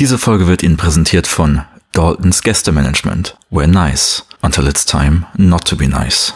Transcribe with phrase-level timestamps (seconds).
[0.00, 1.60] Diese Folge wird Ihnen präsentiert von
[1.92, 3.36] Daltons Gästemanagement.
[3.50, 6.32] We're nice until it's time not to be nice.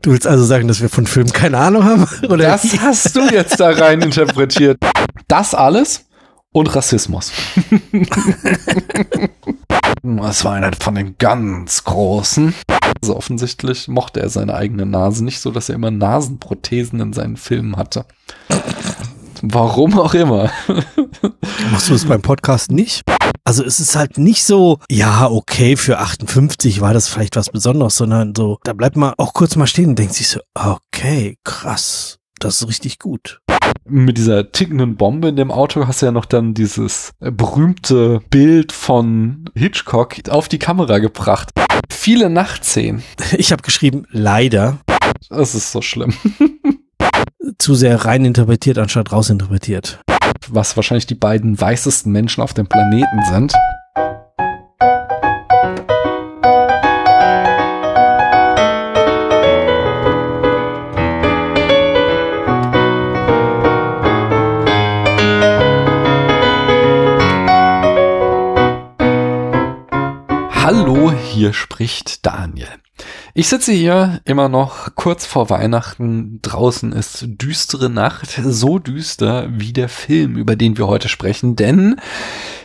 [0.00, 2.06] Du willst also sagen, dass wir von Filmen keine Ahnung haben?
[2.28, 4.78] Oder Das hast du jetzt da rein interpretiert.
[5.26, 6.04] Das alles
[6.52, 7.32] und Rassismus.
[10.28, 12.54] Es war einer von den ganz Großen.
[13.00, 17.36] Also offensichtlich mochte er seine eigene Nase nicht so, dass er immer Nasenprothesen in seinen
[17.36, 18.04] Filmen hatte.
[19.44, 20.50] Warum auch immer.
[21.72, 23.02] Machst du es beim Podcast nicht?
[23.44, 27.96] Also es ist halt nicht so, ja, okay, für 58 war das vielleicht was Besonderes,
[27.96, 32.18] sondern so, da bleibt man auch kurz mal stehen und denkt sich so, okay, krass,
[32.38, 33.40] das ist richtig gut.
[33.84, 38.70] Mit dieser tickenden Bombe in dem Auto hast du ja noch dann dieses berühmte Bild
[38.70, 41.50] von Hitchcock auf die Kamera gebracht.
[41.90, 43.02] Viele Nachtszenen.
[43.36, 44.78] Ich habe geschrieben, leider
[45.30, 46.14] Das ist so schlimm.
[47.58, 50.00] zu sehr rein interpretiert, anstatt rausinterpretiert.
[50.48, 53.52] Was wahrscheinlich die beiden weißesten Menschen auf dem Planeten sind.
[70.64, 72.68] Hallo, hier spricht Daniel.
[73.34, 76.40] Ich sitze hier immer noch kurz vor Weihnachten.
[76.42, 81.96] Draußen ist düstere Nacht, so düster wie der Film, über den wir heute sprechen, denn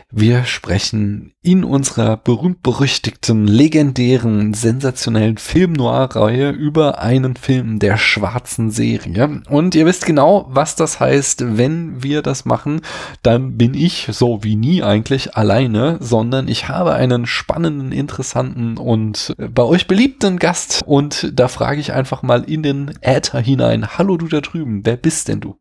[0.10, 9.42] wir sprechen in unserer berühmt-berüchtigten, legendären, sensationellen Film-Noir-Reihe über einen Film der schwarzen Serie.
[9.50, 12.80] Und ihr wisst genau, was das heißt, wenn wir das machen,
[13.22, 19.36] dann bin ich so wie nie eigentlich alleine, sondern ich habe einen spannenden, interessanten und
[19.38, 20.84] bei euch beliebten Gast.
[20.86, 23.98] Und da frage ich einfach mal in den Äther hinein.
[23.98, 25.58] Hallo du da drüben, wer bist denn du?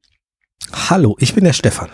[0.89, 1.89] Hallo, ich bin der Stefan.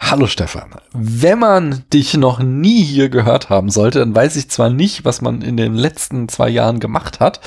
[0.00, 0.70] Hallo Stefan.
[0.92, 5.20] Wenn man dich noch nie hier gehört haben sollte, dann weiß ich zwar nicht, was
[5.20, 7.40] man in den letzten zwei Jahren gemacht hat,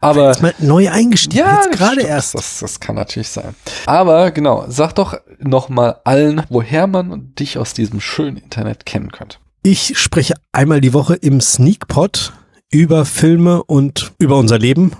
[0.00, 2.34] aber Jetzt mal neu eingestiegen, ja, jetzt gerade erst.
[2.34, 3.54] Das, das kann natürlich sein.
[3.86, 9.12] Aber genau, sag doch noch mal allen, woher man dich aus diesem schönen Internet kennen
[9.12, 9.38] könnte.
[9.62, 12.32] Ich spreche einmal die Woche im Sneakpot
[12.70, 14.92] über Filme und über unser Leben.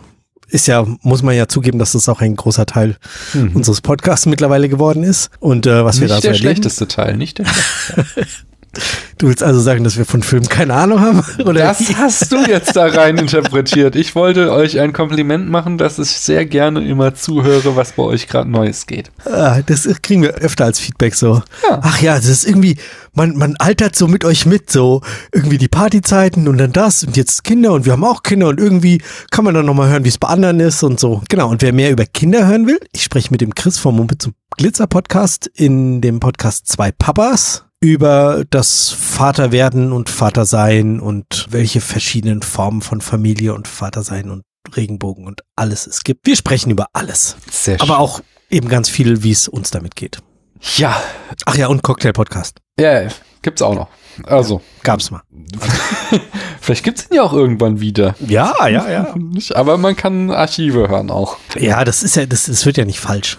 [0.48, 2.96] Ist ja, muss man ja zugeben, dass das auch ein großer Teil
[3.54, 5.30] unseres Podcasts mittlerweile geworden ist.
[5.40, 6.42] Und äh, was wir da nicht so der erleben.
[6.42, 8.26] schlechteste Teil, nicht der schlechteste.
[9.18, 11.24] Du willst also sagen, dass wir von Filmen keine Ahnung haben?
[11.44, 13.96] Oder Das hast du jetzt da rein interpretiert.
[13.96, 18.28] Ich wollte euch ein Kompliment machen, dass ich sehr gerne immer zuhöre, was bei euch
[18.28, 19.10] gerade Neues geht.
[19.24, 21.42] Ah, das kriegen wir öfter als Feedback so.
[21.68, 21.80] Ja.
[21.82, 22.76] Ach ja, das ist irgendwie,
[23.12, 25.02] man, man altert so mit euch mit, so
[25.32, 28.60] irgendwie die Partyzeiten und dann das und jetzt Kinder und wir haben auch Kinder und
[28.60, 29.02] irgendwie
[29.32, 31.22] kann man dann nochmal hören, wie es bei anderen ist und so.
[31.28, 34.16] Genau, und wer mehr über Kinder hören will, ich spreche mit dem Chris vom Mumpe
[34.16, 41.80] zum Glitzer Podcast in dem Podcast Zwei Papas über das Vaterwerden und Vatersein und welche
[41.80, 44.42] verschiedenen Formen von Familie und Vatersein und
[44.74, 46.26] Regenbogen und alles es gibt.
[46.26, 47.36] Wir sprechen über alles.
[47.50, 50.18] Sehr Aber auch eben ganz viel, wie es uns damit geht.
[50.76, 51.00] Ja,
[51.46, 52.58] Ach ja, und Cocktail-Podcast.
[52.80, 53.08] ja,
[53.42, 53.88] gibt's auch noch.
[54.24, 55.22] Also, Gab's mal.
[56.60, 58.16] vielleicht gibt's ihn ja auch irgendwann wieder.
[58.26, 59.14] Ja, ja, ja.
[59.54, 61.36] Aber man kann Archive hören auch.
[61.56, 63.38] Ja, das ist ja, das, das wird ja nicht falsch.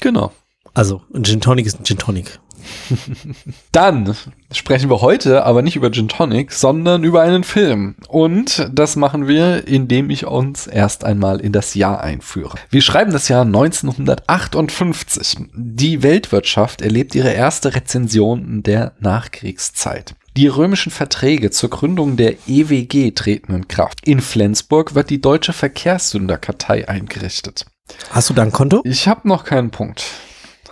[0.00, 0.30] Genau.
[0.72, 2.38] Also, ein Gin Tonic ist ein Gin Tonic.
[3.72, 4.16] Dann
[4.52, 7.96] sprechen wir heute aber nicht über Gin Tonic, sondern über einen Film.
[8.08, 12.56] Und das machen wir, indem ich uns erst einmal in das Jahr einführe.
[12.70, 15.38] Wir schreiben das Jahr 1958.
[15.54, 20.14] Die Weltwirtschaft erlebt ihre erste Rezension der Nachkriegszeit.
[20.36, 24.00] Die römischen Verträge zur Gründung der EWG treten in Kraft.
[24.04, 27.66] In Flensburg wird die Deutsche Verkehrssünderkartei eingerichtet.
[28.10, 28.80] Hast du da ein Konto?
[28.84, 30.04] Ich habe noch keinen Punkt.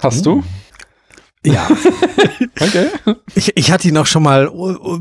[0.01, 0.43] Hast du?
[1.45, 1.69] Ja.
[2.61, 2.89] Okay.
[3.35, 5.01] Ich, ich hatte ihn auch schon mal uh, uh,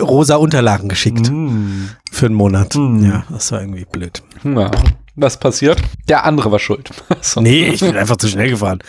[0.00, 1.86] rosa Unterlagen geschickt Mm.
[2.12, 2.74] für einen Monat.
[2.74, 3.02] Hm.
[3.04, 4.22] Ja, das war irgendwie blöd.
[4.44, 4.70] Na,
[5.22, 5.80] was passiert?
[6.08, 6.90] Der andere war schuld.
[7.24, 7.40] So.
[7.40, 8.80] Nee, ich bin einfach zu schnell gefahren.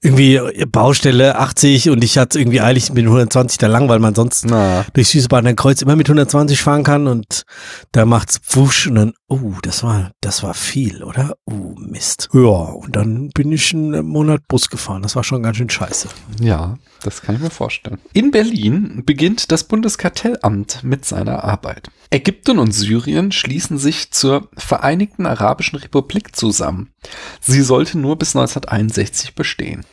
[0.00, 4.14] Irgendwie äh, Baustelle 80 und ich hatte irgendwie eilig mit 120 da lang, weil man
[4.14, 7.42] sonst Na, durch Süßbahn Kreuz immer mit 120 fahren kann und
[7.92, 11.36] da macht's wusch und dann, oh, das war, das war viel, oder?
[11.44, 12.30] Oh, Mist.
[12.32, 15.02] Ja, und dann bin ich einen Monat Bus gefahren.
[15.02, 16.08] Das war schon ganz schön scheiße.
[16.40, 17.98] ja, das kann ich mir vorstellen.
[18.14, 21.90] In Berlin beginnt das Bundeskartellamt mit seiner Arbeit.
[22.10, 26.92] Ägypten und Syrien schließen sich zur Vereinigten Arabischen Republik zusammen.
[27.40, 29.84] Sie sollte nur bis 1961 bestehen.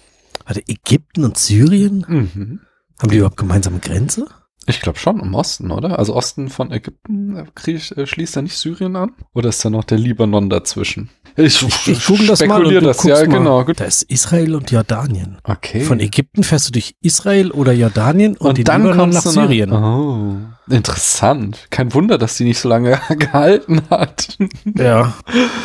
[0.46, 2.06] Warte, Ägypten und Syrien?
[2.08, 2.60] Mhm.
[3.00, 4.28] Haben die überhaupt gemeinsame Grenze?
[4.70, 5.98] Ich glaube schon im Osten, oder?
[5.98, 9.14] Also Osten von Ägypten äh, krieg, äh, schließt da nicht Syrien an?
[9.34, 11.10] Oder ist da noch der Libanon dazwischen?
[11.38, 12.58] Ich, ich google das mal.
[12.58, 13.28] spekuliere das, ja, mal.
[13.28, 13.66] genau.
[13.66, 13.80] Gut.
[13.80, 15.38] Da ist Israel und Jordanien.
[15.44, 15.82] Okay.
[15.82, 19.34] Von Ägypten fährst du durch Israel oder Jordanien und, und den dann Libanon kommst nach
[19.34, 19.72] du Syrien.
[19.72, 20.36] Oh,
[20.69, 21.68] interessant.
[21.69, 24.38] Kein Wunder, dass die nicht so lange gehalten hat.
[24.77, 25.13] Ja.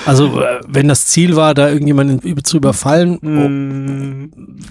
[0.07, 3.19] Also, äh, wenn das Ziel war, da irgendjemanden zu überfallen,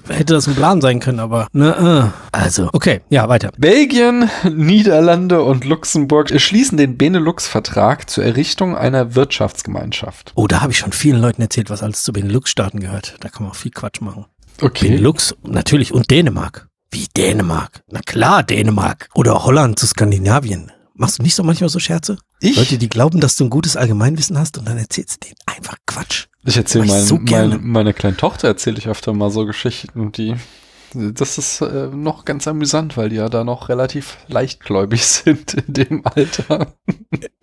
[0.07, 2.37] oh, hätte das ein Plan sein können, aber, ne, äh.
[2.37, 3.51] Also, okay, ja, weiter.
[3.57, 10.31] Belgien, Niederlande und Luxemburg schließen den Benelux-Vertrag zur Errichtung einer Wirtschaftsgemeinschaft.
[10.35, 13.15] Oh, da habe ich schon vielen Leuten erzählt, was alles zu Benelux-Staaten gehört.
[13.19, 14.25] Da kann man auch viel Quatsch machen.
[14.61, 14.89] Okay.
[14.89, 16.67] Benelux, natürlich, und Dänemark.
[16.93, 17.83] Wie Dänemark?
[17.89, 19.09] Na klar, Dänemark.
[19.15, 20.71] Oder Holland zu Skandinavien.
[20.93, 22.17] Machst du nicht so manchmal so Scherze?
[22.39, 22.55] Ich?
[22.55, 25.75] Leute, die glauben, dass du ein gutes Allgemeinwissen hast und dann erzählst du denen einfach
[25.87, 26.27] Quatsch.
[26.45, 29.45] Ich erzähle Mach ich mein, so mein, meiner kleinen Tochter erzähle ich öfter mal so
[29.45, 30.35] Geschichten, die
[30.95, 35.73] das ist äh, noch ganz amüsant, weil die ja da noch relativ leichtgläubig sind in
[35.73, 36.75] dem Alter.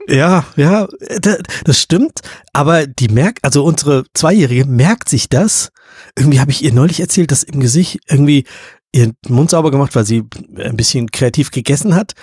[0.06, 0.86] Ja, ja,
[1.20, 2.20] da- das stimmt.
[2.52, 5.70] Aber die merkt, also unsere Zweijährige merkt sich das.
[6.16, 8.44] Irgendwie habe ich ihr neulich erzählt, dass im Gesicht irgendwie
[8.92, 10.24] ihren Mund sauber gemacht, weil sie
[10.56, 12.14] ein bisschen kreativ gegessen hat.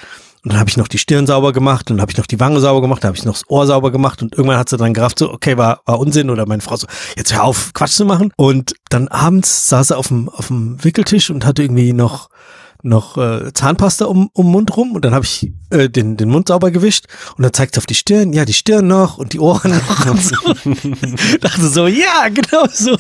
[0.44, 2.40] Und dann habe ich noch die Stirn sauber gemacht und dann habe ich noch die
[2.40, 4.78] Wange sauber gemacht, dann habe ich noch das Ohr sauber gemacht und irgendwann hat sie
[4.78, 6.88] dann gerafft, so, okay, war, war Unsinn oder meine Frau so,
[7.18, 8.32] jetzt hör auf, Quatsch zu machen.
[8.38, 12.30] Und dann abends saß sie auf dem, auf dem Wickeltisch und hatte irgendwie noch
[12.84, 16.48] noch äh, Zahnpasta um, um Mund rum und dann habe ich äh, den, den Mund
[16.48, 19.72] sauber gewischt und dann zeigt auf die Stirn, ja, die Stirn noch und die Ohren
[19.72, 20.36] noch und so.
[21.42, 22.98] Dachte so, ja, genau so.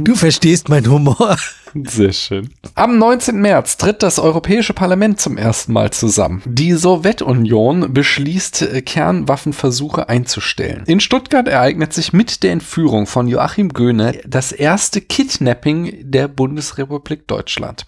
[0.00, 1.36] Du verstehst meinen Humor.
[1.84, 2.50] Sehr schön.
[2.74, 3.36] Am 19.
[3.40, 6.42] März tritt das Europäische Parlament zum ersten Mal zusammen.
[6.46, 10.84] Die Sowjetunion beschließt, äh, Kernwaffenversuche einzustellen.
[10.86, 17.26] In Stuttgart ereignet sich mit der Entführung von Joachim Göhne das erste Kidnapping der Bundesrepublik
[17.26, 17.84] Deutschland.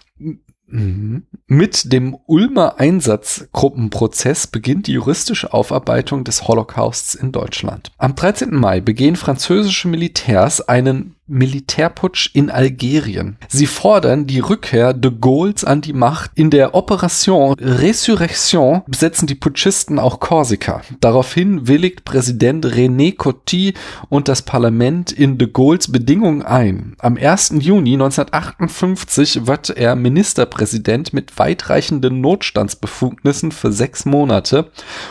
[0.70, 7.90] Mit dem Ulmer Einsatzgruppenprozess beginnt die juristische Aufarbeitung des Holocausts in Deutschland.
[7.96, 8.54] Am 13.
[8.54, 13.36] Mai begehen französische Militärs einen Militärputsch in Algerien.
[13.48, 16.30] Sie fordern die Rückkehr de Gaulles an die Macht.
[16.34, 20.82] In der Operation Resurrection besetzen die Putschisten auch Korsika.
[21.00, 23.74] Daraufhin willigt Präsident René Coty
[24.08, 26.96] und das Parlament in de Gaulles Bedingungen ein.
[26.98, 27.54] Am 1.
[27.60, 34.70] Juni 1958 wird er Ministerpräsident mit weitreichenden Notstandsbefugnissen für sechs Monate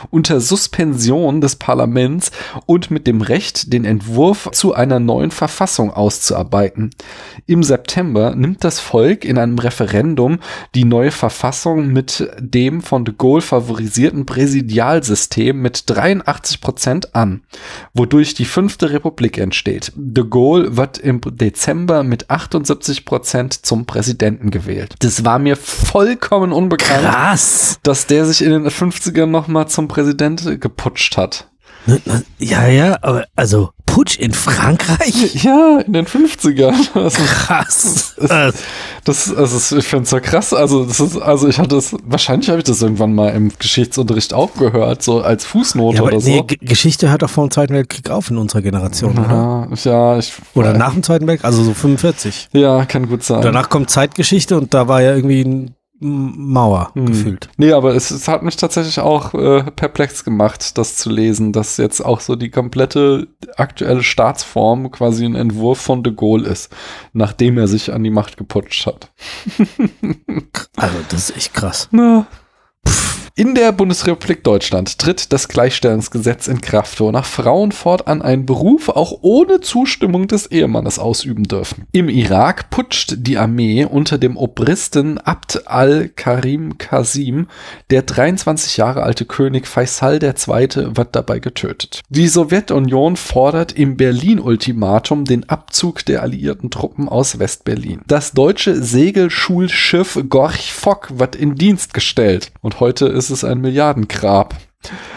[0.10, 2.31] unter Suspension des Parlaments
[2.66, 6.92] und mit dem Recht, den Entwurf zu einer neuen Verfassung auszuarbeiten.
[7.48, 10.39] Im September nimmt das Volk in einem Referendum
[10.74, 17.42] die neue Verfassung mit dem von de Gaulle favorisierten Präsidialsystem mit 83 Prozent an,
[17.94, 19.92] wodurch die fünfte Republik entsteht.
[19.95, 24.95] De Gaulle wird im Dezember mit 78 Prozent zum Präsidenten gewählt.
[25.00, 27.80] Das war mir vollkommen unbekannt, Krass.
[27.83, 31.50] dass der sich in den 50ern nochmal zum Präsident geputscht hat.
[31.88, 35.44] Ne, ne, Ja, ja, aber also Putsch in Frankreich?
[35.44, 36.75] Ja, in den 50ern.
[36.94, 38.16] Also, Krass.
[38.19, 38.51] Äh,
[39.06, 40.54] das, also ich finde es so krass.
[40.54, 44.34] Also, das ist, also ich hatte es, wahrscheinlich habe ich das irgendwann mal im Geschichtsunterricht
[44.34, 46.56] auch gehört, so als Fußnote ja, aber oder nee, so.
[46.62, 49.68] Geschichte hört doch vor dem Zweiten Weltkrieg auf in unserer Generation, oder?
[49.83, 52.50] Ja, ich, Oder nach dem Zweiten Weltkrieg, also so 45.
[52.54, 53.42] Ja, kann gut sein.
[53.42, 57.06] Danach kommt Zeitgeschichte und da war ja irgendwie ein Mauer Hm.
[57.08, 57.50] gefühlt.
[57.58, 61.78] Nee, aber es, es hat mich tatsächlich auch äh, perplex gemacht, das zu lesen, dass
[61.78, 66.72] jetzt auch so die komplette aktuelle Staatsform quasi ein Entwurf von de Gaulle ist,
[67.14, 69.12] nachdem er sich an die Macht geputscht hat.
[70.76, 71.90] Also das ist echt krass.
[71.92, 72.28] Na.
[73.39, 79.19] In der Bundesrepublik Deutschland tritt das Gleichstellungsgesetz in Kraft, wonach Frauen fortan einen Beruf auch
[79.21, 81.85] ohne Zustimmung des Ehemannes ausüben dürfen.
[81.92, 87.45] Im Irak putscht die Armee unter dem Obristen Abd al-Karim Qasim.
[87.92, 90.97] Der 23 Jahre alte König Faisal II.
[90.97, 92.02] wird dabei getötet.
[92.09, 98.02] Die Sowjetunion fordert im Berlin-Ultimatum den Abzug der alliierten Truppen aus West-Berlin.
[98.07, 102.52] Das deutsche Segelschulschiff Gorch Fock wird in Dienst gestellt.
[102.64, 104.56] Und heute ist es ein Milliardengrab.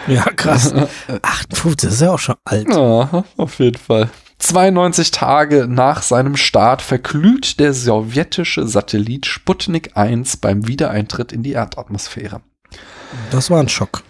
[0.07, 0.73] Ja, krass.
[1.21, 2.67] 58, das ist ja auch schon alt.
[2.69, 4.09] Ja, auf jeden Fall.
[4.39, 11.51] 92 Tage nach seinem Start verglüht der sowjetische Satellit Sputnik 1 beim Wiedereintritt in die
[11.51, 12.41] Erdatmosphäre.
[13.29, 14.03] Das war ein Schock.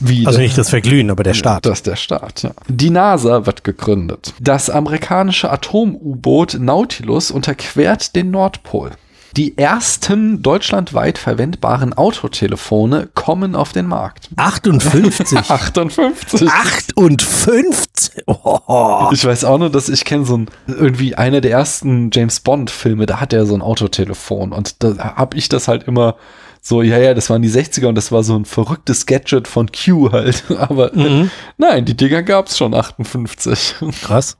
[0.00, 1.66] Wie Also nicht das Verglühen, aber der Start.
[1.66, 2.52] Das ist der Start, ja.
[2.68, 4.34] Die NASA wird gegründet.
[4.40, 8.90] Das amerikanische Atom-U-Boot Nautilus unterquert den Nordpol.
[9.36, 14.28] Die ersten deutschlandweit verwendbaren Autotelefone kommen auf den Markt.
[14.36, 15.38] 58.
[15.38, 16.48] 58.
[16.50, 18.24] 58.
[18.26, 19.08] Oh.
[19.12, 22.70] Ich weiß auch nur, dass ich kenne so ein, irgendwie einer der ersten James Bond
[22.70, 26.16] Filme, da hat er so ein Autotelefon und da habe ich das halt immer
[26.62, 29.70] so, ja, ja, das waren die 60er und das war so ein verrücktes Gadget von
[29.72, 30.44] Q halt.
[30.58, 31.30] Aber Mhm.
[31.56, 33.76] nein, die Dinger gab's schon 58.
[34.02, 34.36] Krass.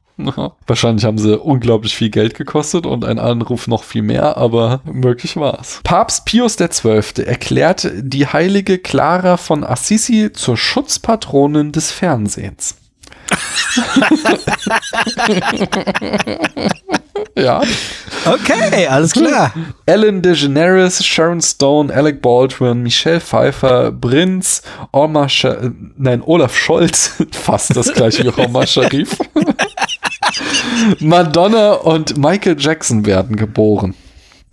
[0.66, 5.36] Wahrscheinlich haben sie unglaublich viel Geld gekostet und ein Anruf noch viel mehr, aber möglich
[5.36, 5.80] war's.
[5.84, 7.24] Papst Pius XII.
[7.24, 12.76] erklärt die heilige Clara von Assisi zur Schutzpatronin des Fernsehens.
[17.36, 17.62] ja.
[18.24, 19.52] Okay, alles klar.
[19.86, 24.62] Ellen DeGeneres, Sharon Stone, Alec Baldwin, Michelle Pfeiffer, Prinz,
[24.92, 29.16] Omar Scha äh, nein, Olaf Scholz, fast das gleiche wie Omar Sharif.
[31.00, 33.94] Madonna und Michael Jackson werden geboren.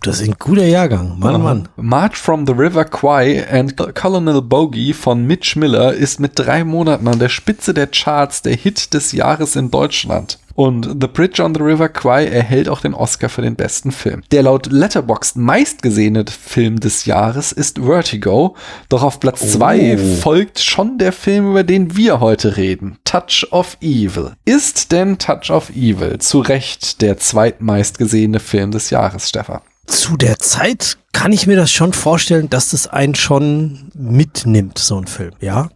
[0.00, 1.18] Das ist ein guter Jahrgang.
[1.18, 1.68] Mann, Mann.
[1.76, 7.08] March from the River Kwai and Colonel Bogey von Mitch Miller ist mit drei Monaten
[7.08, 10.38] an der Spitze der Charts der Hit des Jahres in Deutschland.
[10.54, 14.22] Und The Bridge on the River Kwai erhält auch den Oscar für den besten Film.
[14.32, 18.56] Der laut Letterboxd meistgesehene Film des Jahres ist Vertigo.
[18.88, 22.98] Doch auf Platz zwei folgt schon der Film, über den wir heute reden.
[23.04, 24.32] Touch of Evil.
[24.44, 29.60] Ist denn Touch of Evil zu Recht der zweitmeistgesehene Film des Jahres, Stefan?
[29.88, 35.00] Zu der Zeit kann ich mir das schon vorstellen, dass das einen schon mitnimmt, so
[35.00, 35.32] ein Film.
[35.40, 35.70] Ja,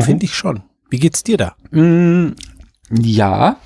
[0.00, 0.62] finde ich schon.
[0.88, 1.56] Wie geht's dir da?
[1.70, 2.34] Mm,
[2.90, 3.56] ja,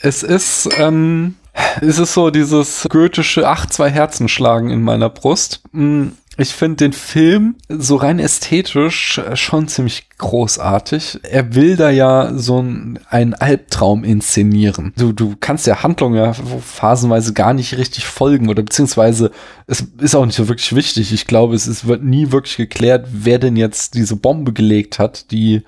[0.00, 1.36] es ist, ähm,
[1.80, 5.62] es ist so dieses goethische Ach, zwei Herzen schlagen in meiner Brust.
[5.72, 11.20] Mm, Ich finde den Film so rein ästhetisch äh, schon ziemlich großartig.
[11.22, 14.92] Er will da ja so ein, einen Albtraum inszenieren.
[14.96, 19.30] Du, du kannst der Handlung ja phasenweise gar nicht richtig folgen oder beziehungsweise
[19.66, 21.12] es ist auch nicht so wirklich wichtig.
[21.12, 25.30] Ich glaube, es ist, wird nie wirklich geklärt, wer denn jetzt diese Bombe gelegt hat,
[25.30, 25.62] die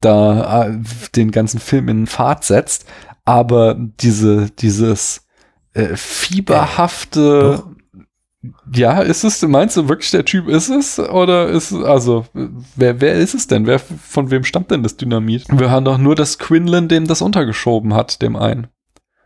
[0.00, 0.78] da äh,
[1.14, 2.84] den ganzen Film in Fahrt setzt.
[3.24, 5.26] Aber diese, dieses
[5.74, 7.62] äh, fieberhafte,
[8.72, 10.98] ja, ist es, meinst du wirklich der Typ ist es?
[10.98, 12.24] Oder ist es, also,
[12.74, 13.66] wer, wer ist es denn?
[13.66, 15.46] Wer, von wem stammt denn das Dynamit?
[15.50, 18.68] Wir hören doch nur, dass Quinlan dem das untergeschoben hat, dem einen.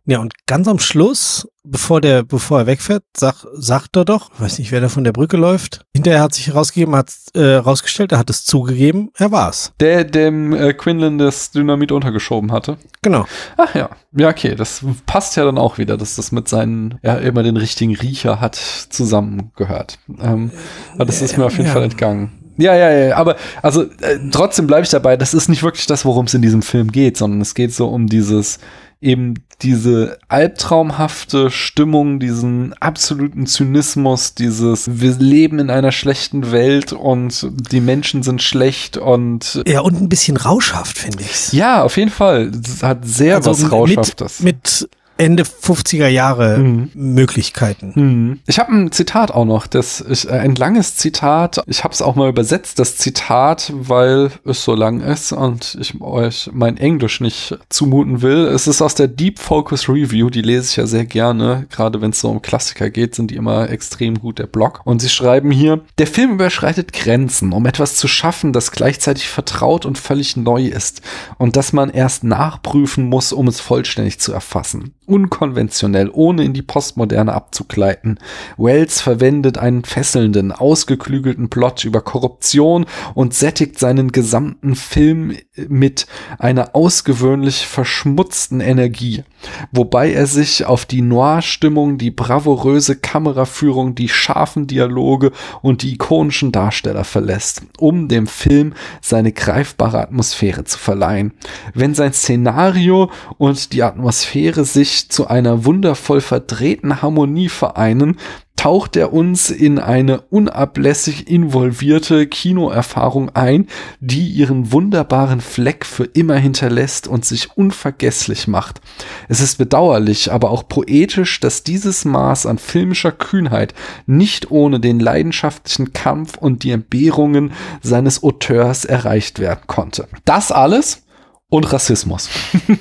[0.06, 4.58] Ja, und ganz am Schluss, bevor der, bevor er wegfährt, sag, sagt er doch, weiß
[4.58, 5.86] nicht, wer da von der Brücke läuft.
[5.94, 9.72] Hinterher hat sich herausgegeben, hat äh, rausgestellt, er hat es zugegeben, er war's.
[9.80, 12.76] Der, dem äh, Quinlan das Dynamit untergeschoben hatte.
[13.00, 13.24] Genau.
[13.56, 17.14] Ach ja, ja, okay, das passt ja dann auch wieder, dass das mit seinen, ja,
[17.16, 19.98] immer den richtigen Riecher hat zusammengehört.
[20.20, 20.50] Ähm,
[20.96, 21.72] aber das ist mir auf jeden Ja.
[21.72, 22.40] Fall entgangen.
[22.56, 26.04] Ja, ja, ja, aber also äh, trotzdem bleibe ich dabei, das ist nicht wirklich das,
[26.04, 28.60] worum es in diesem Film geht, sondern es geht so um dieses,
[29.04, 37.48] eben diese albtraumhafte Stimmung, diesen absoluten Zynismus, dieses, wir leben in einer schlechten Welt und
[37.72, 41.52] die Menschen sind schlecht und Ja, und ein bisschen rauschhaft, finde ich's.
[41.52, 42.50] ja, auf jeden Fall.
[42.66, 44.40] Es hat sehr Also was mit- Rauschhaftes.
[44.40, 46.90] Mit Ende 50er Jahre Mhm.
[46.94, 47.94] Möglichkeiten.
[47.94, 48.40] Hm.
[48.46, 51.62] Ich habe ein Zitat auch noch, das ich, äh, ein langes Zitat.
[51.66, 56.00] Ich habe es auch mal übersetzt, das Zitat, weil es so lang ist und ich
[56.00, 58.46] euch mein Englisch nicht zumuten will.
[58.46, 61.66] Es ist aus der Deep Focus Review, die lese ich ja sehr gerne.
[61.70, 64.80] Gerade wenn es so um Klassiker geht, sind die immer extrem gut, der Blog.
[64.84, 69.86] Und sie schreiben hier, der Film überschreitet Grenzen, um etwas zu schaffen, das gleichzeitig vertraut
[69.86, 71.02] und völlig neu ist
[71.38, 74.94] und das man erst nachprüfen muss, um es vollständig zu erfassen.
[75.06, 78.18] Unkonventionell, ohne in die Postmoderne abzugleiten.
[78.56, 85.36] Wells verwendet einen fesselnden, ausgeklügelten Plot über Korruption und sättigt seinen gesamten Film
[85.68, 86.06] mit
[86.38, 89.24] einer außergewöhnlich verschmutzten Energie,
[89.72, 95.32] wobei er sich auf die Noir-Stimmung, die bravouröse Kameraführung, die scharfen Dialoge
[95.62, 101.32] und die ikonischen Darsteller verlässt, um dem Film seine greifbare Atmosphäre zu verleihen.
[101.74, 108.16] Wenn sein Szenario und die Atmosphäre sich zu einer wundervoll verdrehten Harmonie vereinen,
[108.56, 113.66] taucht er uns in eine unablässig involvierte Kinoerfahrung ein,
[114.00, 118.80] die ihren wunderbaren Fleck für immer hinterlässt und sich unvergesslich macht.
[119.28, 123.74] Es ist bedauerlich, aber auch poetisch, dass dieses Maß an filmischer Kühnheit
[124.06, 130.08] nicht ohne den leidenschaftlichen Kampf und die Entbehrungen seines Auteurs erreicht werden konnte.
[130.24, 131.02] Das alles
[131.50, 132.30] und Rassismus.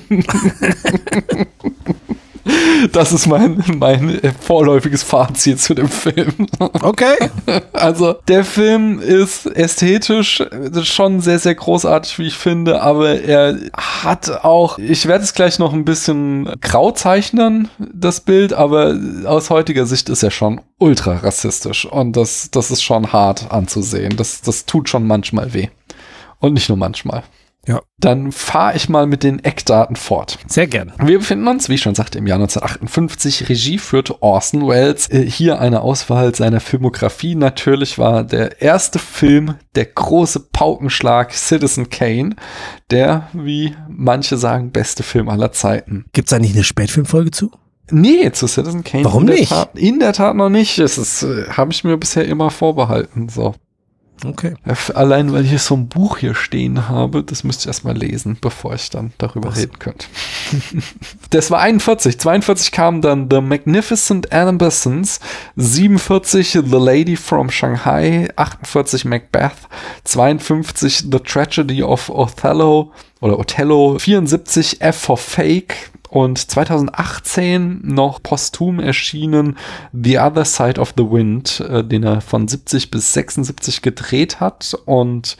[2.92, 6.46] Das ist mein, mein vorläufiges Fazit zu dem Film.
[6.82, 7.16] Okay.
[7.72, 10.42] Also der Film ist ästhetisch
[10.84, 15.58] schon sehr, sehr großartig, wie ich finde, aber er hat auch, ich werde es gleich
[15.58, 18.96] noch ein bisschen grau zeichnen, das Bild, aber
[19.26, 24.16] aus heutiger Sicht ist er schon ultra rassistisch und das, das ist schon hart anzusehen.
[24.16, 25.68] Das, das tut schon manchmal weh.
[26.40, 27.22] Und nicht nur manchmal.
[27.66, 27.80] Ja.
[27.98, 30.38] Dann fahre ich mal mit den Eckdaten fort.
[30.46, 30.92] Sehr gerne.
[31.02, 33.48] Wir befinden uns, wie ich schon sagte, im Jahr 1958.
[33.48, 35.08] Regie führte Orson Welles.
[35.10, 37.34] Äh, Hier eine Auswahl seiner Filmografie.
[37.34, 42.36] Natürlich war der erste Film der große Paukenschlag Citizen Kane,
[42.90, 46.04] der, wie manche sagen, beste Film aller Zeiten.
[46.12, 47.50] Gibt's da nicht eine Spätfilmfolge zu?
[47.90, 49.04] Nee, zu Citizen Kane.
[49.04, 49.50] Warum in nicht?
[49.50, 50.78] Tat, in der Tat noch nicht.
[50.78, 53.28] Das ist, äh, habe ich mir bisher immer vorbehalten.
[53.28, 53.54] So.
[54.24, 54.54] Okay.
[54.94, 58.38] Allein, weil ich hier so ein Buch hier stehen habe, das müsste ich erstmal lesen,
[58.40, 59.58] bevor ich dann darüber Was?
[59.58, 60.06] reden könnte.
[61.30, 62.18] das war 41.
[62.18, 65.20] 42 kam dann The Magnificent Ambersons,
[65.56, 69.68] 47 The Lady from Shanghai, 48 Macbeth,
[70.04, 78.78] 52 The Tragedy of Othello oder Othello, 74 F for Fake, und 2018 noch posthum
[78.78, 79.58] erschienen
[79.92, 84.78] The Other Side of the Wind, äh, den er von 70 bis 76 gedreht hat
[84.84, 85.36] und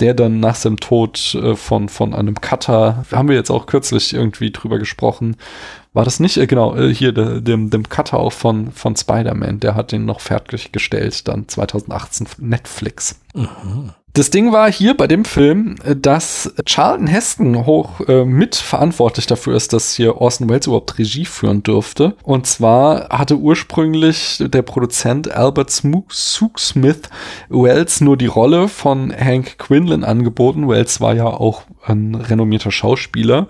[0.00, 4.14] der dann nach seinem Tod äh, von, von einem Cutter, haben wir jetzt auch kürzlich
[4.14, 5.36] irgendwie drüber gesprochen,
[5.92, 9.60] war das nicht, äh, genau, äh, hier der, dem, dem Cutter auch von, von Spider-Man,
[9.60, 13.20] der hat den noch fertiggestellt, dann 2018 Netflix.
[14.16, 19.54] Das Ding war hier bei dem Film, äh, dass Charlton Heston hoch äh, mitverantwortlich dafür
[19.54, 22.16] ist, dass hier Orson Welles überhaupt Regie führen dürfte.
[22.22, 27.02] Und zwar hatte ursprünglich der Produzent Albert Smook- Smith
[27.50, 30.66] Wells nur die Rolle von Hank Quinlan angeboten.
[30.66, 33.48] Wells war ja auch ein renommierter Schauspieler.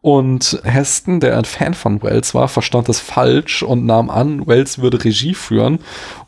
[0.00, 4.80] Und Heston, der ein Fan von Wells war, verstand das falsch und nahm an, Wells
[4.80, 5.78] würde Regie führen.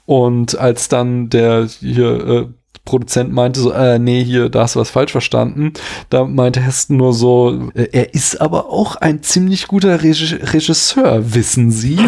[0.06, 2.46] Und als dann der hier äh,
[2.84, 5.72] Produzent meinte so, äh, nee, hier, da hast du was falsch verstanden.
[6.08, 11.34] Da meinte Heston nur so, äh, er ist aber auch ein ziemlich guter Regi Regisseur,
[11.34, 11.98] wissen Sie.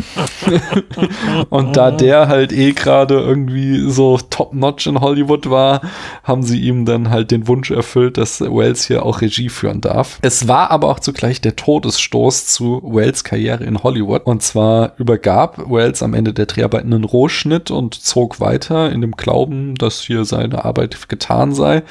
[1.51, 5.83] und da der halt eh gerade irgendwie so top-notch in Hollywood war,
[6.25, 10.19] haben sie ihm dann halt den Wunsch erfüllt, dass Wells hier auch Regie führen darf.
[10.23, 14.23] Es war aber auch zugleich der Todesstoß zu Wells Karriere in Hollywood.
[14.25, 19.13] Und zwar übergab Wells am Ende der Dreharbeiten einen Rohschnitt und zog weiter in dem
[19.13, 21.83] Glauben, dass hier seine Arbeit getan sei.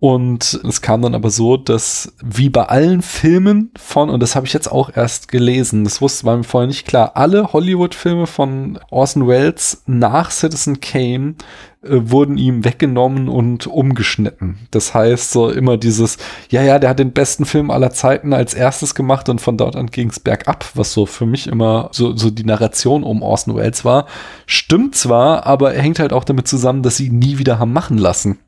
[0.00, 4.46] Und es kam dann aber so, dass wie bei allen Filmen von, und das habe
[4.46, 9.26] ich jetzt auch erst gelesen, das wusste mir vorher nicht klar, alle Hollywood-Filme von Orson
[9.26, 11.34] Welles nach Citizen Kane
[11.82, 14.58] äh, wurden ihm weggenommen und umgeschnitten.
[14.70, 18.54] Das heißt, so immer dieses, ja, ja, der hat den besten Film aller Zeiten als
[18.54, 22.16] erstes gemacht und von dort an ging es bergab, was so für mich immer so,
[22.16, 24.06] so die Narration um Orson Welles war.
[24.46, 27.98] Stimmt zwar, aber hängt halt auch damit zusammen, dass sie ihn nie wieder haben machen
[27.98, 28.38] lassen.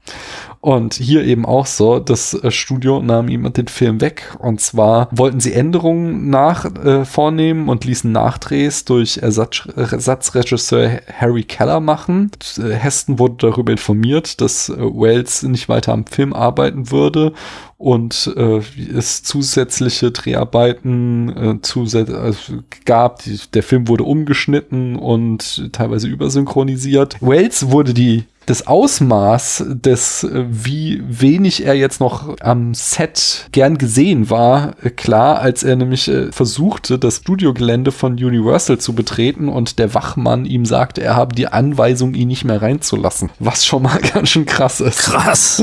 [0.63, 4.37] Und hier eben auch so, das äh, Studio nahm ihm den Film weg.
[4.39, 11.45] Und zwar wollten sie Änderungen nach äh, vornehmen und ließen Nachdrehs durch Ersatz, Ersatzregisseur Harry
[11.45, 12.31] Keller machen.
[12.59, 17.33] Äh, Heston wurde darüber informiert, dass äh, Wells nicht weiter am Film arbeiten würde
[17.79, 18.61] und äh,
[18.95, 23.23] es zusätzliche Dreharbeiten äh, zusätz also gab.
[23.23, 27.17] Die, der Film wurde umgeschnitten und teilweise übersynchronisiert.
[27.23, 33.79] Wells wurde die das Ausmaß des, äh, wie wenig er jetzt noch am Set gern
[33.79, 39.49] gesehen war, äh, klar, als er nämlich äh, versuchte, das Studiogelände von Universal zu betreten
[39.49, 43.31] und der Wachmann ihm sagte, er habe die Anweisung, ihn nicht mehr reinzulassen.
[43.39, 44.99] Was schon mal ganz schön krass ist.
[44.99, 45.63] Krass.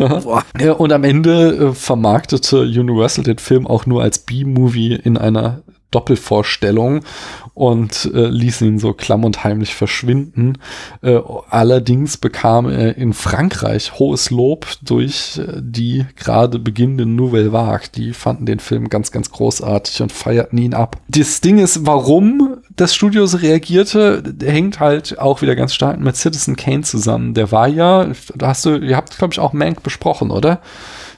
[0.59, 7.01] Ja, und am Ende vermarktete Universal den Film auch nur als B-Movie in einer Doppelvorstellung
[7.53, 10.59] und äh, ließ ihn so klamm und heimlich verschwinden.
[11.01, 11.19] Äh,
[11.49, 17.87] allerdings bekam er in Frankreich hohes Lob durch äh, die gerade beginnende Nouvelle Vague.
[17.95, 20.97] Die fanden den Film ganz, ganz großartig und feierten ihn ab.
[21.07, 26.15] Das Ding ist, warum das Studio so reagierte, hängt halt auch wieder ganz stark mit
[26.15, 27.33] Citizen Kane zusammen.
[27.33, 30.61] Der war ja, da hast du, ihr habt, glaube ich, auch Mank besprochen, oder?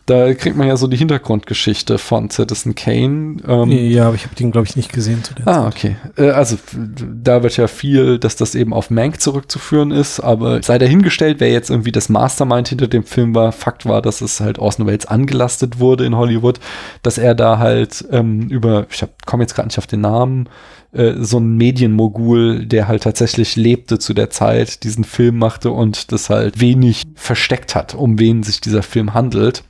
[0.10, 3.38] Da kriegt man ja so die Hintergrundgeschichte von Citizen Kane.
[3.48, 5.98] Ähm, Ja, aber ich habe den, glaube ich, nicht gesehen zu der Ah, okay.
[6.18, 10.80] Äh, Also da wird ja viel, dass das eben auf Mank zurückzuführen ist, aber sei
[10.80, 13.52] dahingestellt, wer jetzt irgendwie das Mastermind hinter dem Film war.
[13.52, 16.60] Fakt war, dass es halt Orson Welles angelastet wurde in Hollywood,
[17.04, 20.50] dass er da halt ähm, über, ich komme jetzt gerade nicht auf den Namen,
[20.92, 26.12] äh, so ein Medienmogul, der halt tatsächlich lebte zu der Zeit, diesen Film machte und
[26.12, 29.64] das halt wenig versteckt hat, um wen sich dieser Film handelt.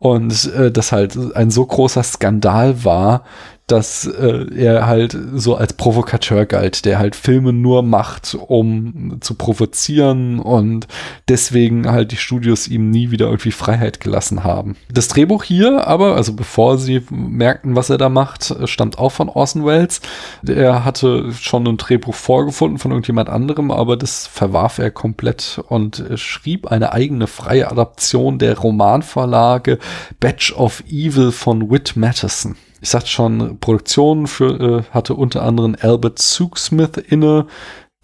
[0.00, 3.22] Und äh, das halt ein so großer Skandal war,
[3.70, 9.34] dass äh, er halt so als Provokateur galt, der halt Filme nur macht, um zu
[9.34, 10.88] provozieren und
[11.28, 14.76] deswegen halt die Studios ihm nie wieder irgendwie Freiheit gelassen haben.
[14.92, 19.28] Das Drehbuch hier aber, also bevor sie merkten, was er da macht, stammt auch von
[19.28, 20.00] Orson Welles.
[20.46, 26.04] Er hatte schon ein Drehbuch vorgefunden von irgendjemand anderem, aber das verwarf er komplett und
[26.16, 29.78] schrieb eine eigene freie Adaption der Romanvorlage
[30.18, 35.76] Batch of Evil von Whit Matheson ich sagte schon, Produktion für, äh, hatte unter anderem
[35.80, 37.46] Albert Zooksmith inne.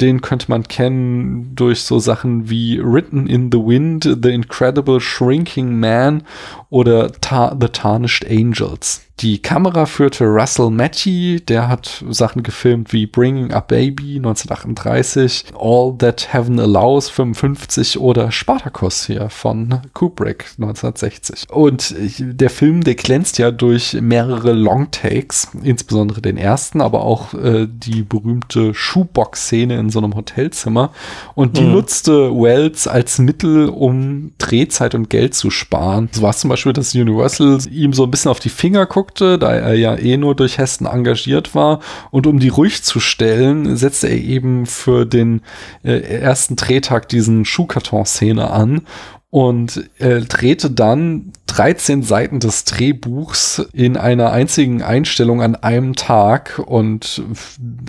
[0.00, 5.80] Den könnte man kennen durch so Sachen wie Written in the Wind, The Incredible Shrinking
[5.80, 6.24] Man
[6.68, 9.05] oder Ta The Tarnished Angels.
[9.20, 15.96] Die Kamera führte Russell Matty, der hat Sachen gefilmt wie Bringing Up Baby 1938, All
[15.96, 21.46] That Heaven Allows 55 oder Spartacus hier von Kubrick 1960.
[21.48, 27.66] Und der Film, der glänzt ja durch mehrere Longtakes, insbesondere den ersten, aber auch äh,
[27.70, 30.92] die berühmte Schuhbox-Szene in so einem Hotelzimmer.
[31.34, 31.72] Und die mhm.
[31.72, 36.10] nutzte Wells als Mittel, um Drehzeit und Geld zu sparen.
[36.12, 39.05] So war es zum Beispiel, dass Universal ihm so ein bisschen auf die Finger guckt
[39.06, 41.80] guckte, da er ja eh nur durch Hessen engagiert war.
[42.10, 45.42] Und um die ruhig zu stellen, setzte er eben für den
[45.84, 48.82] äh, ersten Drehtag diesen Schuhkarton-Szene an
[49.30, 56.60] und äh, drehte dann 13 Seiten des Drehbuchs in einer einzigen Einstellung an einem Tag
[56.64, 57.22] und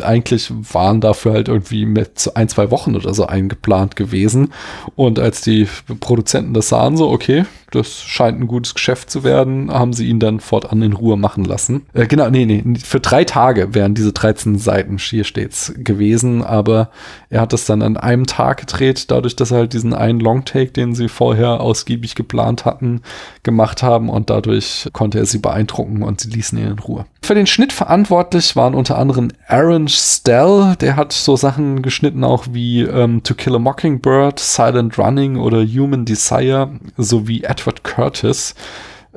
[0.02, 4.52] eigentlich waren dafür halt irgendwie mit ein, zwei Wochen oder so eingeplant gewesen.
[4.96, 5.68] Und als die
[6.00, 10.20] Produzenten das sahen, so, okay, das scheint ein gutes Geschäft zu werden, haben sie ihn
[10.20, 11.86] dann fortan in Ruhe machen lassen.
[11.94, 16.90] Äh, genau, nee, nee, für drei Tage wären diese 13 Seiten hier stets gewesen, aber
[17.30, 20.72] er hat das dann an einem Tag gedreht, dadurch, dass er halt diesen einen Longtake,
[20.72, 23.02] den sie vorher ausgiebig geplant hatten,
[23.44, 27.06] gemacht haben und dadurch konnte er sie beeindrucken und sie ließen ihn in Ruhe.
[27.22, 32.46] Für den Schnitt verantwortlich waren unter anderem Aaron Stell, der hat so Sachen geschnitten auch
[32.52, 38.56] wie ähm, To Kill a Mockingbird, Silent Running oder Human Desire sowie Edward Curtis.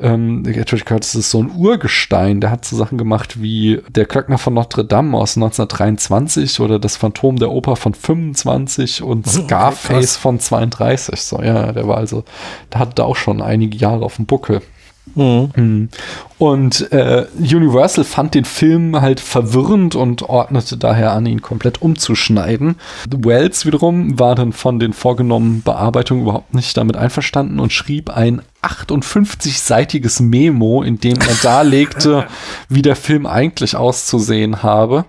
[0.01, 4.39] Ähm, Edward Curtis ist so ein Urgestein, der hat so Sachen gemacht wie Der Klöckner
[4.39, 10.23] von Notre Dame aus 1923 oder Das Phantom der Oper von 25 und Scarface okay,
[10.23, 11.21] von 32.
[11.21, 12.25] So, ja, der war also,
[12.73, 14.63] der hatte da auch schon einige Jahre auf dem Buckel.
[15.15, 15.89] Mhm.
[16.39, 22.77] Und äh, Universal fand den Film halt verwirrend und ordnete daher an, ihn komplett umzuschneiden.
[23.11, 28.43] Wells wiederum war dann von den vorgenommenen Bearbeitungen überhaupt nicht damit einverstanden und schrieb ein
[28.63, 32.27] 58-seitiges Memo, in dem er darlegte,
[32.69, 35.05] wie der Film eigentlich auszusehen habe.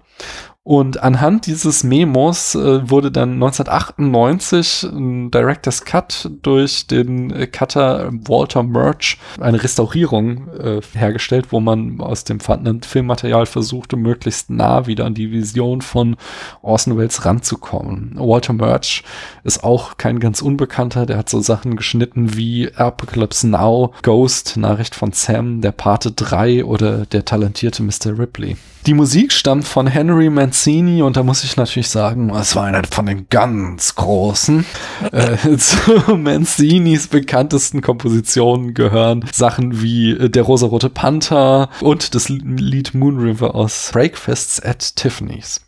[0.64, 8.12] Und anhand dieses Memos äh, wurde dann 1998 ein Director's Cut durch den äh, Cutter
[8.12, 14.86] Walter Murch eine Restaurierung äh, hergestellt, wo man aus dem vorhandenen Filmmaterial versuchte, möglichst nah
[14.86, 16.16] wieder an die Vision von
[16.62, 18.14] Orson Welles ranzukommen.
[18.18, 19.04] Walter Murch
[19.44, 24.94] ist auch kein ganz Unbekannter, der hat so Sachen geschnitten wie Apocalypse Now, Ghost, Nachricht
[24.94, 28.20] von Sam, Der Pate 3 oder Der talentierte Mr.
[28.20, 28.58] Ripley.
[28.88, 32.82] Die Musik stammt von Henry Mancini und da muss ich natürlich sagen, es war einer
[32.84, 34.66] von den ganz großen.
[35.14, 42.94] äh, zu Mancinis bekanntesten Kompositionen gehören Sachen wie äh, Der rosarote Panther und das Lied
[42.94, 45.62] Moon River aus Breakfasts at Tiffany's.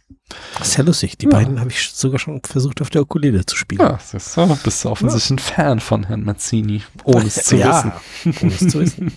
[0.57, 1.17] Das ist ja lustig.
[1.17, 1.31] Die ja.
[1.31, 3.81] beiden habe ich sogar schon versucht, auf der Ukulele zu spielen.
[3.81, 4.57] Ja, ist so.
[4.63, 5.35] Bist du offensichtlich ja.
[5.35, 7.91] ein Fan von Herrn Mazzini, ohne es zu ja,
[8.23, 8.35] wissen.
[8.43, 9.11] Ohne es zu wissen.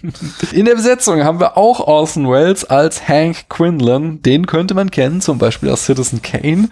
[0.52, 4.22] In der Besetzung haben wir auch Orson Welles als Hank Quinlan.
[4.22, 6.68] Den könnte man kennen, zum Beispiel aus Citizen Kane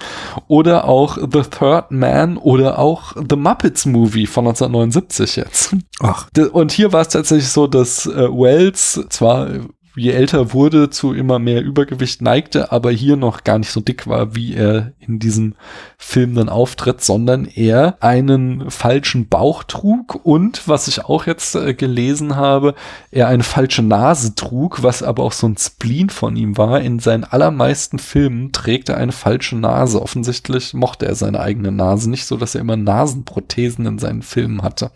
[0.49, 5.77] oder auch The Third Man oder auch The Muppets Movie von 1979 jetzt.
[6.01, 6.29] Ach.
[6.53, 9.49] Und hier war es tatsächlich so, dass äh, Wells zwar
[9.97, 14.07] je älter wurde, zu immer mehr Übergewicht neigte, aber hier noch gar nicht so dick
[14.07, 15.55] war, wie er in diesem
[15.97, 21.75] Film dann auftritt, sondern er einen falschen Bauch trug und, was ich auch jetzt äh,
[21.75, 22.75] gelesen habe,
[23.11, 26.81] er eine falsche Nase trug, was aber auch so ein Spleen von ihm war.
[26.81, 30.03] In seinen allermeisten Filmen trägt er eine falsche Nase.
[30.03, 34.63] Offensichtlich mochte er seine eigene Nase nicht so, dass er immer Nasenprothesen in seinen Filmen
[34.63, 34.91] hatte.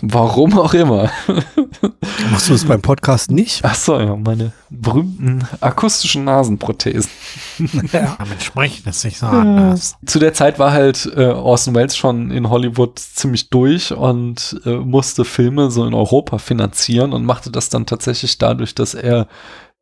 [0.00, 1.10] Warum auch immer.
[2.30, 3.64] Machst du das beim Podcast nicht?
[3.64, 7.10] Ach so, ja, meine berühmten akustischen Nasenprothesen.
[7.92, 9.96] Ja, damit spreche das nicht so anders.
[10.06, 14.76] Zu der Zeit war halt äh, Orson Welles schon in Hollywood ziemlich durch und äh,
[14.76, 19.26] musste Filme so in Europa finanzieren und machte das dann tatsächlich dadurch, dass er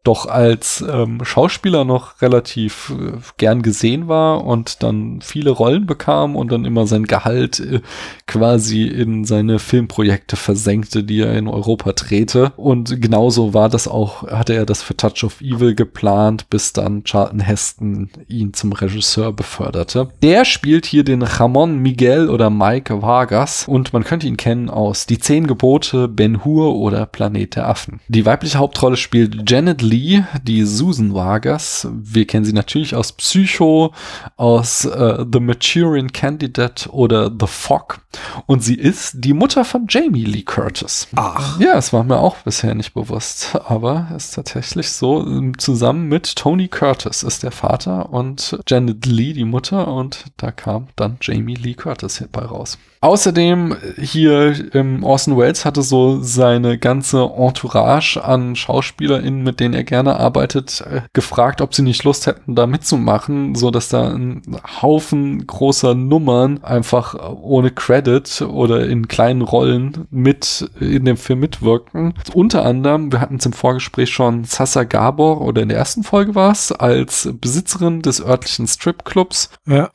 [0.06, 6.36] doch als ähm, Schauspieler noch relativ äh, gern gesehen war und dann viele Rollen bekam
[6.36, 7.80] und dann immer sein Gehalt äh,
[8.26, 12.52] quasi in seine Filmprojekte versenkte, die er in Europa drehte.
[12.56, 17.04] Und genauso war das auch, hatte er das für Touch of Evil geplant, bis dann
[17.04, 20.08] Charlton Heston ihn zum Regisseur beförderte.
[20.22, 25.06] Der spielt hier den Ramon Miguel oder Mike Vargas und man könnte ihn kennen aus
[25.06, 28.00] Die Zehn Gebote, Ben Hur oder Planet der Affen.
[28.08, 31.88] Die weibliche Hauptrolle spielt Janet Lee Lee, die Susan Vargas.
[31.90, 33.94] Wir kennen sie natürlich aus Psycho,
[34.36, 38.00] aus äh, The Maturing Candidate oder The Fog.
[38.46, 41.08] Und sie ist die Mutter von Jamie Lee Curtis.
[41.16, 41.58] Ach.
[41.60, 45.24] Ja, es war mir auch bisher nicht bewusst, aber ist tatsächlich so.
[45.56, 50.88] Zusammen mit Tony Curtis ist der Vater und Janet Lee die Mutter und da kam
[50.96, 52.78] dann Jamie Lee Curtis hierbei raus.
[53.06, 59.84] Außerdem hier ähm, Orson Welles hatte so seine ganze Entourage an SchauspielerInnen, mit denen er
[59.84, 64.42] gerne arbeitet, äh, gefragt, ob sie nicht Lust hätten, da mitzumachen, so dass da ein
[64.82, 72.12] Haufen großer Nummern einfach ohne Credit oder in kleinen Rollen mit in dem Film mitwirken.
[72.34, 76.34] Unter anderem, wir hatten es im Vorgespräch schon, Sasa Gabor oder in der ersten Folge
[76.34, 79.50] war es, als Besitzerin des örtlichen Stripclubs.
[79.64, 79.90] Ja.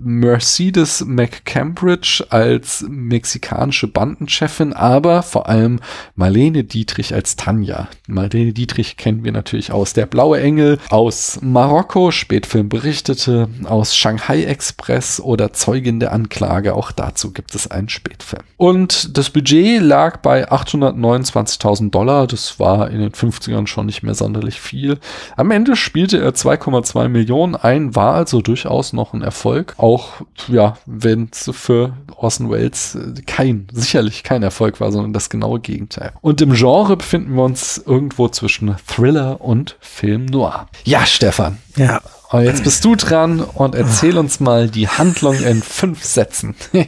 [0.00, 5.80] Mercedes McCambridge als mexikanische Bandenchefin, aber vor allem
[6.14, 7.88] Marlene Dietrich als Tanja.
[8.06, 14.44] Marlene Dietrich kennen wir natürlich aus Der Blaue Engel, aus Marokko, Spätfilm berichtete, aus Shanghai
[14.44, 16.74] Express oder Zeugin der Anklage.
[16.74, 18.42] Auch dazu gibt es einen Spätfilm.
[18.56, 22.26] Und das Budget lag bei 829.000 Dollar.
[22.26, 24.98] Das war in den 50ern schon nicht mehr sonderlich viel.
[25.36, 29.74] Am Ende spielte er 2,2 Millionen ein, war also durchaus noch ein Erfolg.
[29.78, 30.08] Auch,
[30.48, 36.12] ja, wenn es für Orson Welles kein, sicherlich kein Erfolg war, sondern das genaue Gegenteil.
[36.20, 40.68] Und im Genre befinden wir uns irgendwo zwischen Thriller und Film Noir.
[40.84, 41.58] Ja, Stefan.
[41.76, 42.00] Ja.
[42.30, 46.54] Und jetzt bist du dran und erzähl uns mal die Handlung in fünf Sätzen.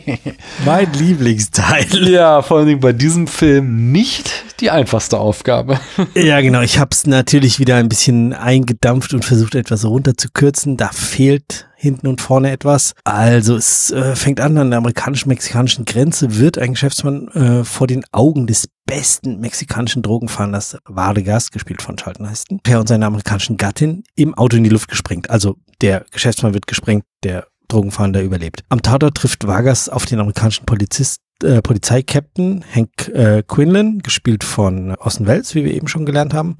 [0.66, 2.10] Mein Lieblingsteil.
[2.10, 5.80] ja, vor allen Dingen bei diesem Film nicht die einfachste Aufgabe.
[6.14, 6.60] Ja, genau.
[6.60, 10.76] Ich habe es natürlich wieder ein bisschen eingedampft und versucht, etwas runterzukürzen.
[10.76, 12.92] Da fehlt hinten und vorne etwas.
[13.04, 18.04] Also es äh, fängt an, an der amerikanisch-mexikanischen Grenze wird ein Geschäftsmann äh, vor den
[18.12, 24.04] Augen des besten mexikanischen Drogenfahnders Vargas, gespielt von Charlton Heston, der und seine amerikanischen Gattin
[24.14, 25.30] im Auto in die Luft gesprengt.
[25.30, 28.62] Also der Geschäftsmann wird gesprengt, der Drogenfahnder überlebt.
[28.68, 34.94] Am Tatort trifft Vargas auf den amerikanischen Polizist äh, Polizeikapitän Hank äh, Quinlan, gespielt von
[34.96, 36.56] Orson Welles, wie wir eben schon gelernt haben,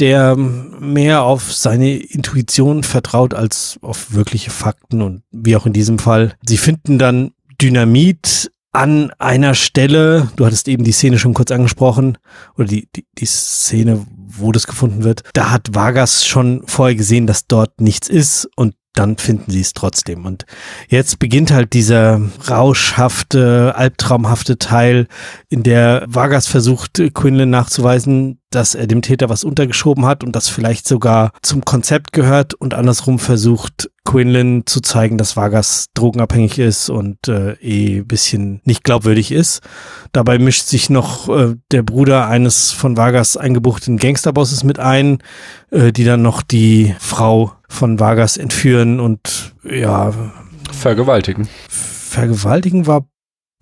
[0.00, 5.98] der mehr auf seine Intuition vertraut als auf wirkliche Fakten und wie auch in diesem
[5.98, 6.34] Fall.
[6.46, 12.18] Sie finden dann Dynamit an einer Stelle, du hattest eben die Szene schon kurz angesprochen,
[12.56, 17.26] oder die, die, die Szene, wo das gefunden wird, da hat Vargas schon vorher gesehen,
[17.26, 20.26] dass dort nichts ist und dann finden sie es trotzdem.
[20.26, 20.44] Und
[20.88, 25.06] jetzt beginnt halt dieser rauschhafte, albtraumhafte Teil,
[25.48, 30.48] in der Vargas versucht, Quinlan nachzuweisen, dass er dem Täter was untergeschoben hat und das
[30.48, 36.88] vielleicht sogar zum Konzept gehört und andersrum versucht, Quinlan zu zeigen, dass Vargas drogenabhängig ist
[36.88, 39.60] und äh, eh bisschen nicht glaubwürdig ist.
[40.12, 45.18] Dabei mischt sich noch äh, der Bruder eines von Vargas eingebuchten Gangsterbosses mit ein,
[45.70, 50.12] äh, die dann noch die Frau von Vargas entführen und ja.
[50.72, 51.48] Vergewaltigen.
[51.68, 53.06] Vergewaltigen war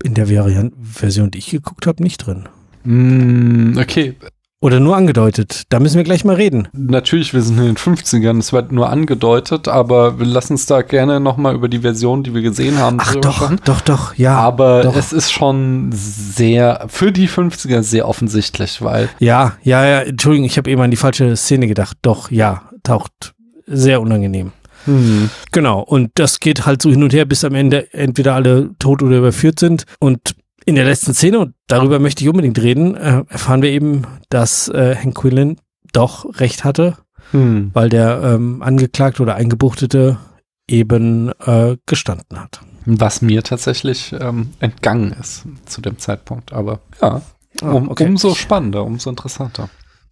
[0.03, 2.47] in der Variant Version, die ich geguckt habe, nicht drin.
[2.83, 4.15] Mm, okay,
[4.59, 5.65] oder nur angedeutet.
[5.69, 6.67] Da müssen wir gleich mal reden.
[6.73, 10.81] Natürlich, wir sind in den 50ern, es wird nur angedeutet, aber wir lassen uns da
[10.81, 12.97] gerne nochmal über die Version, die wir gesehen haben.
[12.99, 13.61] Ach doch, sprechen.
[13.65, 14.35] doch, doch, ja.
[14.35, 14.95] Aber doch.
[14.95, 19.09] es ist schon sehr, für die 50er sehr offensichtlich, weil.
[19.19, 21.97] Ja, ja, ja, Entschuldigung, ich habe eben an die falsche Szene gedacht.
[22.01, 23.35] Doch, ja, taucht
[23.67, 24.51] sehr unangenehm.
[24.85, 25.29] Hm.
[25.51, 29.03] Genau, und das geht halt so hin und her, bis am Ende entweder alle tot
[29.03, 29.85] oder überführt sind.
[29.99, 34.03] Und in der letzten Szene, und darüber möchte ich unbedingt reden, äh, erfahren wir eben,
[34.29, 35.57] dass äh, Hank Quinlan
[35.93, 36.97] doch recht hatte,
[37.31, 37.71] hm.
[37.73, 40.17] weil der ähm, Angeklagte oder Eingebuchtete
[40.69, 42.61] eben äh, gestanden hat.
[42.85, 46.53] Was mir tatsächlich ähm, entgangen ist zu dem Zeitpunkt.
[46.53, 47.21] Aber ja,
[47.61, 48.05] um, okay.
[48.05, 49.69] umso spannender, umso interessanter.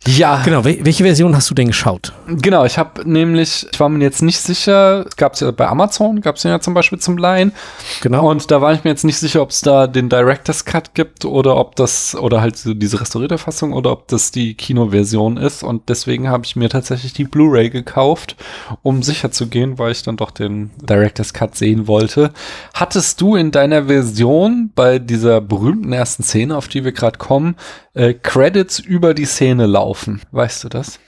[0.08, 0.44] Ja.
[0.44, 2.14] Genau, welche Version hast du denn geschaut?
[2.28, 6.22] Genau, ich habe nämlich, ich war mir jetzt nicht sicher, gab es ja bei Amazon,
[6.22, 7.54] gab es ja zum Beispiel zum Leihen.
[8.02, 8.30] Genau.
[8.30, 11.26] Und da war ich mir jetzt nicht sicher, ob es da den Director's Cut gibt
[11.26, 15.64] oder ob das, oder halt diese restaurierte Fassung oder ob das die Kinoversion ist.
[15.64, 18.36] Und deswegen habe ich mir tatsächlich die Blu-ray gekauft,
[18.84, 22.32] um sicher zu gehen, weil ich dann doch den Director's Cut sehen wollte.
[22.76, 27.56] Hattest du in deiner Version bei dieser berühmten ersten Szene, auf die wir gerade kommen,
[27.96, 29.95] äh, Credits über die Szene laufen?
[30.32, 31.00] Weißt du das?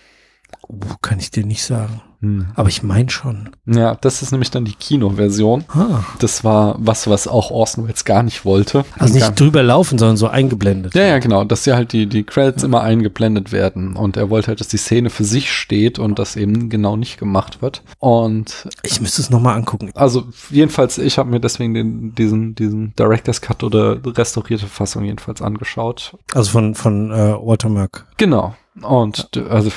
[0.70, 2.02] Uh, kann ich dir nicht sagen.
[2.22, 2.48] Hm.
[2.56, 3.50] Aber ich meine schon.
[3.66, 5.66] Ja, das ist nämlich dann die Kinoversion.
[5.68, 6.04] Ah.
[6.20, 8.86] Das war was, was auch Orson Welles gar nicht wollte.
[8.98, 10.96] Also Gar- nicht drüber laufen, sondern so eingeblendet.
[10.96, 13.96] Ja, ja, genau, dass ja halt die, die Credits immer eingeblendet werden.
[13.98, 17.20] Und er wollte halt, dass die Szene für sich steht und das eben genau nicht
[17.20, 17.84] gemacht wird.
[18.00, 19.92] Und Ich müsste es nochmal angucken.
[19.96, 25.42] also jedenfalls, ich habe mir deswegen den, diesen, diesen Director's Cut oder restaurierte Fassung jedenfalls
[25.42, 26.18] angeschaut.
[26.34, 28.06] Also von, von äh, Walter Merck.
[28.18, 28.56] Genau.
[28.82, 29.72] Und d- also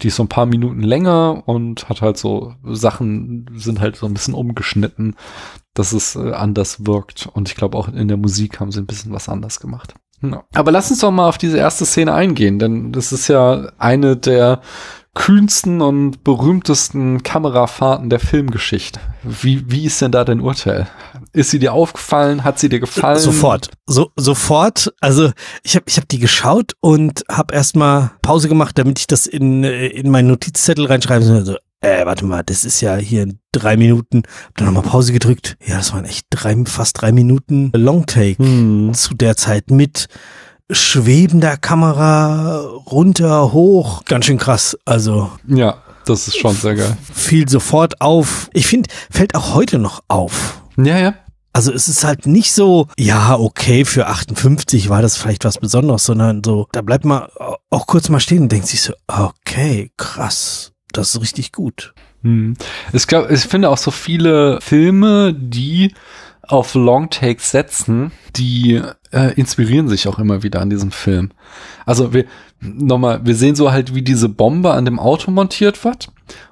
[0.00, 4.06] die ist so ein paar Minuten länger und hat halt so Sachen, sind halt so
[4.06, 5.14] ein bisschen umgeschnitten,
[5.74, 7.28] dass es äh, anders wirkt.
[7.32, 9.94] Und ich glaube auch in der Musik haben sie ein bisschen was anders gemacht.
[10.22, 10.44] Ja.
[10.54, 14.16] Aber lass uns doch mal auf diese erste Szene eingehen, denn das ist ja eine
[14.16, 14.62] der
[15.16, 19.00] kühnsten und berühmtesten Kamerafahrten der Filmgeschichte.
[19.24, 20.86] Wie, wie ist denn da dein Urteil?
[21.32, 22.44] Ist sie dir aufgefallen?
[22.44, 23.18] Hat sie dir gefallen?
[23.18, 23.70] Sofort.
[23.86, 24.92] So, sofort.
[25.00, 25.32] Also
[25.64, 29.64] ich habe ich hab die geschaut und habe erstmal Pause gemacht, damit ich das in,
[29.64, 31.36] in meinen Notizzettel reinschreiben soll.
[31.38, 34.22] Also, äh, warte mal, das ist ja hier in drei Minuten.
[34.48, 35.56] Hab dann nochmal Pause gedrückt.
[35.66, 38.92] Ja, das waren echt drei, fast drei Minuten Longtake Hm.
[38.92, 40.08] zu der Zeit mit
[40.70, 44.04] schwebender Kamera runter, hoch.
[44.04, 44.76] Ganz schön krass.
[44.84, 46.96] Also Ja, das ist schon sehr geil.
[47.12, 48.48] fiel sofort auf.
[48.52, 50.62] Ich finde, fällt auch heute noch auf.
[50.76, 51.14] Ja, ja.
[51.52, 56.04] Also es ist halt nicht so, ja, okay, für 58 war das vielleicht was Besonderes,
[56.04, 57.28] sondern so, da bleibt man
[57.70, 61.94] auch kurz mal stehen und denkt sich so, okay, krass, das ist richtig gut.
[62.22, 62.56] Hm.
[62.92, 65.94] Ich glaube, ich finde auch so viele Filme, die
[66.48, 68.80] auf Longtakes setzen, die
[69.12, 71.30] äh, inspirieren sich auch immer wieder an diesem Film.
[71.84, 72.26] Also wir
[72.60, 76.08] nochmal, wir sehen so halt, wie diese Bombe an dem Auto montiert wird.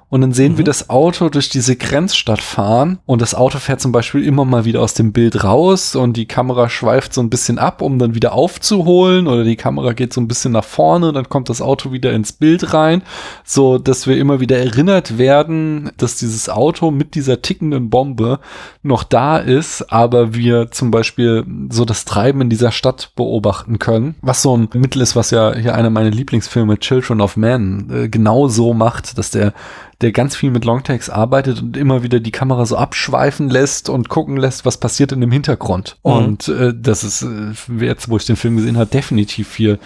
[0.09, 2.99] Und dann sehen wir das Auto durch diese Grenzstadt fahren.
[3.05, 5.95] Und das Auto fährt zum Beispiel immer mal wieder aus dem Bild raus.
[5.95, 9.27] Und die Kamera schweift so ein bisschen ab, um dann wieder aufzuholen.
[9.27, 12.33] Oder die Kamera geht so ein bisschen nach vorne, dann kommt das Auto wieder ins
[12.33, 13.03] Bild rein,
[13.43, 18.39] so dass wir immer wieder erinnert werden, dass dieses Auto mit dieser tickenden Bombe
[18.83, 24.15] noch da ist, aber wir zum Beispiel so das Treiben in dieser Stadt beobachten können,
[24.21, 28.09] was so ein Mittel ist, was ja hier einer meiner Lieblingsfilme Children of Men äh,
[28.09, 29.53] genau so macht, dass der
[30.01, 34.09] der ganz viel mit Longtakes arbeitet und immer wieder die Kamera so abschweifen lässt und
[34.09, 35.97] gucken lässt, was passiert in dem Hintergrund.
[36.03, 36.11] Mhm.
[36.11, 39.79] Und äh, das ist äh, jetzt, wo ich den Film gesehen habe, definitiv hier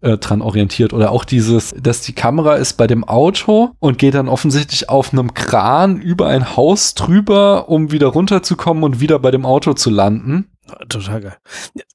[0.00, 0.92] äh, dran orientiert.
[0.92, 5.12] Oder auch dieses, dass die Kamera ist bei dem Auto und geht dann offensichtlich auf
[5.12, 9.90] einem Kran über ein Haus drüber, um wieder runterzukommen und wieder bei dem Auto zu
[9.90, 10.48] landen.
[10.88, 11.36] Total geil.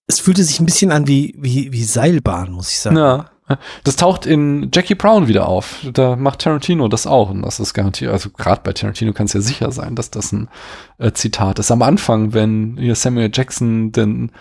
[0.07, 2.97] Es fühlte sich ein bisschen an wie, wie, wie Seilbahn, muss ich sagen.
[2.97, 3.31] Ja.
[3.84, 5.86] Das taucht in Jackie Brown wieder auf.
[5.94, 7.30] Da macht Tarantino das auch.
[7.30, 10.32] Und das ist garantiert, also gerade bei Tarantino kann es ja sicher sein, dass das
[10.32, 10.50] ein
[10.98, 11.72] äh, Zitat ist.
[11.72, 14.32] Am Anfang, wenn hier Samuel Jackson den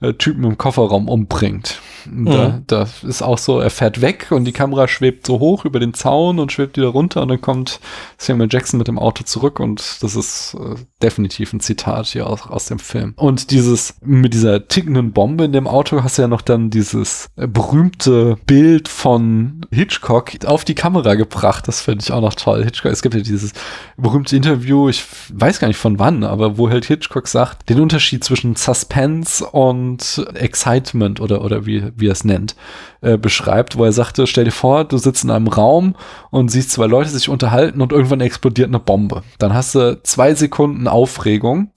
[0.00, 1.80] äh, Typen im Kofferraum umbringt.
[2.06, 2.62] Da, Mhm.
[2.66, 5.92] da ist auch so, er fährt weg und die Kamera schwebt so hoch über den
[5.92, 7.78] Zaun und schwebt wieder runter und dann kommt
[8.16, 12.46] Samuel Jackson mit dem Auto zurück und das ist äh, definitiv ein Zitat hier aus,
[12.46, 13.12] aus dem Film.
[13.16, 17.28] Und dieses, mit dieser tickenden Bombe in dem Auto hast du ja noch dann dieses
[17.36, 21.68] äh, berühmte Bild von Hitchcock auf die Kamera gebracht.
[21.68, 22.64] Das finde ich auch noch toll.
[22.64, 23.52] Hitchcock, es gibt ja dieses
[23.98, 28.24] berühmte Interview, ich weiß gar nicht von wann, aber wo halt Hitchcock sagt, den Unterschied
[28.24, 32.56] zwischen Suspense und Excitement oder, oder wie, wie er es nennt,
[33.00, 35.96] äh, beschreibt, wo er sagte, stell dir vor, du sitzt in einem Raum
[36.30, 39.22] und siehst zwei Leute sich unterhalten und irgendwann explodiert eine Bombe.
[39.38, 41.72] Dann hast du zwei Sekunden Aufregung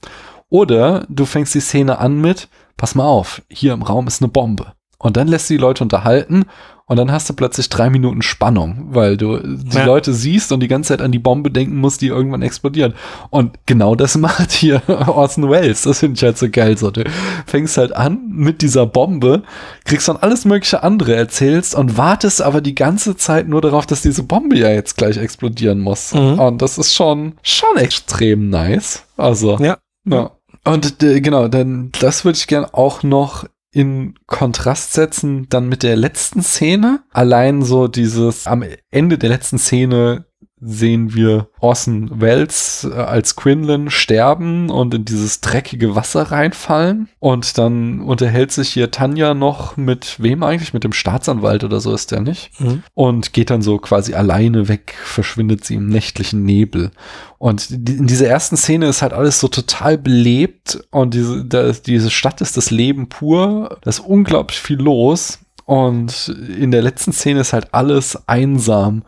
[0.49, 4.31] oder du fängst die Szene an mit, pass mal auf, hier im Raum ist eine
[4.31, 4.73] Bombe.
[5.03, 6.45] Und dann lässt du die Leute unterhalten
[6.85, 9.85] und dann hast du plötzlich drei Minuten Spannung, weil du die Ja.
[9.85, 12.95] Leute siehst und die ganze Zeit an die Bombe denken musst, die irgendwann explodiert.
[13.29, 15.81] Und genau das macht hier Orson Welles.
[15.83, 16.77] Das finde ich halt so geil.
[16.77, 17.03] So, du
[17.45, 19.43] fängst halt an mit dieser Bombe,
[19.85, 24.01] kriegst dann alles mögliche andere erzählst und wartest aber die ganze Zeit nur darauf, dass
[24.01, 26.13] diese Bombe ja jetzt gleich explodieren muss.
[26.13, 26.39] Mhm.
[26.39, 29.03] Und das ist schon, schon extrem nice.
[29.17, 29.77] Also, Ja.
[30.05, 30.31] ja.
[30.65, 35.83] Und äh, genau, dann das würde ich gern auch noch in Kontrast setzen, dann mit
[35.83, 37.03] der letzten Szene.
[37.11, 40.27] Allein so dieses, am Ende der letzten Szene
[40.65, 47.09] sehen wir Orson Welles äh, als Quinlan sterben und in dieses dreckige Wasser reinfallen.
[47.19, 50.73] Und dann unterhält sich hier Tanja noch mit wem eigentlich?
[50.73, 52.51] Mit dem Staatsanwalt oder so ist der nicht?
[52.59, 52.83] Mhm.
[52.93, 56.91] und geht dann so quasi alleine weg, verschwindet sie im nächtlichen Nebel.
[57.37, 62.09] Und in dieser ersten Szene ist halt alles so total belebt und diese, da, diese
[62.09, 65.39] Stadt ist das Leben pur, da ist unglaublich viel los.
[65.65, 69.03] Und in der letzten Szene ist halt alles einsam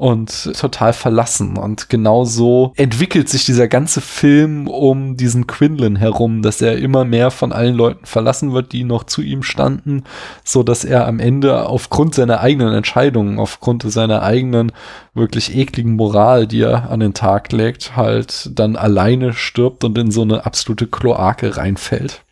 [0.00, 1.58] und total verlassen.
[1.58, 7.04] Und genau so entwickelt sich dieser ganze Film um diesen Quinlan herum, dass er immer
[7.04, 10.04] mehr von allen Leuten verlassen wird, die noch zu ihm standen,
[10.42, 14.72] so dass er am Ende aufgrund seiner eigenen Entscheidungen, aufgrund seiner eigenen
[15.12, 20.10] wirklich ekligen Moral, die er an den Tag legt, halt dann alleine stirbt und in
[20.10, 22.22] so eine absolute Kloake reinfällt.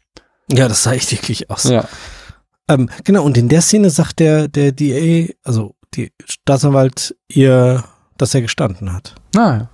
[0.50, 1.64] Ja, das sah echt eklig aus.
[1.64, 1.84] Ja.
[2.68, 7.84] Ähm, genau, und in der Szene sagt der, der DA, also die Staatsanwalt, ihr,
[8.16, 9.14] dass er gestanden hat.
[9.36, 9.68] Ah,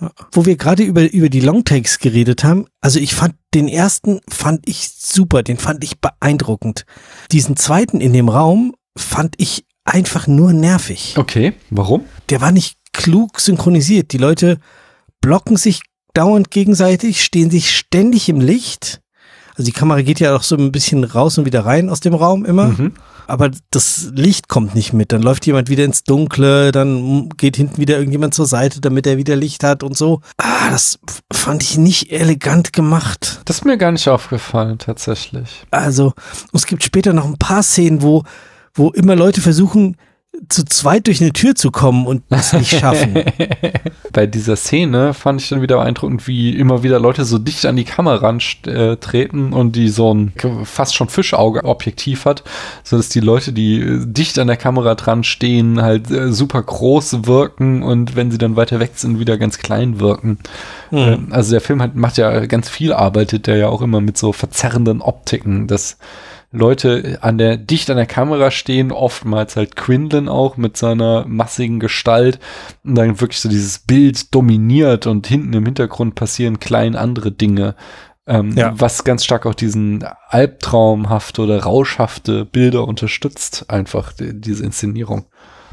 [0.00, 0.10] ja.
[0.32, 4.68] Wo wir gerade über, über die Longtakes geredet haben, also ich fand den ersten fand
[4.68, 6.84] ich super, den fand ich beeindruckend.
[7.32, 11.14] Diesen zweiten in dem Raum fand ich einfach nur nervig.
[11.16, 12.04] Okay, warum?
[12.28, 14.12] Der war nicht klug synchronisiert.
[14.12, 14.58] Die Leute
[15.22, 15.80] blocken sich
[16.12, 19.00] dauernd gegenseitig, stehen sich ständig im Licht.
[19.56, 22.14] Also die Kamera geht ja auch so ein bisschen raus und wieder rein aus dem
[22.14, 22.66] Raum immer.
[22.66, 22.92] Mhm.
[23.26, 25.12] Aber das Licht kommt nicht mit.
[25.12, 29.16] Dann läuft jemand wieder ins Dunkle, dann geht hinten wieder irgendjemand zur Seite, damit er
[29.16, 30.20] wieder Licht hat und so.
[30.36, 30.98] Ah, das
[31.32, 33.40] fand ich nicht elegant gemacht.
[33.46, 35.64] Das ist mir gar nicht aufgefallen, tatsächlich.
[35.70, 36.12] Also,
[36.52, 38.22] es gibt später noch ein paar Szenen, wo,
[38.74, 39.96] wo immer Leute versuchen,
[40.48, 43.14] zu zweit durch eine Tür zu kommen und es nicht schaffen.
[44.12, 47.76] Bei dieser Szene fand ich dann wieder beeindruckend, wie immer wieder Leute so dicht an
[47.76, 50.32] die Kamera äh, treten und die so ein
[50.64, 52.44] fast schon Fischauge-Objektiv hat,
[52.82, 56.62] so dass die Leute, die äh, dicht an der Kamera dran stehen, halt äh, super
[56.62, 60.38] groß wirken und wenn sie dann weiter weg sind, wieder ganz klein wirken.
[60.90, 61.28] Mhm.
[61.30, 64.32] Also der Film hat, macht ja ganz viel, arbeitet der ja auch immer mit so
[64.32, 65.98] verzerrenden Optiken, das
[66.52, 71.80] Leute an der, dicht an der Kamera stehen, oftmals halt Quinlan auch mit seiner massigen
[71.80, 72.38] Gestalt
[72.84, 77.74] und dann wirklich so dieses Bild dominiert und hinten im Hintergrund passieren klein andere Dinge.
[78.26, 78.72] Ähm, Ja.
[78.78, 85.26] Was ganz stark auch diesen albtraumhafte oder rauschhafte Bilder unterstützt, einfach die, diese Inszenierung.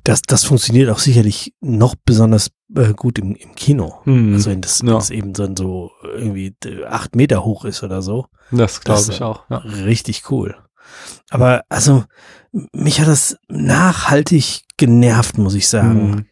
[0.04, 4.02] Das, das funktioniert auch sicherlich noch besonders äh, gut im, im Kino.
[4.04, 4.34] Hm.
[4.34, 4.94] Also wenn das, Ja.
[4.94, 8.26] das eben dann so irgendwie äh, acht Meter hoch ist oder so.
[8.52, 9.44] Das glaube ich auch.
[9.50, 9.58] Ja.
[9.58, 10.56] Richtig cool.
[11.30, 12.04] Aber also,
[12.72, 16.14] mich hat das nachhaltig genervt, muss ich sagen.
[16.14, 16.26] Hm.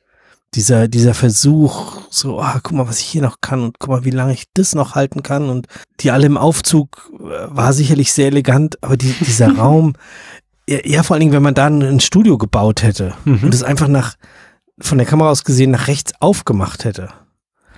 [0.53, 4.03] Dieser, dieser Versuch, so, ah, guck mal, was ich hier noch kann und guck mal,
[4.03, 5.49] wie lange ich das noch halten kann.
[5.49, 5.67] Und
[6.01, 9.93] die alle im Aufzug äh, war sicherlich sehr elegant, aber die, dieser Raum,
[10.67, 13.39] ja, ja, vor allen Dingen, wenn man da ein, ein Studio gebaut hätte Mhm.
[13.43, 14.15] und es einfach nach,
[14.81, 17.09] von der Kamera aus gesehen, nach rechts aufgemacht hätte.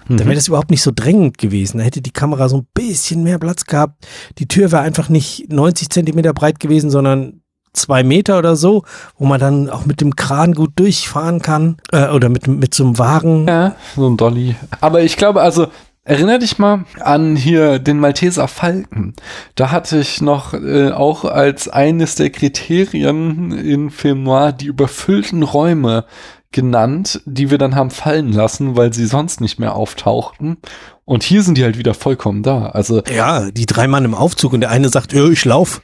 [0.10, 0.36] Dann wäre Mhm.
[0.36, 1.78] das überhaupt nicht so drängend gewesen.
[1.78, 4.06] Da hätte die Kamera so ein bisschen mehr Platz gehabt.
[4.38, 7.42] Die Tür wäre einfach nicht 90 Zentimeter breit gewesen, sondern
[7.72, 8.84] zwei Meter oder so,
[9.18, 12.84] wo man dann auch mit dem Kran gut durchfahren kann äh, oder mit, mit so
[12.84, 13.48] einem Wagen.
[13.48, 14.56] Ja, so ein Dolly.
[14.82, 15.68] Aber ich glaube, also,
[16.04, 19.14] erinner dich mal an hier den Malteser Falken.
[19.56, 25.44] Da hatte ich noch äh, auch als eines der Kriterien in Film Noir die überfüllten
[25.44, 26.06] Räume
[26.54, 30.58] genannt, die wir dann haben fallen lassen, weil sie sonst nicht mehr auftauchten.
[31.06, 32.68] Und hier sind die halt wieder vollkommen da.
[32.68, 35.82] Also, Ja, die drei Mann im Aufzug und der eine sagt, "Ja, ich lauf.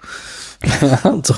[1.23, 1.35] so.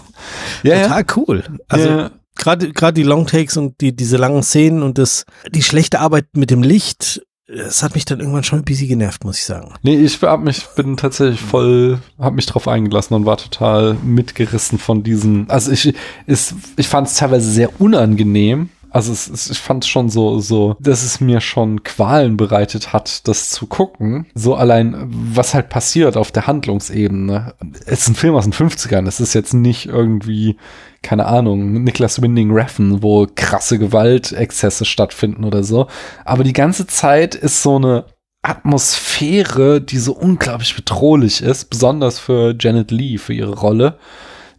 [0.63, 0.83] ja, ja.
[0.83, 1.43] Total cool.
[1.67, 2.11] Also Ja.
[2.35, 6.49] gerade gerade die Longtakes und die diese langen Szenen und das die schlechte Arbeit mit
[6.49, 9.73] dem Licht, das hat mich dann irgendwann schon ein bisschen genervt, muss ich sagen.
[9.83, 14.79] Nee, ich hab mich, bin tatsächlich voll, hab mich drauf eingelassen und war total mitgerissen
[14.79, 15.49] von diesen.
[15.49, 15.93] Also ich,
[16.27, 18.69] ist, ich fand es teilweise sehr unangenehm.
[18.91, 23.27] Also es, es, ich fand schon so, so, dass es mir schon Qualen bereitet hat,
[23.27, 24.27] das zu gucken.
[24.35, 27.53] So allein, was halt passiert auf der Handlungsebene.
[27.85, 29.07] Es ist ein Film aus den 50ern.
[29.07, 30.57] Es ist jetzt nicht irgendwie,
[31.01, 35.87] keine Ahnung, Niklas Winding Refn, wo krasse Gewaltexzesse stattfinden oder so.
[36.25, 38.05] Aber die ganze Zeit ist so eine
[38.41, 43.97] Atmosphäre, die so unglaublich bedrohlich ist, besonders für Janet Lee, für ihre Rolle.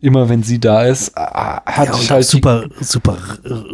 [0.02, 3.16] Immer wenn sie da ist, ah, hat Ja, ich halt super super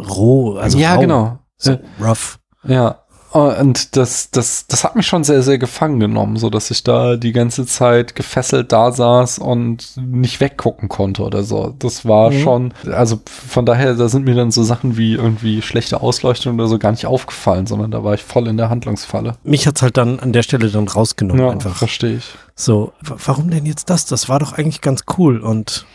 [0.07, 1.39] roh, also ja, rau, genau.
[1.57, 2.39] so rough.
[2.65, 2.99] Ja.
[3.31, 7.15] Und das, das, das hat mich schon sehr, sehr gefangen genommen, so dass ich da
[7.15, 11.75] die ganze Zeit gefesselt da saß und nicht weggucken konnte oder so.
[11.77, 12.41] Das war Mhm.
[12.41, 16.67] schon, also von daher, da sind mir dann so Sachen wie irgendwie schlechte Ausleuchtung oder
[16.67, 19.35] so gar nicht aufgefallen, sondern da war ich voll in der Handlungsfalle.
[19.43, 21.75] Mich hat's halt dann an der Stelle dann rausgenommen Ja, einfach.
[21.75, 22.25] verstehe ich.
[22.55, 24.05] So, warum denn jetzt das?
[24.07, 25.85] Das war doch eigentlich ganz cool und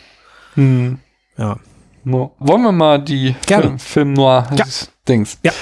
[0.55, 0.99] Hm.
[1.37, 1.57] ja.
[2.05, 3.63] Wollen wir mal die Gerne.
[3.65, 4.65] Film, Film Noir Ja.
[5.09, 5.39] Dings.
[5.43, 5.53] Ja.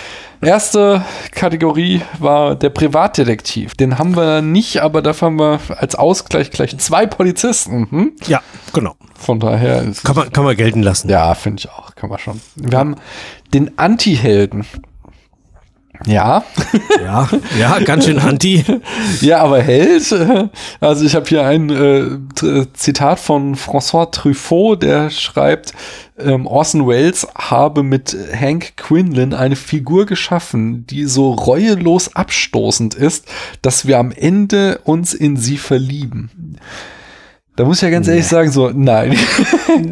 [0.41, 3.75] Erste Kategorie war der Privatdetektiv.
[3.77, 7.87] Den haben wir nicht, aber dafür haben wir als Ausgleich gleich zwei Polizisten.
[7.91, 8.13] Hm?
[8.27, 8.41] Ja,
[8.73, 8.97] genau.
[9.17, 11.09] Von daher Kann man, kann man gelten lassen.
[11.09, 12.41] ja, finde ich auch, kann man schon.
[12.57, 12.97] Wir haben
[13.55, 14.67] den Anti-Helden.
[16.07, 16.45] Ja.
[17.03, 17.29] Ja,
[17.59, 18.65] ja, ganz schön anti.
[19.21, 20.15] Ja, aber Held.
[20.81, 25.73] Also ich habe hier ein äh, Zitat von François Truffaut, der schreibt,
[26.19, 33.27] ähm, Orson Welles habe mit Hank Quinlan eine Figur geschaffen, die so reuelos abstoßend ist,
[33.63, 36.59] dass wir am Ende uns in sie verlieben.
[37.55, 39.15] Da muss ich ja ganz ehrlich sagen, so, nein.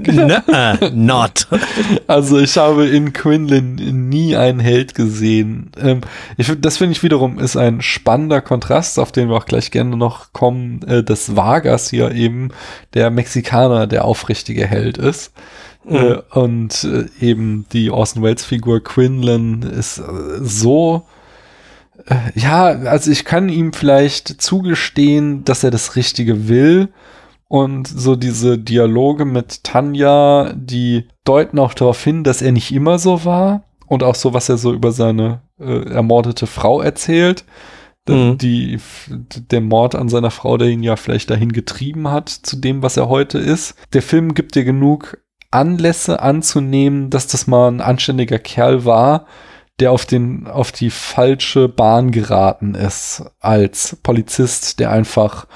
[0.07, 0.41] Nuh,
[0.95, 1.47] not.
[2.07, 3.75] Also ich habe in Quinlan
[4.09, 5.71] nie einen Held gesehen.
[5.79, 6.01] Ähm,
[6.39, 9.99] ich, das finde ich wiederum ist ein spannender Kontrast, auf den wir auch gleich gerne
[9.99, 12.49] noch kommen, äh, dass Vargas hier eben
[12.95, 15.33] der Mexikaner, der aufrichtige Held ist.
[15.85, 15.97] Mhm.
[15.97, 20.03] Äh, und äh, eben die Orson Welles Figur Quinlan ist äh,
[20.41, 21.07] so
[22.07, 26.89] äh, ja, also ich kann ihm vielleicht zugestehen, dass er das Richtige will,
[27.51, 33.01] und so diese Dialoge mit Tanja, die deuten auch darauf hin, dass er nicht immer
[33.01, 33.65] so war.
[33.89, 37.45] Und auch so, was er so über seine äh, ermordete Frau erzählt.
[38.09, 38.39] Mhm.
[38.39, 38.79] Die,
[39.09, 42.97] der Mord an seiner Frau, der ihn ja vielleicht dahin getrieben hat, zu dem, was
[42.97, 43.75] er heute ist.
[43.95, 45.19] Der Film gibt dir genug
[45.51, 49.27] Anlässe anzunehmen, dass das mal ein anständiger Kerl war,
[49.81, 55.49] der auf den, auf die falsche Bahn geraten ist als Polizist, der einfach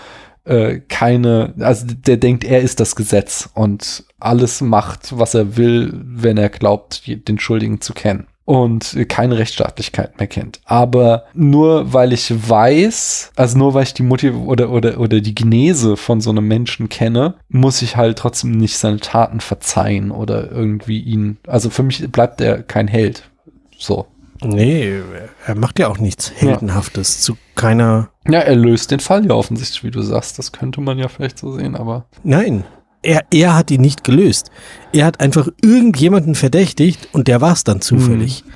[0.44, 5.92] äh, keine, also der denkt, er ist das Gesetz und alles macht, was er will,
[6.04, 10.60] wenn er glaubt, den Schuldigen zu kennen und keine Rechtsstaatlichkeit mehr kennt.
[10.64, 15.34] Aber nur weil ich weiß, also nur weil ich die Motiv oder, oder, oder die
[15.34, 20.50] Genese von so einem Menschen kenne, muss ich halt trotzdem nicht seine Taten verzeihen oder
[20.50, 23.30] irgendwie ihn, also für mich bleibt er kein Held.
[23.78, 24.06] So.
[24.44, 25.00] Nee,
[25.46, 27.22] er macht ja auch nichts Heldenhaftes ja.
[27.22, 28.10] zu keiner.
[28.28, 30.38] Ja, er löst den Fall ja offensichtlich, wie du sagst.
[30.38, 32.06] Das könnte man ja vielleicht so sehen, aber.
[32.22, 32.64] Nein,
[33.02, 34.50] er, er hat ihn nicht gelöst.
[34.92, 38.44] Er hat einfach irgendjemanden verdächtigt und der war es dann zufällig.
[38.44, 38.52] Mhm.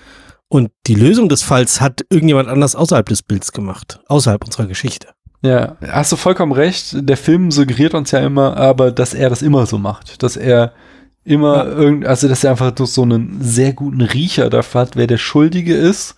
[0.49, 5.09] Und die Lösung des Falls hat irgendjemand anders außerhalb des Bilds gemacht, außerhalb unserer Geschichte.
[5.43, 6.97] Ja, hast du vollkommen recht.
[6.97, 10.73] Der Film suggeriert uns ja immer, aber dass er das immer so macht, dass er
[11.29, 11.65] immer ja.
[11.67, 15.75] irgend, also dass er einfach so einen sehr guten Riecher dafür hat, wer der Schuldige
[15.75, 16.17] ist.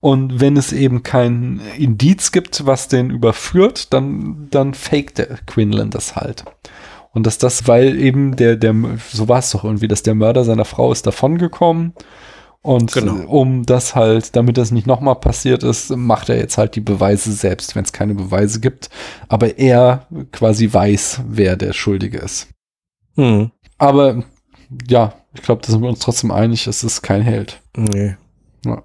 [0.00, 5.90] Und wenn es eben kein Indiz gibt, was den überführt, dann, dann faked der Quinlan
[5.90, 6.44] das halt.
[7.12, 8.74] Und dass das, weil eben der, der,
[9.12, 11.94] so war es doch irgendwie, dass der Mörder seiner Frau ist davongekommen.
[12.62, 13.26] Und genau.
[13.26, 17.32] um das halt, damit das nicht nochmal passiert ist, macht er jetzt halt die Beweise
[17.32, 18.90] selbst, wenn es keine Beweise gibt.
[19.28, 22.48] Aber er quasi weiß, wer der Schuldige ist.
[23.16, 23.50] Hm.
[23.78, 24.22] Aber
[24.88, 27.60] ja, ich glaube, da sind wir uns trotzdem einig, es ist kein Held.
[27.76, 28.16] Nee.
[28.64, 28.82] Ja.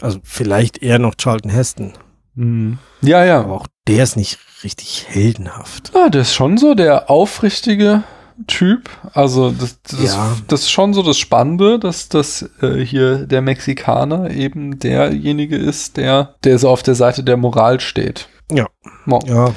[0.00, 1.92] Also vielleicht eher noch Charlton Heston.
[2.34, 2.78] Mhm.
[3.00, 3.40] Ja, ja.
[3.40, 5.92] Aber auch der ist nicht richtig heldenhaft.
[5.94, 8.02] Ja, der ist schon so der aufrichtige
[8.46, 8.90] Typ.
[9.12, 10.36] Also das, das, ja.
[10.48, 15.96] das ist schon so das Spannende, dass das äh, hier der Mexikaner eben derjenige ist,
[15.96, 18.28] der, der so auf der Seite der Moral steht.
[18.50, 18.68] Ja.
[19.06, 19.54] ja, ja.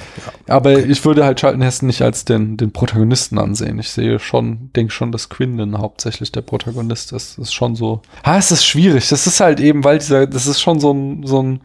[0.47, 0.85] Aber okay.
[0.89, 3.79] ich würde halt Charlton Heston nicht als den, den Protagonisten ansehen.
[3.79, 7.37] Ich sehe schon, denke schon, dass Quinlan hauptsächlich der Protagonist ist.
[7.37, 8.01] Das ist schon so.
[8.23, 9.09] Ah, es ist schwierig.
[9.09, 11.61] Das ist halt eben, weil dieser, das ist schon so ein, so ein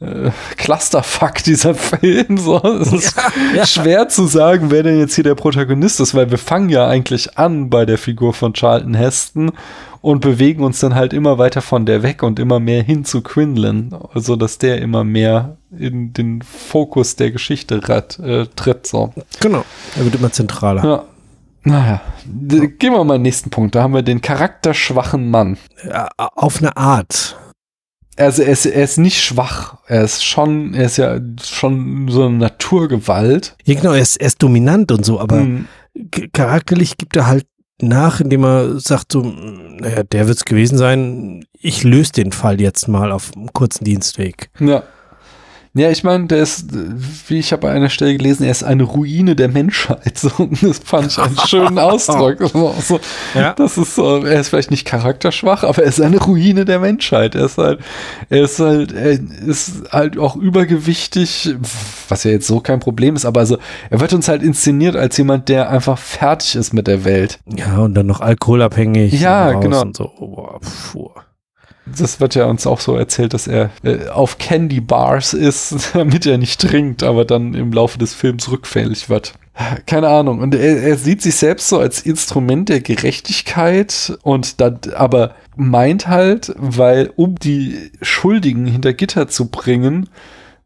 [0.00, 2.36] äh, Clusterfuck, dieser Film.
[2.38, 2.62] So.
[2.62, 3.66] Es ist ja, ja.
[3.66, 7.38] schwer zu sagen, wer denn jetzt hier der Protagonist ist, weil wir fangen ja eigentlich
[7.38, 9.52] an bei der Figur von Charlton Heston
[10.02, 13.22] und bewegen uns dann halt immer weiter von der weg und immer mehr hin zu
[13.22, 18.86] Quinlan, also dass der immer mehr in den Fokus der Geschichte rat, äh, tritt.
[18.86, 19.12] So.
[19.40, 19.64] Genau,
[19.96, 20.84] er wird immer zentraler.
[20.84, 21.04] Ja.
[21.64, 23.74] Naja, gehen wir mal den nächsten Punkt.
[23.74, 25.56] Da haben wir den charakterschwachen Mann.
[25.84, 27.36] Ja, auf eine Art.
[28.16, 29.76] Also er ist, er ist nicht schwach.
[29.86, 33.56] Er ist schon, er ist ja schon so eine Naturgewalt.
[33.64, 35.66] Ja, genau, er ist, er ist dominant und so, aber hm.
[36.32, 37.46] charakterlich gibt er halt
[37.80, 42.88] nach, indem er sagt so, naja, der wird's gewesen sein, ich löse den Fall jetzt
[42.88, 44.50] mal auf einem kurzen Dienstweg.
[44.58, 44.82] Ja.
[45.76, 46.68] Ja, ich meine, der ist,
[47.28, 50.16] wie ich habe an einer Stelle gelesen, er ist eine Ruine der Menschheit.
[50.26, 50.30] So,
[50.62, 52.38] das fand ich einen schönen Ausdruck.
[52.80, 53.00] So,
[53.34, 53.52] ja.
[53.52, 57.34] Das ist so, er ist vielleicht nicht charakterschwach, aber er ist eine Ruine der Menschheit.
[57.34, 57.80] Er ist halt,
[58.30, 61.54] er ist halt, er ist halt auch übergewichtig,
[62.08, 63.58] was ja jetzt so kein Problem ist, aber also,
[63.90, 67.38] er wird uns halt inszeniert als jemand, der einfach fertig ist mit der Welt.
[67.54, 69.20] Ja, und dann noch alkoholabhängig.
[69.20, 69.84] Ja, genau.
[69.92, 70.10] So.
[70.18, 71.10] oh,
[71.86, 76.26] das wird ja uns auch so erzählt, dass er äh, auf Candy Bars ist, damit
[76.26, 79.34] er nicht trinkt, aber dann im Laufe des Films rückfällig wird.
[79.86, 80.40] Keine Ahnung.
[80.40, 86.08] Und er, er sieht sich selbst so als Instrument der Gerechtigkeit und dann aber meint
[86.08, 90.10] halt, weil um die Schuldigen hinter Gitter zu bringen,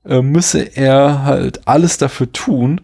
[0.04, 2.80] äh, müsse er halt alles dafür tun,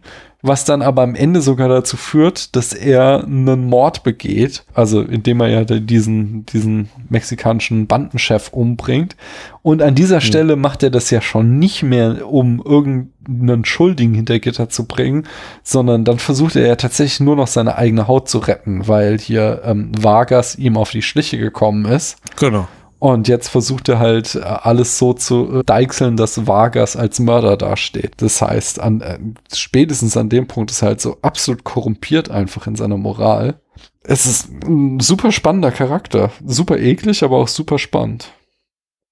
[0.47, 5.41] was dann aber am Ende sogar dazu führt, dass er einen Mord begeht, also indem
[5.41, 9.17] er ja diesen, diesen mexikanischen Bandenchef umbringt.
[9.63, 10.27] Und an dieser hm.
[10.27, 15.27] Stelle macht er das ja schon nicht mehr, um irgendeinen Schuldigen hinter Gitter zu bringen,
[15.63, 19.63] sondern dann versucht er ja tatsächlich nur noch seine eigene Haut zu retten, weil hier
[19.65, 22.19] ähm, Vargas ihm auf die Schliche gekommen ist.
[22.39, 22.69] Genau.
[22.99, 27.57] Und jetzt versucht er halt äh, alles so zu äh, deichseln, dass Vargas als Mörder
[27.57, 28.15] dasteht.
[28.19, 29.19] Das heißt, an, äh,
[29.55, 33.61] spätestens an dem Punkt ist er halt so absolut korrumpiert einfach in seiner Moral.
[34.03, 36.31] Es ist ein super spannender Charakter.
[36.45, 38.33] Super eklig, aber auch super spannend.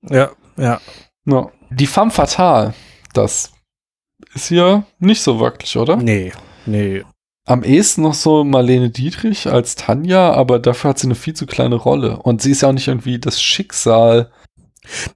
[0.09, 0.80] Ja, ja.
[1.26, 1.51] ja.
[1.70, 2.74] Die femme fatale,
[3.12, 3.53] das
[4.35, 5.97] ist hier nicht so wirklich, oder?
[5.97, 6.32] Nee,
[6.64, 7.05] nee
[7.47, 11.47] am ehesten noch so Marlene Dietrich als Tanja, aber dafür hat sie eine viel zu
[11.47, 12.18] kleine Rolle.
[12.18, 14.30] Und sie ist ja auch nicht irgendwie das Schicksal.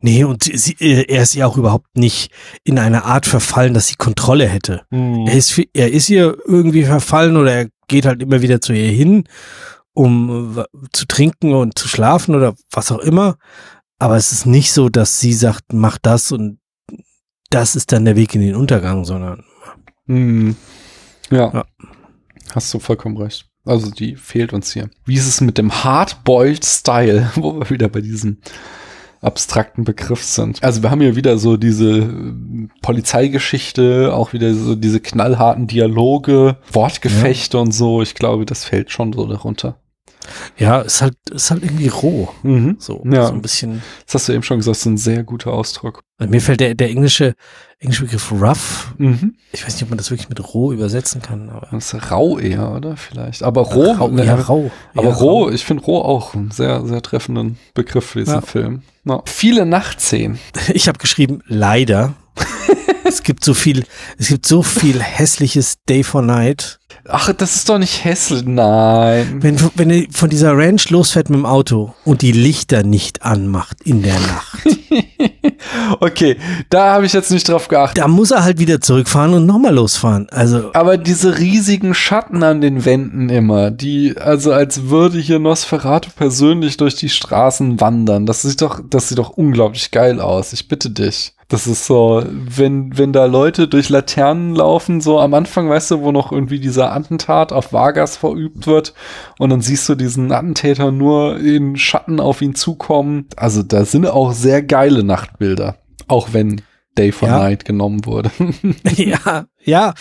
[0.00, 2.30] Nee, und sie, äh, er ist ja auch überhaupt nicht
[2.64, 4.82] in eine Art verfallen, dass sie Kontrolle hätte.
[4.90, 5.26] Hm.
[5.26, 8.90] Er, ist, er ist ihr irgendwie verfallen oder er geht halt immer wieder zu ihr
[8.90, 9.24] hin,
[9.94, 13.36] um zu trinken und zu schlafen oder was auch immer.
[13.98, 16.60] Aber es ist nicht so, dass sie sagt, mach das und
[17.50, 19.44] das ist dann der Weg in den Untergang, sondern.
[20.06, 20.56] Hm.
[21.30, 21.52] ja.
[21.52, 21.64] ja.
[22.54, 23.46] Hast du vollkommen recht.
[23.64, 24.88] Also die fehlt uns hier.
[25.04, 28.38] Wie ist es mit dem Hardboiled Style, wo wir wieder bei diesem
[29.20, 30.62] abstrakten Begriff sind.
[30.62, 36.56] Also wir haben hier wieder so diese äh, Polizeigeschichte, auch wieder so diese knallharten Dialoge,
[36.72, 37.62] Wortgefechte ja.
[37.62, 38.00] und so.
[38.00, 39.80] Ich glaube, das fällt schon so darunter.
[40.56, 42.28] Ja, ist halt, ist halt irgendwie roh.
[42.42, 42.76] Mhm.
[42.78, 43.26] So, ja.
[43.26, 43.82] so ein bisschen.
[44.06, 46.02] Das hast du eben schon gesagt, das ist ein sehr guter Ausdruck.
[46.18, 47.34] Mir fällt der, der englische,
[47.78, 48.92] englische Begriff rough.
[48.98, 49.36] Mhm.
[49.52, 51.48] Ich weiß nicht, ob man das wirklich mit roh übersetzen kann.
[51.48, 52.96] Aber das ist rau eher, oder?
[52.96, 53.44] Vielleicht.
[53.44, 53.92] Aber roh.
[53.92, 54.70] Rau, ne, ja, rau.
[54.96, 55.50] Aber roh, rau.
[55.50, 58.40] ich finde roh auch einen sehr, sehr treffenden Begriff für diesen ja.
[58.40, 58.82] Film.
[59.04, 59.22] Ja.
[59.26, 60.38] Viele Nachtszenen.
[60.74, 62.14] Ich habe geschrieben, leider.
[63.08, 63.84] es gibt so viel,
[64.18, 66.78] es gibt so viel hässliches Day for Night.
[67.10, 68.44] Ach, das ist doch nicht hässlich.
[68.44, 69.38] Nein.
[69.40, 73.78] Wenn, wenn er von dieser Ranch losfährt mit dem Auto und die Lichter nicht anmacht
[73.82, 74.66] in der Nacht.
[76.00, 76.36] okay,
[76.68, 77.98] da habe ich jetzt nicht drauf geachtet.
[77.98, 80.28] Da muss er halt wieder zurückfahren und nochmal losfahren.
[80.30, 80.70] Also.
[80.74, 86.76] Aber diese riesigen Schatten an den Wänden immer, die, also als würde hier Nosferatu persönlich
[86.76, 88.26] durch die Straßen wandern.
[88.26, 90.52] Das sieht doch, das sieht doch unglaublich geil aus.
[90.52, 91.32] Ich bitte dich.
[91.48, 96.00] Das ist so, wenn, wenn da Leute durch Laternen laufen, so am Anfang, weißt du,
[96.02, 98.92] wo noch irgendwie dieser Attentat auf Vargas verübt wird
[99.38, 103.28] und dann siehst du diesen Attentäter nur in Schatten auf ihn zukommen.
[103.36, 106.60] Also da sind auch sehr geile Nachtbilder, auch wenn
[106.98, 107.38] Day for ja.
[107.38, 108.30] Night genommen wurde.
[108.96, 109.94] ja, ja.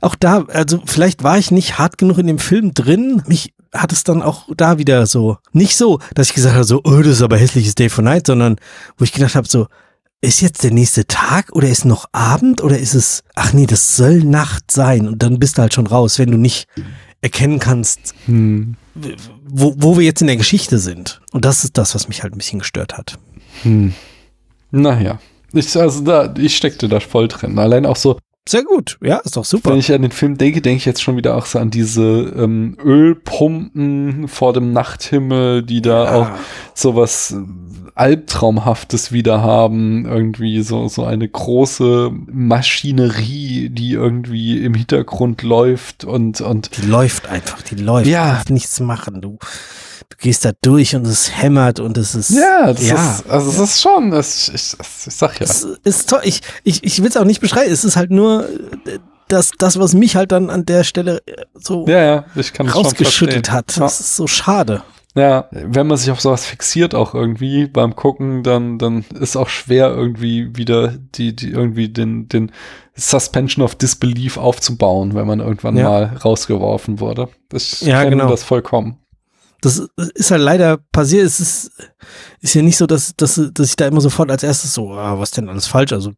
[0.00, 3.22] Auch da, also vielleicht war ich nicht hart genug in dem Film drin.
[3.28, 6.80] Mich hat es dann auch da wieder so, nicht so, dass ich gesagt habe, so,
[6.82, 8.56] oh, das ist aber hässliches Day for Night, sondern
[8.96, 9.68] wo ich gedacht habe, so,
[10.26, 13.96] ist jetzt der nächste Tag oder ist noch Abend oder ist es, ach nee, das
[13.96, 16.66] soll Nacht sein und dann bist du halt schon raus, wenn du nicht
[17.20, 18.76] erkennen kannst, hm.
[19.44, 21.20] wo, wo wir jetzt in der Geschichte sind.
[21.32, 23.18] Und das ist das, was mich halt ein bisschen gestört hat.
[23.62, 23.94] Hm.
[24.72, 25.20] Naja,
[25.52, 27.58] ich, also da, ich steckte da voll drin.
[27.58, 28.18] Allein auch so,
[28.48, 29.70] sehr gut, ja, ist doch super.
[29.70, 32.02] Wenn ich an den Film denke, denke ich jetzt schon wieder auch so an diese
[32.02, 36.14] ähm, Ölpumpen vor dem Nachthimmel, die da ja.
[36.14, 36.30] auch
[36.72, 37.40] sowas äh,
[37.96, 40.04] Albtraumhaftes wieder haben.
[40.06, 46.76] Irgendwie so, so eine große Maschinerie, die irgendwie im Hintergrund läuft und, und.
[46.76, 48.06] Die läuft einfach, die läuft.
[48.06, 48.42] Ja.
[48.48, 49.38] Nichts machen, du
[50.08, 52.30] du gehst da durch und es hämmert und es ist.
[52.30, 53.14] Ja, das ja.
[53.14, 55.44] ist, also es ist schon, das, ich, ich sag ja.
[55.44, 56.20] Es ist toll.
[56.24, 57.70] Ich, ich, ich will es auch nicht beschreiben.
[57.70, 58.48] Es ist halt nur
[59.28, 61.22] das, das, was mich halt dann an der Stelle
[61.54, 63.76] so ja, ja, ich kann rausgeschüttelt hat.
[63.78, 64.82] Das ist so schade.
[65.16, 69.48] Ja, wenn man sich auf sowas fixiert auch irgendwie beim Gucken, dann, dann ist auch
[69.48, 72.52] schwer irgendwie wieder die, die irgendwie den, den
[72.94, 75.84] Suspension of Disbelief aufzubauen, wenn man irgendwann ja.
[75.88, 77.30] mal rausgeworfen wurde.
[77.50, 78.28] Ich ja, kenne genau.
[78.28, 78.98] das vollkommen.
[79.66, 79.82] Das
[80.14, 81.26] ist halt leider passiert.
[81.26, 81.72] Es ist,
[82.40, 85.18] ist ja nicht so, dass, dass, dass ich da immer sofort als erstes so, ah,
[85.18, 85.92] was denn alles falsch?
[85.92, 86.12] Also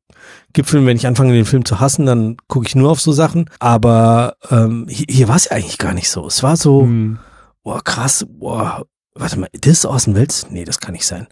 [0.53, 3.11] gibt Filme, wenn ich anfange, den Film zu hassen, dann gucke ich nur auf so
[3.11, 3.49] Sachen.
[3.59, 6.27] Aber ähm, hier, hier war es ja eigentlich gar nicht so.
[6.27, 7.21] Es war so, hm.
[7.63, 8.85] boah, krass, boah,
[9.15, 10.49] warte mal, das ist Orson Welles?
[10.51, 11.27] Nee, das kann nicht sein.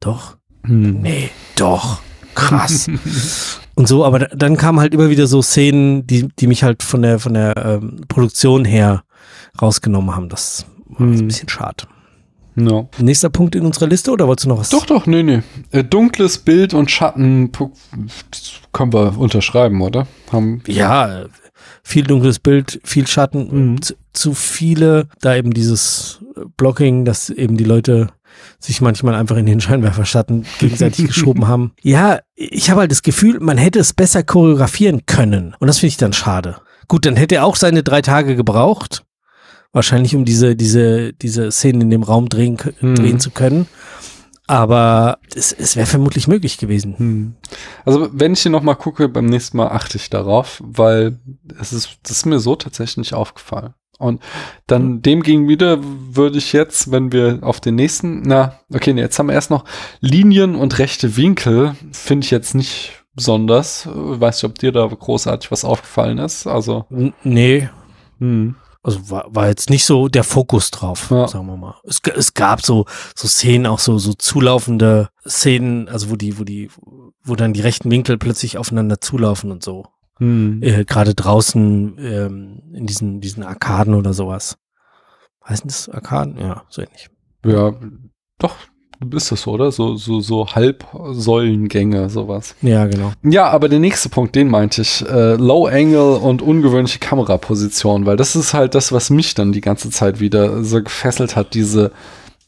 [0.00, 0.38] Doch?
[0.64, 1.00] Hm.
[1.00, 2.00] Nee, doch.
[2.34, 2.88] Krass.
[3.76, 7.02] und so, aber dann kamen halt immer wieder so Szenen, die, die mich halt von
[7.02, 9.04] der, von der ähm, Produktion her
[9.60, 10.28] rausgenommen haben.
[10.28, 11.12] Das hm.
[11.12, 11.84] ist ein bisschen schade.
[12.54, 12.90] No.
[12.98, 14.68] Nächster Punkt in unserer Liste oder wolltest du noch was?
[14.68, 15.42] Doch, doch, nee, nee.
[15.70, 17.50] Äh, dunkles Bild und Schatten
[18.72, 20.06] können wir unterschreiben, oder?
[20.30, 21.24] Haben ja,
[21.82, 23.82] viel dunkles Bild, viel Schatten, mhm.
[23.82, 26.20] zu, zu, viele, da eben dieses
[26.58, 28.08] Blocking, dass eben die Leute
[28.58, 31.72] sich manchmal einfach in den Scheinwerferschatten gegenseitig geschoben haben.
[31.80, 35.54] Ja, ich habe halt das Gefühl, man hätte es besser choreografieren können.
[35.58, 36.56] Und das finde ich dann schade
[36.88, 39.04] Gut, dann hätte er auch seine drei Tage gebraucht.
[39.72, 42.94] Wahrscheinlich, um diese, diese, diese Szenen in dem Raum drehen, Mhm.
[42.94, 43.66] drehen zu können.
[44.46, 46.94] Aber es, es wäre vermutlich möglich gewesen.
[46.98, 47.34] Hm.
[47.84, 51.18] Also wenn ich hier nochmal gucke, beim nächsten Mal achte ich darauf, weil
[51.58, 53.72] es ist, das ist mir so tatsächlich nicht aufgefallen.
[53.98, 54.20] Und
[54.66, 59.18] dann dem gegenüber würde ich jetzt, wenn wir auf den nächsten, na, okay, nee, jetzt
[59.18, 59.64] haben wir erst noch
[60.00, 63.88] Linien und rechte Winkel, finde ich jetzt nicht besonders.
[63.90, 66.48] Weiß nicht, ob dir da großartig was aufgefallen ist.
[66.48, 66.86] Also,
[67.22, 67.68] nee,
[68.18, 68.56] hm.
[68.82, 71.28] Also war, war jetzt nicht so der Fokus drauf, Ja.
[71.28, 71.76] sagen wir mal.
[71.84, 76.44] Es, es gab so, so Szenen, auch so, so zulaufende Szenen, also wo die, wo
[76.44, 76.70] die,
[77.22, 79.86] wo dann die rechten Winkel plötzlich aufeinander zulaufen und so.
[80.18, 80.62] Hm.
[80.62, 84.56] Äh, Gerade draußen ähm, in diesen, diesen Arkaden oder sowas.
[85.48, 86.38] Heißen das Arkaden?
[86.38, 87.08] Ja, so ähnlich.
[87.44, 87.72] Ja,
[88.38, 88.56] doch,
[89.10, 89.72] ist das so, oder?
[89.72, 92.54] So, so, so Halbsäulengänge, sowas.
[92.62, 93.12] Ja, genau.
[93.22, 98.16] Ja, aber der nächste Punkt, den meinte ich, äh, Low Angle und ungewöhnliche Kameraposition, weil
[98.16, 101.92] das ist halt das, was mich dann die ganze Zeit wieder so gefesselt hat, diese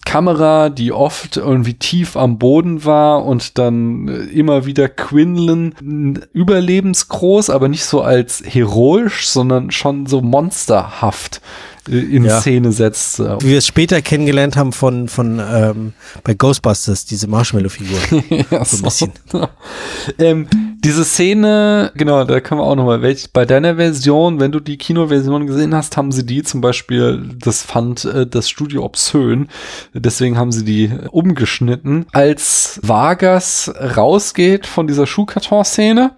[0.05, 5.75] Kamera, die oft irgendwie tief am Boden war und dann äh, immer wieder Quinlan
[6.33, 11.41] überlebensgroß, aber nicht so als heroisch, sondern schon so monsterhaft
[11.89, 12.41] äh, in Ja.
[12.41, 13.19] Szene setzt.
[13.21, 15.93] äh, Wie wir es später kennengelernt haben von, von ähm,
[16.23, 17.99] bei Ghostbusters, diese Marshmallow-Figur.
[18.51, 19.13] ja, So ein bisschen.
[20.19, 20.47] ähm,
[20.85, 24.76] diese Szene, genau, da können wir auch nochmal, welch, bei deiner Version, wenn du die
[24.76, 29.49] Kinoversion gesehen hast, haben sie die zum Beispiel, das fand äh, das Studio obszön,
[29.95, 36.12] deswegen haben sie die umgeschnitten, als Vargas rausgeht von dieser Schuhkarton-Szene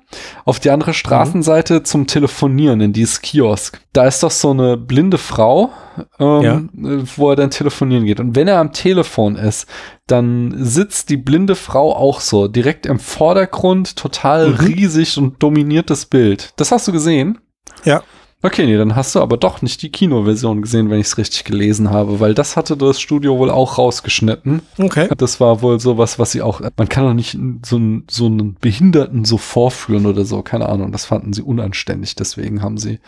[0.45, 3.81] auf die andere Straßenseite zum Telefonieren in dieses Kiosk.
[3.93, 5.71] Da ist doch so eine blinde Frau,
[6.19, 8.21] ähm, äh, wo er dann telefonieren geht.
[8.21, 9.67] Und wenn er am Telefon ist,
[10.07, 14.55] dann sitzt die blinde Frau auch so direkt im Vordergrund, total Mhm.
[14.57, 16.53] riesig und dominiert das Bild.
[16.57, 17.39] Das hast du gesehen?
[17.85, 18.03] Ja.
[18.43, 21.45] Okay, nee, dann hast du aber doch nicht die Kinoversion gesehen, wenn ich es richtig
[21.45, 24.63] gelesen habe, weil das hatte das Studio wohl auch rausgeschnitten.
[24.79, 25.09] Okay.
[25.17, 28.55] Das war wohl sowas, was sie auch, man kann doch nicht so einen, so einen
[28.55, 33.01] Behinderten so vorführen oder so, keine Ahnung, das fanden sie unanständig, deswegen haben sie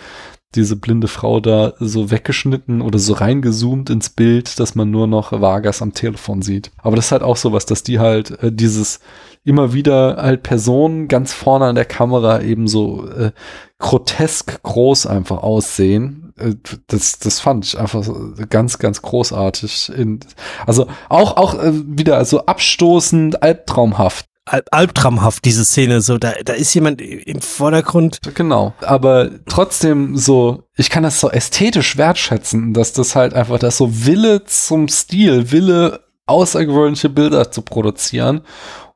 [0.55, 5.33] diese blinde Frau da so weggeschnitten oder so reingezoomt ins Bild, dass man nur noch
[5.33, 6.71] Vargas am Telefon sieht.
[6.79, 9.01] Aber das ist halt auch sowas, dass die halt äh, dieses
[9.45, 13.33] immer wieder halt Personen ganz vorne an der Kamera eben so äh,
[13.79, 16.33] grotesk groß einfach aussehen.
[16.39, 16.55] Äh,
[16.89, 19.93] Das, das fand ich einfach so ganz, ganz großartig.
[19.97, 20.21] In,
[20.67, 24.27] also auch, auch äh, wieder so abstoßend, albtraumhaft.
[24.45, 26.01] Al albtraumhaft, diese Szene.
[26.01, 28.21] So, da, da ist jemand im Vordergrund.
[28.35, 28.73] Genau.
[28.81, 34.07] Aber trotzdem so, ich kann das so ästhetisch wertschätzen, dass das halt einfach, das so
[34.07, 38.41] Wille zum Stil, Wille, außergewöhnliche Bilder zu produzieren.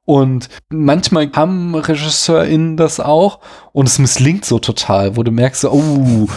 [0.05, 3.39] Und manchmal haben RegisseurInnen das auch
[3.73, 6.29] und es misslingt so total, wo du merkst, oh,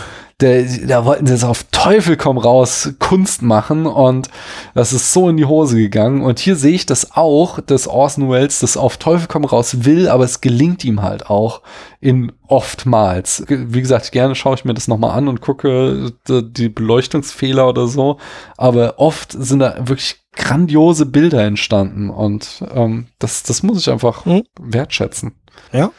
[0.42, 4.30] der, da wollten sie jetzt auf Teufel komm raus Kunst machen und
[4.74, 6.22] das ist so in die Hose gegangen.
[6.24, 10.10] Und hier sehe ich das auch, dass Orson Welles das auf Teufel komm raus will,
[10.10, 11.62] aber es gelingt ihm halt auch
[12.02, 13.46] in oftmals.
[13.48, 17.88] Wie gesagt, gerne schaue ich mir das nochmal an und gucke die die Beleuchtungsfehler oder
[17.88, 18.18] so.
[18.58, 24.26] Aber oft sind da wirklich grandiose Bilder entstanden und ähm, das, das muss ich einfach
[24.26, 24.44] Mhm.
[24.60, 25.36] wertschätzen.
[25.72, 25.92] Ja.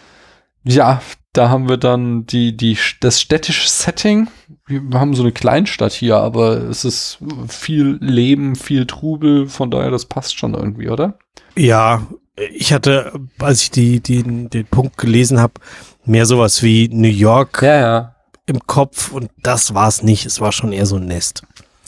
[0.65, 1.01] Ja,
[1.37, 4.29] da haben wir dann die, die, das städtische Setting.
[4.67, 7.19] Wir haben so eine Kleinstadt hier, aber es ist
[7.49, 11.19] viel Leben, viel Trubel, von daher, das passt schon irgendwie, oder?
[11.57, 12.07] Ja,
[12.53, 15.55] ich hatte, als ich die, die, den Punkt gelesen habe,
[16.05, 18.15] mehr sowas wie New York Ja, ja.
[18.47, 20.27] im Kopf und das war es nicht.
[20.27, 21.43] Es war schon eher so ein Nest.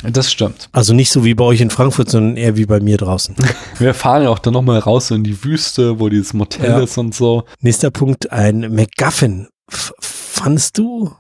[0.05, 0.69] Das stimmt.
[0.73, 3.35] Also nicht so wie bei euch in Frankfurt, sondern eher wie bei mir draußen.
[3.79, 6.81] Wir fahren ja auch dann nochmal raus in die Wüste, wo dieses Motel Ja.
[6.81, 7.45] ist und so.
[7.61, 9.49] Nächster Punkt, ein MacGuffin.
[9.71, 11.13] F fandst du?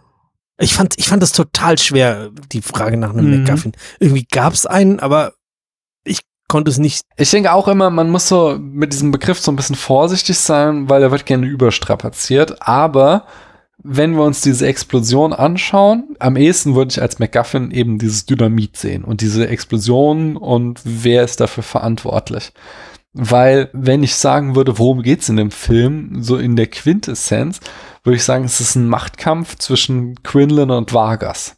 [0.60, 3.42] Ich fand, ich fand das total schwer, die Frage nach einem Mhm.
[3.42, 3.72] MacGuffin.
[4.00, 5.32] Irgendwie gab es einen, aber
[6.04, 7.02] ich konnte es nicht.
[7.16, 10.88] Ich denke auch immer, man muss so mit diesem Begriff so ein bisschen vorsichtig sein,
[10.88, 12.62] weil er wird gerne überstrapaziert.
[12.62, 13.24] Aber
[13.82, 18.76] wenn wir uns diese Explosion anschauen, am ehesten würde ich als MacGuffin eben dieses Dynamit
[18.76, 22.52] sehen und diese Explosion und wer ist dafür verantwortlich.
[23.12, 27.60] Weil, wenn ich sagen würde, worum geht's in dem Film, so in der Quintessenz,
[28.04, 31.56] würde ich sagen, es ist ein Machtkampf zwischen Quinlan und Vargas.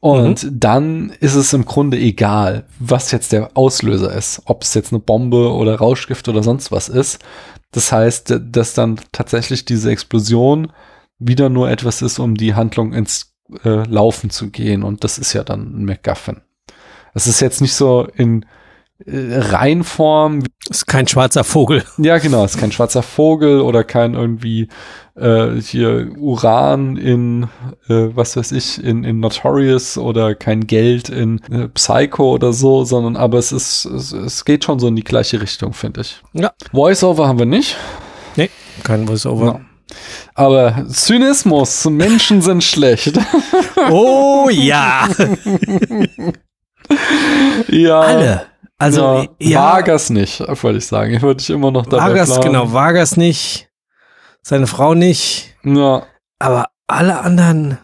[0.00, 4.92] Und dann ist es im Grunde egal, was jetzt der Auslöser ist, ob es jetzt
[4.92, 7.18] eine Bombe oder Rauschgift oder sonst was ist.
[7.72, 10.72] Das heißt, dass dann tatsächlich diese Explosion
[11.18, 14.82] wieder nur etwas ist, um die Handlung ins äh, Laufen zu gehen.
[14.82, 16.40] Und das ist ja dann ein MacGuffin.
[17.14, 18.44] Es ist jetzt nicht so in
[19.04, 20.42] äh, Reinform.
[20.68, 21.84] Ist kein schwarzer Vogel.
[21.98, 24.68] Ja, genau, ist kein schwarzer Vogel oder kein irgendwie
[25.14, 27.44] äh, hier Uran in,
[27.88, 32.84] äh, was weiß ich, in, in Notorious oder kein Geld in äh, Psycho oder so,
[32.84, 36.22] sondern aber es ist, es, es geht schon so in die gleiche Richtung, finde ich.
[36.32, 36.52] Ja.
[36.72, 37.76] Voice-Over haben wir nicht.
[38.36, 38.50] Nee,
[38.82, 39.46] kein Voice-Over.
[39.46, 39.60] Ja.
[40.36, 43.18] Aber Zynismus, Menschen sind schlecht.
[43.88, 45.08] Oh ja.
[47.68, 48.00] ja.
[48.00, 48.46] Alle.
[48.78, 49.00] Also,
[49.38, 49.60] ja, ja.
[49.60, 51.14] Vargas nicht, würde ich sagen.
[51.14, 52.44] Ich würde ich immer noch dabei Vargas, bleiben.
[52.44, 53.68] genau, Vargas nicht.
[54.42, 55.54] Seine Frau nicht.
[55.62, 56.04] Ja.
[56.40, 57.78] Aber alle anderen,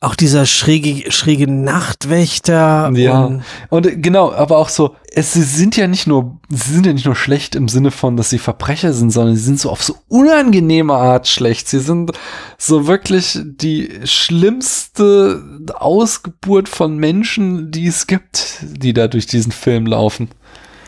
[0.00, 2.90] auch dieser schräge, schräge Nachtwächter.
[2.94, 3.24] Ja.
[3.24, 6.92] Und Und genau, aber auch so, es, sie sind ja nicht nur, sie sind ja
[6.92, 9.82] nicht nur schlecht im Sinne von, dass sie Verbrecher sind, sondern sie sind so auf
[9.82, 11.68] so unangenehme Art schlecht.
[11.68, 12.12] Sie sind
[12.58, 15.42] so wirklich die schlimmste
[15.74, 20.28] Ausgeburt von Menschen, die es gibt, die da durch diesen Film laufen.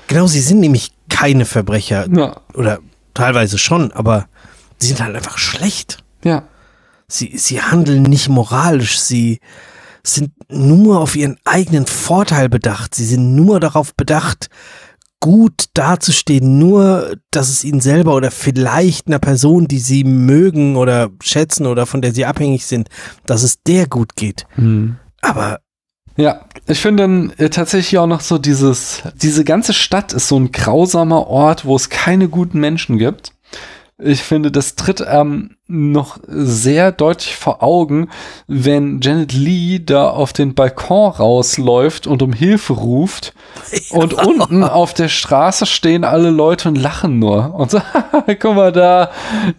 [0.06, 2.06] genau, sie sind nämlich keine Verbrecher.
[2.16, 2.78] Ja, Oder
[3.14, 4.28] teilweise schon, aber
[4.78, 6.04] sie sind halt einfach schlecht.
[6.22, 6.44] ja,
[7.10, 9.40] Sie, sie handeln nicht moralisch, sie
[10.02, 14.48] sind nur auf ihren eigenen Vorteil bedacht, sie sind nur darauf bedacht,
[15.20, 21.10] gut dazustehen, nur, dass es ihnen selber oder vielleicht einer Person, die sie mögen oder
[21.22, 22.88] schätzen oder von der sie abhängig sind,
[23.26, 24.46] dass es der gut geht.
[25.20, 25.60] Aber
[26.16, 30.38] Ja, ich finde dann äh, tatsächlich auch noch so dieses, diese ganze Stadt ist so
[30.38, 33.32] ein grausamer Ort, wo es keine guten Menschen gibt.
[33.98, 38.08] Ich finde, das tritt ähm, noch sehr deutlich vor Augen,
[38.46, 43.32] wenn Janet Lee da auf den Balkon rausläuft und um Hilfe ruft
[43.90, 47.80] und unten auf der Straße stehen alle Leute und lachen nur und so,
[48.40, 49.10] guck mal da,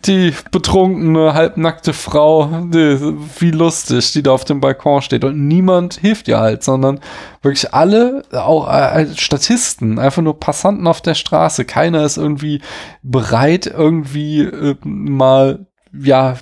[0.05, 2.99] die betrunkene, halbnackte Frau, die,
[3.39, 6.99] wie lustig, die da auf dem Balkon steht und niemand hilft ihr halt, sondern
[7.41, 12.61] wirklich alle, auch äh, Statisten, einfach nur Passanten auf der Straße, keiner ist irgendwie
[13.01, 16.37] bereit, irgendwie äh, mal ja,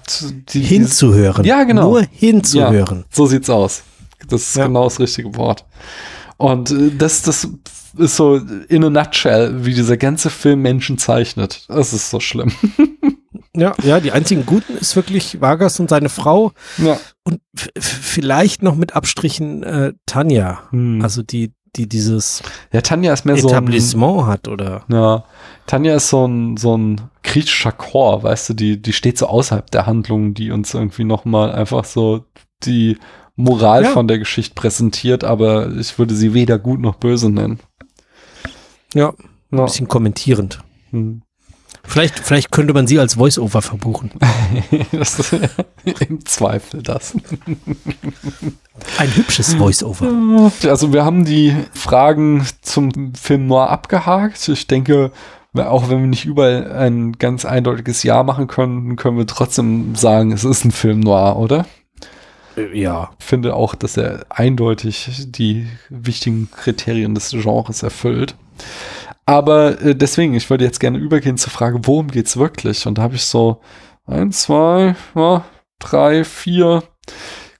[0.53, 1.45] die, hinzuhören.
[1.45, 1.89] Ja, genau.
[1.91, 2.99] Nur hinzuhören.
[2.99, 3.83] ja, so sieht's aus.
[4.27, 4.67] Das ist Ja.
[4.67, 5.65] genau das richtige Wort.
[6.37, 7.47] Und äh, das, das
[7.97, 8.35] ist so
[8.67, 11.65] in a nutshell, wie dieser ganze Film Menschen zeichnet.
[11.67, 12.51] Das ist so schlimm.
[13.55, 16.97] Ja, ja, die einzigen Guten ist wirklich Vargas und seine Frau Ja.
[17.23, 17.41] und
[17.77, 21.01] vielleicht noch mit Abstrichen äh, Tanja, Hm.
[21.01, 22.41] also die, die dieses
[22.71, 25.25] ja, Tanja ist mehr so ein, Etablissement hat oder ja,
[25.65, 29.69] Tanja ist so ein, so ein kritischer Chor, weißt du, die, die steht so außerhalb
[29.71, 32.25] der Handlung, die uns irgendwie nochmal einfach so
[32.63, 32.97] die
[33.35, 33.89] Moral Ja.
[33.91, 37.59] von der Geschichte präsentiert, aber ich würde sie weder gut noch böse nennen.
[38.93, 39.09] ja,
[39.51, 39.65] ein Ja.
[39.65, 40.59] bisschen kommentierend.
[40.91, 41.21] Hm.
[41.83, 44.11] Vielleicht, vielleicht könnte man sie als Voice-Over verbuchen.
[44.91, 45.33] Das,
[46.07, 47.15] Im Zweifel das.
[48.97, 50.51] Ein hübsches Voice-Over.
[50.65, 54.47] Also wir haben die Fragen zum Film Noir abgehakt.
[54.49, 55.11] Ich denke,
[55.55, 60.31] auch wenn wir nicht überall ein ganz eindeutiges Ja machen können, können wir trotzdem sagen,
[60.31, 61.65] es ist ein Film Noir, oder?
[62.55, 63.11] Äh, Ja.
[63.19, 68.35] Ich finde auch, dass er eindeutig die wichtigen Kriterien des Genres erfüllt.
[69.25, 72.87] Aber äh, deswegen, ich würde jetzt gerne übergehen zur Frage, worum geht's wirklich?
[72.87, 73.61] Und da habe ich so
[74.05, 75.45] ein, zwei, ja,
[75.79, 76.83] drei, vier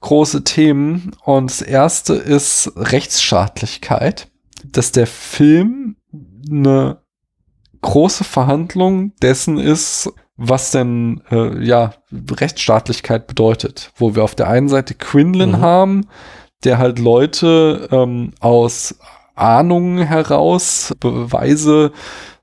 [0.01, 1.11] große Themen.
[1.23, 4.29] Und das erste ist Rechtsstaatlichkeit,
[4.65, 5.95] dass der Film
[6.49, 7.01] eine
[7.81, 14.69] große Verhandlung dessen ist, was denn äh, ja Rechtsstaatlichkeit bedeutet, wo wir auf der einen
[14.69, 15.61] Seite Quinlan Mhm.
[15.61, 16.07] haben,
[16.63, 18.95] der halt Leute ähm, aus
[19.35, 21.91] Ahnungen heraus Beweise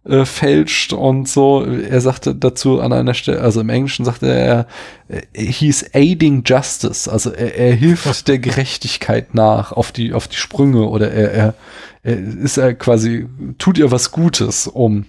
[0.04, 1.64] äh, fälscht und so.
[1.64, 4.66] Er sagte dazu an einer Stelle, also im Englischen sagte er,
[5.08, 10.36] äh, he's aiding justice, also er, er hilft der Gerechtigkeit nach auf die auf die
[10.36, 11.54] Sprünge oder er, er,
[12.02, 13.26] er ist er quasi
[13.58, 15.06] tut ihr was Gutes, um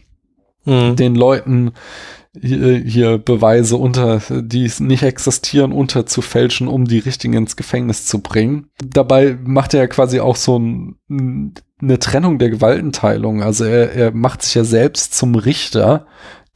[0.67, 0.95] Mhm.
[0.97, 1.71] den Leuten
[2.39, 8.69] hier, hier Beweise unter, die nicht existieren, unterzufälschen, um die richtigen ins Gefängnis zu bringen.
[8.85, 13.41] Dabei macht er ja quasi auch so ein, eine Trennung der Gewaltenteilung.
[13.41, 16.05] Also er, er macht sich ja selbst zum Richter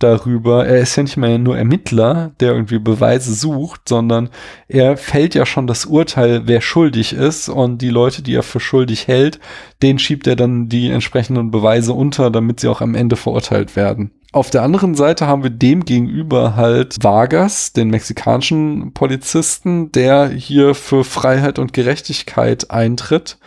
[0.04, 0.66] darüber.
[0.66, 4.30] Er ist ja nicht mehr nur Ermittler, der irgendwie Beweise sucht, sondern
[4.68, 8.60] er fällt ja schon das Urteil, wer schuldig ist und die Leute, die er für
[8.60, 9.40] schuldig hält,
[9.82, 14.12] denen schiebt er dann die entsprechenden Beweise unter, damit sie auch am Ende verurteilt werden.
[14.34, 20.74] Auf der anderen Seite haben wir dem gegenüber halt Vargas, den mexikanischen Polizisten, der hier
[20.74, 23.38] für Freiheit und Gerechtigkeit eintritt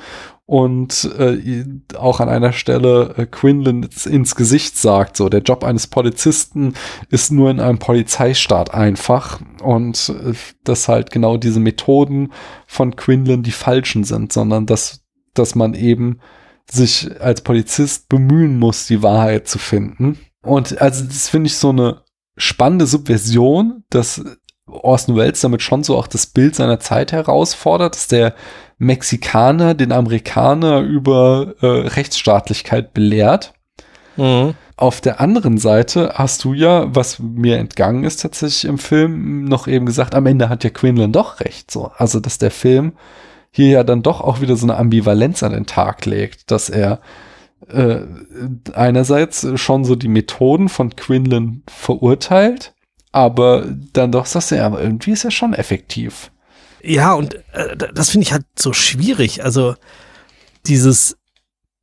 [0.47, 1.65] und äh,
[1.97, 6.75] auch an einer Stelle äh, Quinlan ins, Gesicht sagt, so der Job eines Polizisten
[7.09, 10.35] ist nur in einem Polizeistaat einfach und äh,
[10.65, 12.33] dass halt genau diese Methoden
[12.67, 15.01] von Quinlan die falschen sind, sondern dass
[15.33, 16.21] dass man eben
[16.71, 20.19] sich als Polizist bemühen muss, die Wahrheit zu finden.
[20.43, 22.03] Und also das finde ich so eine
[22.37, 24.25] spannende Subversion, dass
[24.67, 28.35] Orson Welles damit schon so auch das Bild seiner Zeit herausfordert, dass der
[28.85, 33.55] Mexikaner den Amerikaner über äh, Rechtsstaatlichkeit belehrt.
[34.17, 34.55] Mhm.
[34.77, 39.69] Auf der anderen Seite hast du ja, was mir entgangen ist tatsächlich im Film, noch
[39.69, 41.71] eben gesagt, am Ende hat ja Quinlan doch recht.
[41.71, 41.91] So.
[41.97, 42.93] Also, dass der Film
[43.53, 47.01] hier ja dann doch auch wieder so eine Ambivalenz an den Tag legt, dass er
[47.69, 48.01] äh,
[48.75, 52.75] einerseits schon so die Methoden von Quinlan verurteilt,
[53.13, 56.33] aber dann doch sagst du ja, aber irgendwie ist er schon effektiv.
[56.85, 59.43] Ja, und äh, das finde ich halt so schwierig.
[59.43, 59.75] Also
[60.67, 61.17] dieses,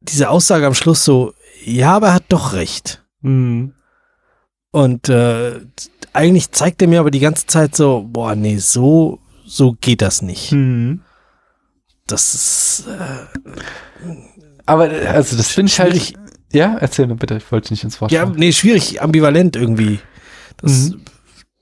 [0.01, 1.33] diese Aussage am Schluss so,
[1.63, 3.03] ja, aber er hat doch recht.
[3.21, 3.73] Mhm.
[4.71, 5.59] Und äh,
[6.13, 10.21] eigentlich zeigt er mir aber die ganze Zeit so, boah, nee, so, so geht das
[10.21, 10.51] nicht.
[10.51, 11.01] Mhm.
[12.07, 12.85] Das ist.
[12.87, 14.13] Äh,
[14.65, 16.13] aber also das finde ich halt.
[16.53, 18.11] Ja, erzähl nur bitte, ich wollte nicht ins Wort.
[18.11, 19.99] Ja, nee, schwierig, ambivalent irgendwie.
[20.57, 21.01] Das mhm.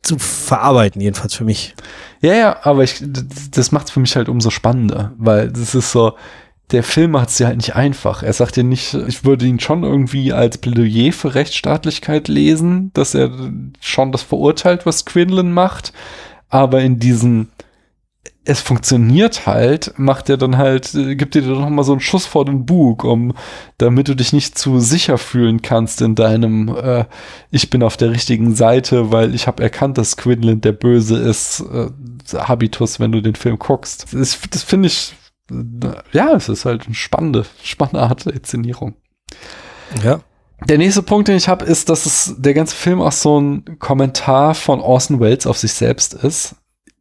[0.02, 1.76] Zu verarbeiten, jedenfalls für mich.
[2.22, 3.04] Ja, ja, aber ich,
[3.52, 6.14] das macht es für mich halt umso spannender, weil das ist so,
[6.72, 8.24] der Film macht es dir halt nicht einfach.
[8.24, 13.16] Er sagt dir nicht, ich würde ihn schon irgendwie als Plädoyer für Rechtsstaatlichkeit lesen, dass
[13.16, 13.32] er
[13.80, 15.94] schon das verurteilt, was Quinlan macht,
[16.50, 17.50] aber in diesen
[18.50, 22.46] es funktioniert halt, macht er dann halt, gibt dir dann nochmal so einen Schuss vor
[22.46, 23.36] den Bug, um,
[23.78, 27.06] damit du dich nicht zu sicher fühlen kannst in deinem, äh,
[27.52, 31.64] ich bin auf der richtigen Seite, weil ich habe erkannt, dass Quinlan der Böse ist,
[31.72, 31.92] äh,
[32.34, 34.08] Habitus, wenn du den Film guckst.
[34.14, 35.14] Das, das finde ich,
[35.52, 35.56] äh,
[36.12, 38.96] ja, es ist halt eine spannende, spannende Art der Inszenierung.
[40.04, 40.22] Ja.
[40.68, 43.78] Der nächste Punkt, den ich habe, ist, dass es der ganze Film auch so ein
[43.78, 46.56] Kommentar von Orson Welles auf sich selbst ist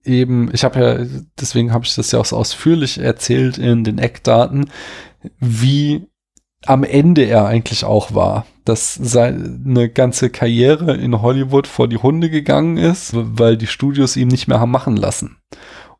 [0.05, 3.99] eben, ich habe ja, deswegen habe ich das ja auch so ausführlich erzählt in den
[3.99, 4.71] Eckdaten,
[5.39, 6.07] wie
[6.65, 12.31] am Ende er eigentlich auch war, dass seine ganze Karriere in Hollywood vor die Hunde
[12.31, 15.39] gegangen ist, weil die Studios ihm nicht mehr haben machen lassen.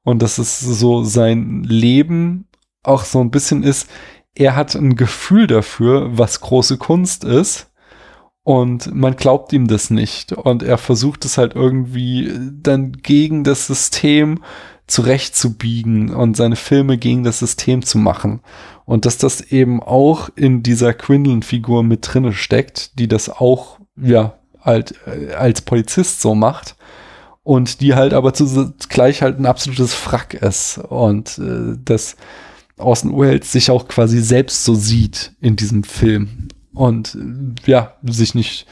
[0.03, 2.49] Und dass es so sein Leben
[2.83, 3.89] auch so ein bisschen ist,
[4.35, 7.71] er hat ein Gefühl dafür, was große Kunst ist
[8.49, 10.33] und man glaubt ihm das nicht.
[10.33, 12.33] Und er versucht es halt irgendwie
[12.63, 14.43] dann gegen das System
[14.87, 18.41] zurechtzubiegen und seine Filme gegen das System zu machen.
[18.87, 24.39] Und dass das eben auch in dieser Quinlan-Figur mit drinne steckt, die das auch, ja,
[24.63, 26.77] halt äh, als Polizist so macht.
[27.43, 30.79] Und die halt aber zugleich halt ein absolutes Frack ist.
[30.79, 32.17] Und äh, dass
[32.79, 37.19] Orson Welles sich auch quasi selbst so sieht in diesem Film und
[37.67, 38.67] ja, sich nicht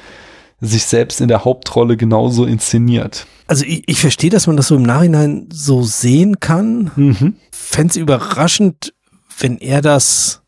[0.60, 3.26] sich selbst in der Hauptrolle genauso inszeniert.
[3.46, 6.90] Also ich, ich verstehe, dass man das so im Nachhinein so sehen kann.
[6.96, 7.36] Mhm.
[7.52, 8.94] Fände es überraschend,
[9.38, 10.42] wenn er das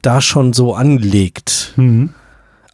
[0.00, 1.74] da schon so anlegt.
[1.76, 2.10] Mhm.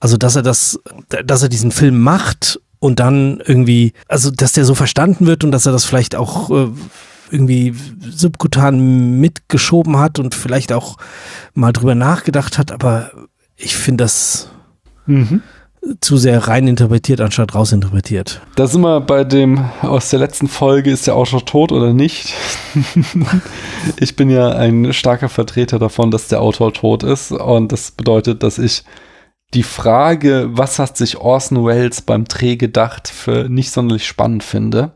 [0.01, 0.79] Also dass er das,
[1.25, 5.51] dass er diesen Film macht und dann irgendwie, also dass der so verstanden wird und
[5.51, 6.69] dass er das vielleicht auch äh,
[7.31, 7.75] irgendwie
[8.09, 10.97] subkutan mitgeschoben hat und vielleicht auch
[11.55, 13.11] mal drüber nachgedacht hat, aber
[13.59, 14.49] ich finde das
[15.07, 15.43] mhm.
[16.01, 18.41] zu sehr rein interpretiert, anstatt rausinterpretiert.
[18.55, 22.33] Da sind wir bei dem aus der letzten Folge, ist der Autor tot oder nicht?
[24.01, 27.33] ich bin ja ein starker Vertreter davon, dass der Autor tot ist.
[27.33, 28.85] Und das bedeutet, dass ich
[29.55, 34.93] die Frage, was hat sich Orson Welles beim Dreh gedacht, für nicht sonderlich spannend finde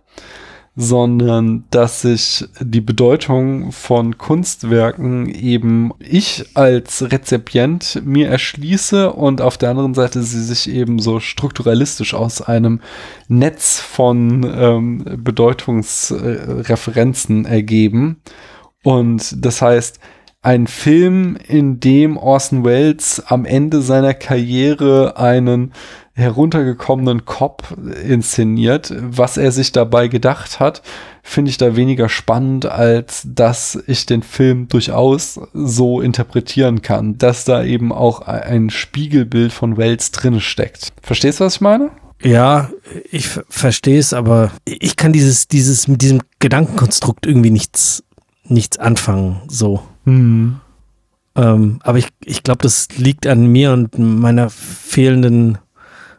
[0.74, 9.58] sondern dass ich die Bedeutung von Kunstwerken eben ich als Rezipient mir erschließe und auf
[9.58, 12.80] der anderen Seite sie sich eben so strukturalistisch aus einem
[13.28, 18.22] Netz von ähm, Bedeutungsreferenzen ergeben.
[18.82, 20.00] Und das heißt,
[20.44, 25.72] ein Film, in dem Orson Welles am Ende seiner Karriere einen
[26.14, 28.92] heruntergekommenen Cop inszeniert.
[28.98, 30.82] Was er sich dabei gedacht hat,
[31.22, 37.44] finde ich da weniger spannend, als dass ich den Film durchaus so interpretieren kann, dass
[37.44, 40.92] da eben auch ein Spiegelbild von Wells drin steckt.
[41.02, 41.90] Verstehst du, was ich meine?
[42.22, 42.70] Ja,
[43.10, 48.04] ich verstehe es, aber ich kann dieses, dieses, mit diesem Gedankenkonstrukt irgendwie nichts,
[48.44, 49.82] nichts anfangen, so.
[50.04, 50.60] Hm.
[51.34, 55.58] Ähm, aber ich, ich glaube, das liegt an mir und meiner fehlenden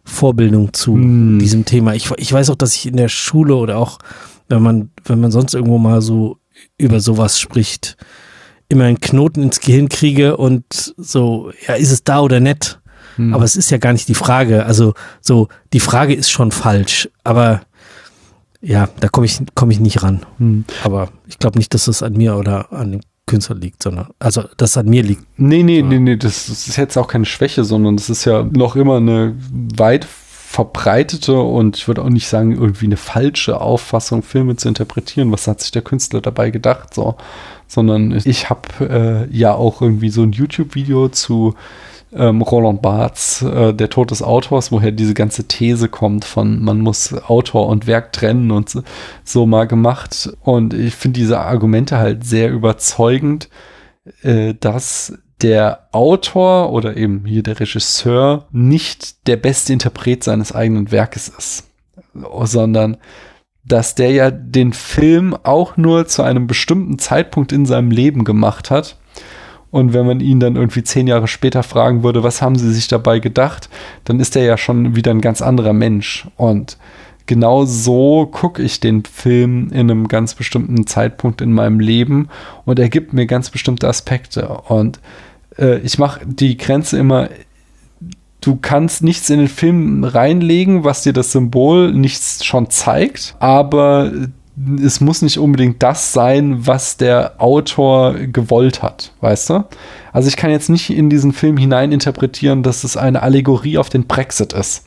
[0.04, 1.40] Vorbildung zu mm.
[1.40, 1.94] diesem Thema.
[1.96, 4.00] Ich, ich weiß auch, dass ich in der Schule oder auch,
[4.50, 6.38] wenn man, wenn man sonst irgendwo mal so
[6.78, 7.98] über sowas spricht,
[8.70, 10.66] immer einen Knoten ins Gehirn kriege und
[10.98, 12.80] so, ja, ist es da oder nicht?
[13.18, 13.34] Mm.
[13.34, 14.66] Aber es ist ja gar nicht die Frage.
[14.66, 17.62] Also, so, die Frage ist schon falsch, aber
[18.62, 20.26] ja, da komme ich, komme ich nicht ran.
[20.38, 20.62] Mm.
[20.84, 24.78] Aber ich glaube nicht, dass das an mir oder an Künstler liegt, sondern, also, dass
[24.78, 25.24] an mir liegt.
[25.38, 28.44] Nee, nee, nee, nee, das, das ist jetzt auch keine Schwäche, sondern das ist ja
[28.44, 29.36] noch immer eine
[29.76, 35.32] weit verbreitete und ich würde auch nicht sagen, irgendwie eine falsche Auffassung, Filme zu interpretieren.
[35.32, 36.94] Was hat sich der Künstler dabei gedacht?
[36.94, 37.16] So,
[37.68, 41.56] sondern ich habe äh, ja auch irgendwie so ein YouTube-Video zu
[42.16, 46.80] ähm, Roland Barths, äh, Der Tod des Autors, woher diese ganze These kommt von man
[46.80, 48.84] muss Autor und Werk trennen und so,
[49.24, 50.30] so mal gemacht.
[50.42, 53.50] Und ich finde diese Argumente halt sehr überzeugend,
[54.22, 60.92] äh, dass der Autor oder eben hier der Regisseur nicht der beste Interpret seines eigenen
[60.92, 61.68] Werkes ist,
[62.14, 62.98] sondern
[63.66, 68.72] dass der ja den Film auch nur zu einem bestimmten Zeitpunkt in seinem Leben gemacht
[68.72, 68.98] hat.
[69.74, 72.88] Und wenn man ihn dann irgendwie zehn Jahre später fragen würde, was haben sie sich
[72.88, 73.70] dabei gedacht,
[74.04, 76.28] dann ist er ja schon wieder ein ganz anderer Mensch.
[76.38, 76.78] Und
[77.26, 82.30] genau so gucke ich den Film in einem ganz bestimmten Zeitpunkt in meinem Leben
[82.66, 84.48] und er gibt mir ganz bestimmte Aspekte.
[84.48, 85.00] Und
[85.58, 87.30] äh, ich mache die Grenze immer,
[88.42, 94.12] du kannst nichts in den Film reinlegen, was dir das Symbol nichts schon zeigt, aber
[94.84, 99.64] es muss nicht unbedingt das sein, was der Autor gewollt hat, weißt du?
[100.12, 104.06] Also ich kann jetzt nicht in diesen Film hineininterpretieren, dass es eine Allegorie auf den
[104.06, 104.86] Brexit ist,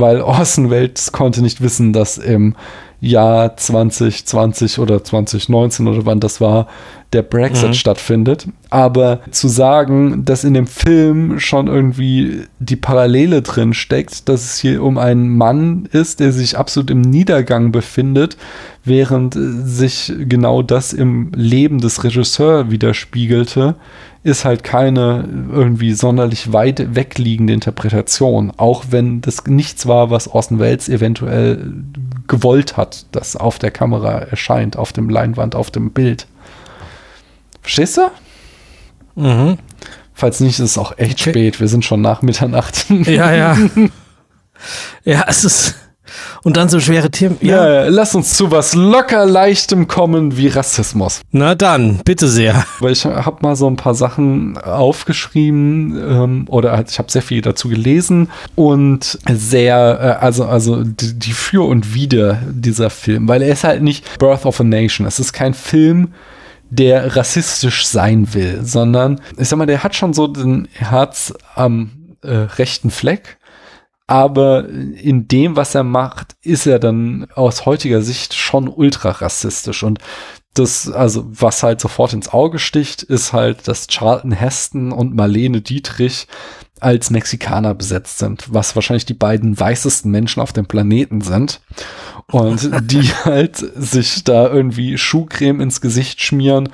[0.00, 2.54] weil Orson Welles konnte nicht wissen, dass im
[3.00, 6.66] Jahr 2020 oder 2019 oder wann das war,
[7.12, 7.74] der Brexit mhm.
[7.74, 8.48] stattfindet.
[8.70, 14.58] Aber zu sagen, dass in dem Film schon irgendwie die Parallele drin steckt, dass es
[14.58, 18.36] hier um einen Mann ist, der sich absolut im Niedergang befindet,
[18.84, 23.76] während sich genau das im Leben des Regisseurs widerspiegelte,
[24.22, 30.58] ist halt keine irgendwie sonderlich weit wegliegende Interpretation, auch wenn das nichts war, was Orson
[30.58, 31.72] Welles eventuell
[32.26, 36.26] gewollt hat, das auf der Kamera erscheint, auf dem Leinwand, auf dem Bild.
[37.62, 38.10] Verstehst du?
[39.14, 39.58] Mhm.
[40.14, 41.30] Falls nicht, ist es auch echt okay.
[41.30, 41.60] spät.
[41.60, 42.86] Wir sind schon nach Mitternacht.
[43.06, 43.56] Ja, ja.
[45.04, 45.76] ja, es ist.
[46.42, 47.36] Und dann so schwere Themen.
[47.40, 47.68] Ja.
[47.68, 51.20] ja, lass uns zu was locker leichtem kommen wie Rassismus.
[51.30, 52.64] Na dann, bitte sehr.
[52.80, 57.22] Weil ich habe mal so ein paar Sachen aufgeschrieben ähm, oder halt, ich habe sehr
[57.22, 63.28] viel dazu gelesen und sehr, äh, also, also die, die Für und Wider dieser Film,
[63.28, 65.06] weil er ist halt nicht Birth of a Nation.
[65.06, 66.12] Es ist kein Film,
[66.70, 71.90] der rassistisch sein will, sondern ich sag mal, der hat schon so den Herz am
[72.22, 73.38] äh, rechten Fleck,
[74.08, 79.82] aber in dem, was er macht, ist er dann aus heutiger Sicht schon ultra rassistisch.
[79.82, 79.98] Und
[80.54, 85.60] das, also was halt sofort ins Auge sticht, ist halt, dass Charlton Heston und Marlene
[85.60, 86.26] Dietrich
[86.80, 91.60] als Mexikaner besetzt sind, was wahrscheinlich die beiden weißesten Menschen auf dem Planeten sind
[92.30, 96.68] und die halt sich da irgendwie Schuhcreme ins Gesicht schmieren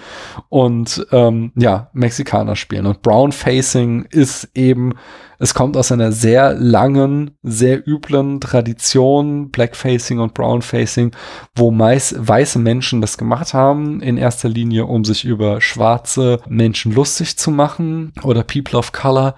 [0.48, 2.86] und ähm, ja, Mexikaner spielen.
[2.86, 4.94] Und Brown Facing ist eben,
[5.38, 11.12] es kommt aus einer sehr langen, sehr üblen Tradition, Blackfacing und Brownfacing,
[11.54, 16.92] wo meist weiße Menschen das gemacht haben, in erster Linie, um sich über schwarze Menschen
[16.92, 19.34] lustig zu machen oder People of Color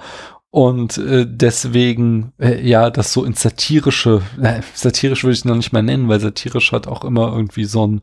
[0.56, 5.54] und äh, deswegen, äh, ja, das so ins satirische, äh, satirisch würde ich es noch
[5.54, 8.00] nicht mal nennen, weil satirisch hat auch immer irgendwie so ein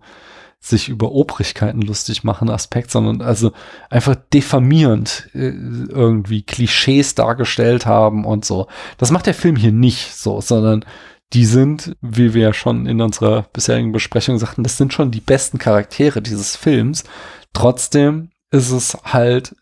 [0.59, 3.53] sich über Obrigkeiten lustig machen Aspekt, sondern also
[3.89, 8.67] einfach diffamierend äh, irgendwie Klischees dargestellt haben und so.
[8.99, 10.85] Das macht der Film hier nicht so, sondern
[11.33, 15.21] die sind, wie wir ja schon in unserer bisherigen Besprechung sagten, das sind schon die
[15.21, 17.03] besten Charaktere dieses Films.
[17.51, 19.55] Trotzdem ist es halt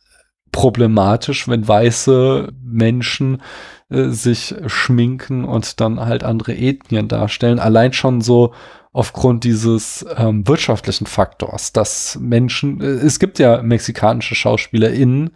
[0.52, 3.42] problematisch, wenn weiße Menschen
[3.90, 7.60] äh, sich schminken und dann halt andere Ethnien darstellen.
[7.60, 8.54] Allein schon so
[8.94, 15.32] aufgrund dieses ähm, wirtschaftlichen Faktors, dass Menschen, äh, es gibt ja mexikanische SchauspielerInnen,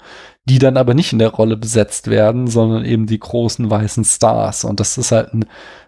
[0.45, 4.63] die dann aber nicht in der Rolle besetzt werden, sondern eben die großen weißen Stars.
[4.63, 5.45] Und das ist halt ein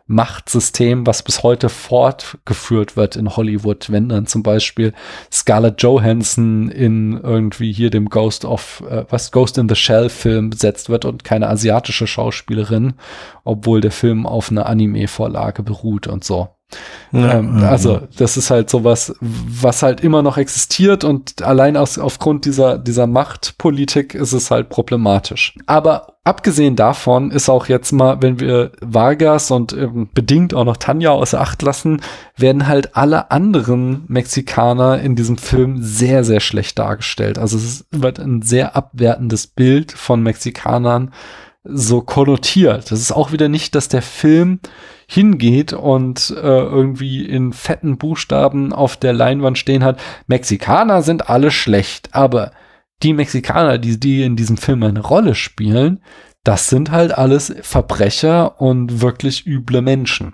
[0.07, 4.93] Machtsystem, was bis heute fortgeführt wird in Hollywood, wenn dann zum Beispiel
[5.31, 10.49] Scarlett Johansson in irgendwie hier dem Ghost of, äh, was Ghost in the Shell Film
[10.49, 12.93] besetzt wird und keine asiatische Schauspielerin,
[13.43, 16.56] obwohl der Film auf einer Anime-Vorlage beruht und so.
[17.13, 21.77] Ja, ähm, ja, also das ist halt sowas, was halt immer noch existiert und allein
[21.77, 25.55] aus, aufgrund dieser, dieser Machtpolitik ist es halt problematisch.
[25.65, 30.75] Aber abgesehen davon ist auch jetzt mal, wenn wir Vargas und ähm, bedingt auch noch
[30.75, 32.01] Tanja außer Acht lassen,
[32.35, 37.39] werden halt alle anderen Mexikaner in diesem Film sehr, sehr schlecht dargestellt.
[37.39, 41.13] Also es wird ein sehr abwertendes Bild von Mexikanern
[41.63, 42.91] so konnotiert.
[42.91, 44.59] Das ist auch wieder nicht, dass der Film
[45.07, 51.49] hingeht und äh, irgendwie in fetten Buchstaben auf der Leinwand stehen hat, Mexikaner sind alle
[51.49, 52.51] schlecht, aber
[53.03, 56.01] die Mexikaner, die, die in diesem Film eine Rolle spielen,
[56.43, 60.33] das sind halt alles Verbrecher und wirklich üble Menschen.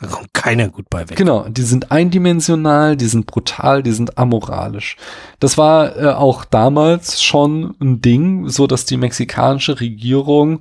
[0.00, 1.16] Da kommt keiner gut bei weg.
[1.16, 4.96] Genau, die sind eindimensional, die sind brutal, die sind amoralisch.
[5.38, 10.60] Das war äh, auch damals schon ein Ding, so dass die mexikanische Regierung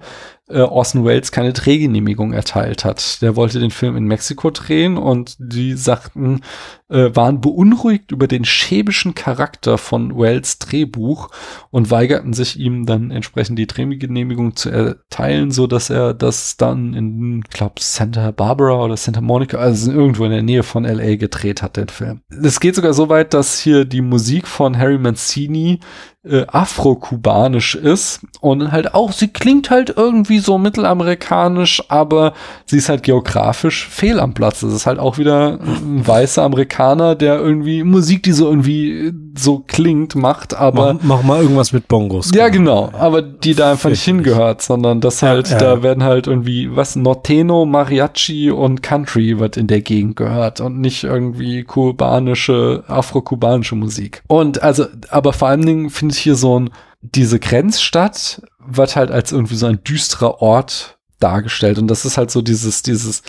[0.53, 3.21] äh, Orson Welles keine Drehgenehmigung erteilt hat.
[3.21, 6.41] Der wollte den Film in Mexiko drehen und die sagten,
[6.89, 11.29] äh, waren beunruhigt über den schäbischen Charakter von Welles Drehbuch
[11.71, 16.93] und weigerten sich ihm dann entsprechend die Drehgenehmigung zu erteilen, so dass er das dann
[16.93, 21.61] in, glaube Santa Barbara oder Santa Monica, also irgendwo in der Nähe von LA gedreht
[21.61, 22.21] hat, den Film.
[22.29, 25.79] Es geht sogar so weit, dass hier die Musik von Harry Mancini
[26.25, 32.33] äh, afro-kubanisch ist und halt auch, sie klingt halt irgendwie so mittelamerikanisch, aber
[32.65, 34.61] sie ist halt geografisch fehl am Platz.
[34.61, 39.63] Das ist halt auch wieder ein weißer Amerikaner, der irgendwie Musik, die so irgendwie so
[39.65, 40.93] klingt, macht, aber.
[40.93, 42.31] Mach, mach mal irgendwas mit Bongos.
[42.33, 45.57] Ja, genau, aber die da einfach nicht hingehört, sondern das halt, ja.
[45.57, 50.79] da werden halt irgendwie, was, Norteno, Mariachi und Country wird in der Gegend gehört und
[50.79, 54.23] nicht irgendwie kubanische, afro-kubanische Musik.
[54.27, 56.69] Und also, aber vor allen Dingen finde ich hier so ein,
[57.01, 61.77] diese Grenzstadt wird halt als irgendwie so ein düsterer Ort dargestellt.
[61.77, 63.23] Und das ist halt so dieses, dieses,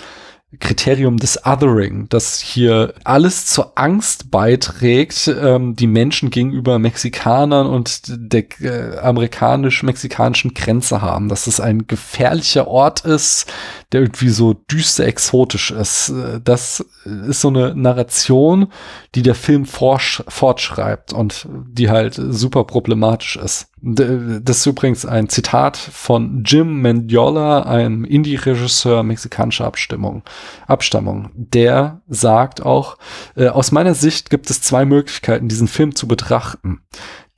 [0.58, 8.02] Kriterium des Othering, das hier alles zur Angst beiträgt, ähm, die Menschen gegenüber Mexikanern und
[8.08, 13.52] der äh, amerikanisch-mexikanischen Grenze haben, dass es ein gefährlicher Ort ist,
[13.92, 16.10] der irgendwie so düster exotisch ist.
[16.10, 18.68] Äh, das ist so eine Narration,
[19.14, 23.68] die der Film fortschreibt und die halt super problematisch ist.
[23.86, 30.22] Das ist übrigens ein Zitat von Jim Mendiola, einem Indie-Regisseur mexikanischer Abstimmung,
[30.66, 31.30] Abstammung.
[31.34, 32.96] Der sagt auch,
[33.36, 36.80] äh, aus meiner Sicht gibt es zwei Möglichkeiten, diesen Film zu betrachten.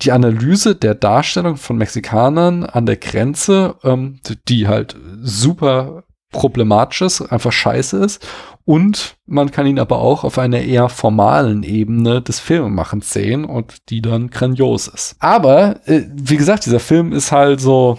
[0.03, 7.23] Die Analyse der Darstellung von Mexikanern an der Grenze, ähm, die halt super problematisch ist,
[7.23, 8.25] einfach scheiße ist
[8.67, 13.91] und man kann ihn aber auch auf einer eher formalen Ebene des Filmemachens sehen und
[13.91, 15.15] die dann grandios ist.
[15.21, 17.99] Aber, äh, wie gesagt, dieser Film ist halt so,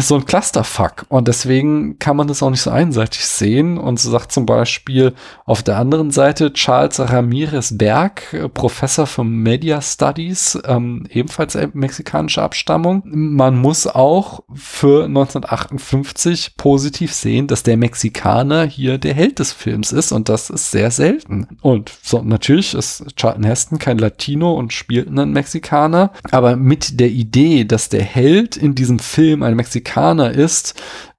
[0.00, 4.10] so ein Clusterfuck und deswegen kann man das auch nicht so einseitig sehen und so
[4.10, 5.12] sagt zum Beispiel
[5.44, 12.42] auf der anderen Seite Charles Ramirez Berg, äh, Professor für Media Studies, ähm, ebenfalls mexikanische
[12.42, 13.02] Abstammung.
[13.04, 19.92] Man muss auch für 1958 positiv sehen, dass der Mexikaner hier der Held des Films
[19.92, 21.58] ist und das ist sehr selten.
[21.60, 27.10] Und so, natürlich ist Charlton Heston kein Latino und spielt einen Mexikaner, aber mit der
[27.10, 30.74] Idee, dass der Held in diesem Film ein Mexikaner Mexikaner ist,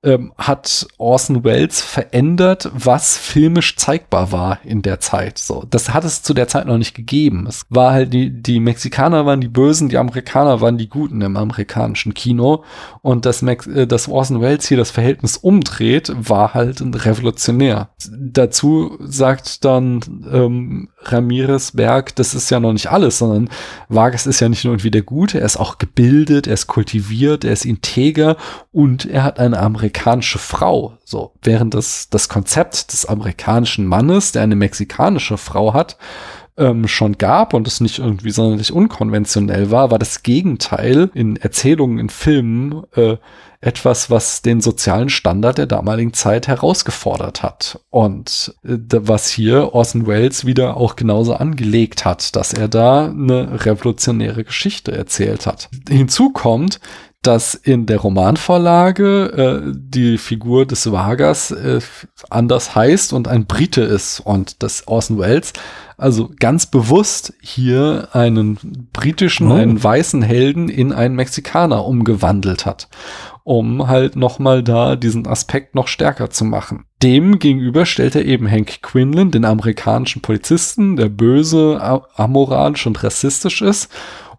[0.06, 5.38] ähm, hat Orson Welles verändert, was filmisch zeigbar war in der Zeit.
[5.38, 7.46] So, das hat es zu der Zeit noch nicht gegeben.
[7.48, 11.36] Es war halt die, die Mexikaner waren die Bösen, die Amerikaner waren die Guten im
[11.36, 12.64] amerikanischen Kino.
[13.02, 17.90] Und dass, Max, äh, dass Orson Welles hier das Verhältnis umdreht, war halt revolutionär.
[18.10, 20.02] Dazu sagt dann
[20.32, 23.50] ähm, Ramirez Berg, das ist ja noch nicht alles, sondern
[23.90, 27.44] Vargas ist ja nicht nur irgendwie der Gute, er ist auch gebildet, er ist kultiviert,
[27.44, 28.38] er ist integer
[28.72, 29.58] und er hat eine
[29.96, 30.98] amerikanische Frau.
[31.04, 35.98] So, während das, das Konzept des amerikanischen Mannes, der eine mexikanische Frau hat,
[36.58, 42.00] ähm, schon gab und es nicht irgendwie sonderlich unkonventionell war, war das Gegenteil in Erzählungen,
[42.00, 43.18] in Filmen äh,
[43.60, 47.80] etwas, was den sozialen Standard der damaligen Zeit herausgefordert hat.
[47.90, 53.66] Und äh, was hier Orson Welles wieder auch genauso angelegt hat, dass er da eine
[53.66, 55.70] revolutionäre Geschichte erzählt hat.
[55.90, 56.80] Hinzu kommt,
[57.26, 61.80] dass in der Romanvorlage äh, die Figur des Vargas äh,
[62.30, 65.54] anders heißt und ein Brite ist und das Orson Welles
[65.98, 69.56] also ganz bewusst hier einen britischen, oh.
[69.56, 72.90] einen weißen Helden in einen Mexikaner umgewandelt hat,
[73.44, 76.86] um halt nochmal da diesen Aspekt noch stärker zu machen.
[77.02, 81.80] Dem gegenüber stellt er eben Hank Quinlan, den amerikanischen Polizisten, der böse,
[82.16, 83.90] amoralisch und rassistisch ist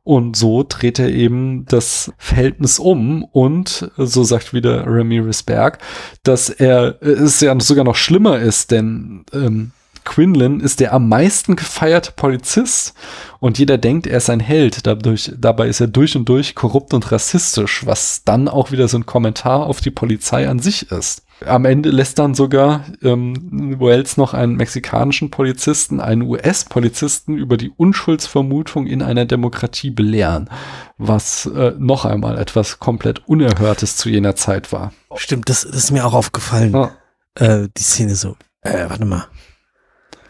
[0.07, 5.81] und so dreht er eben das Verhältnis um und so sagt wieder Ramirez Berg,
[6.23, 9.73] dass er es ja sogar noch schlimmer ist, denn ähm,
[10.05, 12.95] Quinlan ist der am meisten gefeierte Polizist
[13.41, 14.87] und jeder denkt, er ist ein Held.
[14.87, 18.99] Dadurch, dabei ist er durch und durch korrupt und rassistisch, was dann auch wieder so
[18.99, 21.26] ein Kommentar auf die Polizei an sich ist.
[21.44, 27.70] Am Ende lässt dann sogar ähm, Wells noch einen mexikanischen Polizisten, einen US-Polizisten über die
[27.76, 30.48] Unschuldsvermutung in einer Demokratie belehren,
[30.96, 34.92] was äh, noch einmal etwas komplett Unerhörtes zu jener Zeit war.
[35.16, 36.72] Stimmt, das, das ist mir auch aufgefallen.
[36.72, 36.90] Ja.
[37.34, 38.36] Äh, die Szene so.
[38.62, 39.26] Äh, warte mal.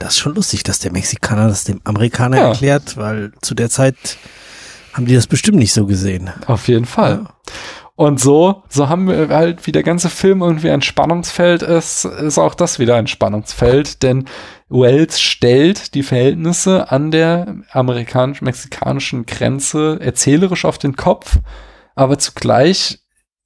[0.01, 2.49] Das ist schon lustig, dass der Mexikaner das dem Amerikaner Ja.
[2.49, 3.97] erklärt, weil zu der Zeit
[4.93, 6.31] haben die das bestimmt nicht so gesehen.
[6.47, 7.27] Auf jeden Fall.
[7.97, 12.39] Und so, so haben wir halt, wie der ganze Film irgendwie ein Spannungsfeld ist, ist
[12.39, 14.27] auch das wieder ein Spannungsfeld, denn
[14.69, 21.39] Wells stellt die Verhältnisse an der amerikanisch-mexikanischen Grenze erzählerisch auf den Kopf,
[21.95, 22.99] aber zugleich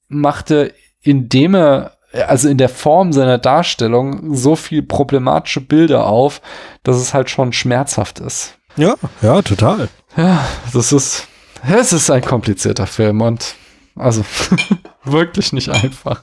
[0.09, 1.93] macht er, indem er,
[2.27, 6.43] also in der Form seiner Darstellung, so viel problematische Bilder auf,
[6.83, 8.59] dass es halt schon schmerzhaft ist.
[8.77, 9.89] Ja, ja, total.
[10.17, 11.29] Ja, das ist,
[11.63, 13.55] es ist ein komplizierter Film und
[13.97, 14.25] also
[15.05, 16.23] wirklich nicht einfach.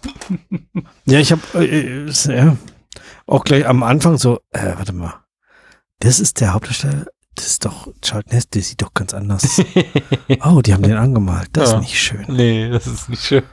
[1.06, 2.52] Ja, ich habe äh, äh,
[3.26, 5.14] auch gleich am Anfang so, äh, warte mal,
[6.00, 9.62] das ist der Hauptdarsteller, das ist doch Charlton Heston, der sieht doch ganz anders.
[10.44, 11.76] oh, die haben den angemalt, das Ja.
[11.78, 12.26] ist nicht schön.
[12.30, 13.44] Nee, das ist nicht schön.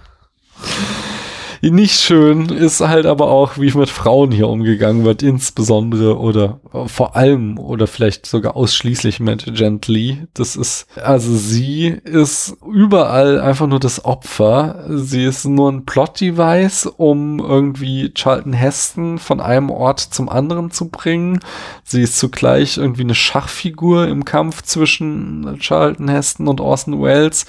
[1.71, 7.17] Nicht schön ist halt aber auch, wie mit Frauen hier umgegangen wird, insbesondere oder vor
[7.17, 10.27] allem oder vielleicht sogar ausschließlich mit Gently.
[10.35, 14.85] Das ist, also sie ist überall einfach nur das Opfer.
[14.91, 20.91] Sie ist nur ein Plot-Device, um irgendwie Charlton Heston von einem Ort zum anderen zu
[20.91, 21.41] bringen.
[21.83, 27.47] Sie ist zugleich irgendwie eine Schachfigur im Kampf zwischen Charlton Heston und Orson Welles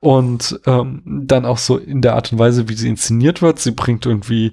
[0.00, 3.58] und ähm, dann auch so in der Art und Weise, wie sie inszeniert wird.
[3.58, 4.52] Sie bringt irgendwie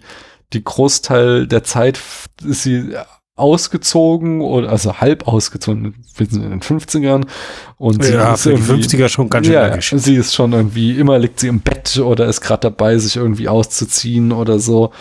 [0.53, 1.99] die Großteil der Zeit
[2.43, 2.95] ist sie
[3.37, 7.25] ausgezogen oder also halb ausgezogen, wir sind in den 50ern
[7.77, 10.53] und sie Ja, ist für die irgendwie 50er schon ganz schön ja, sie ist schon
[10.53, 14.91] irgendwie, immer liegt sie im Bett oder ist gerade dabei, sich irgendwie auszuziehen oder so.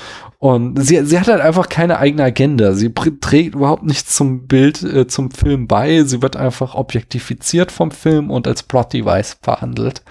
[0.44, 2.74] Und sie, sie hat halt einfach keine eigene Agenda.
[2.74, 6.02] Sie trägt überhaupt nichts zum Bild, äh, zum Film bei.
[6.02, 10.02] Sie wird einfach objektifiziert vom Film und als Plot-Device verhandelt.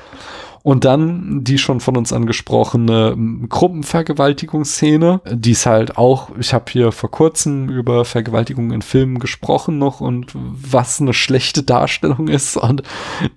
[0.63, 6.65] Und dann die schon von uns angesprochene ähm, Gruppenvergewaltigungsszene, die ist halt auch, ich habe
[6.71, 12.55] hier vor kurzem über Vergewaltigung in Filmen gesprochen noch und was eine schlechte Darstellung ist
[12.57, 12.81] und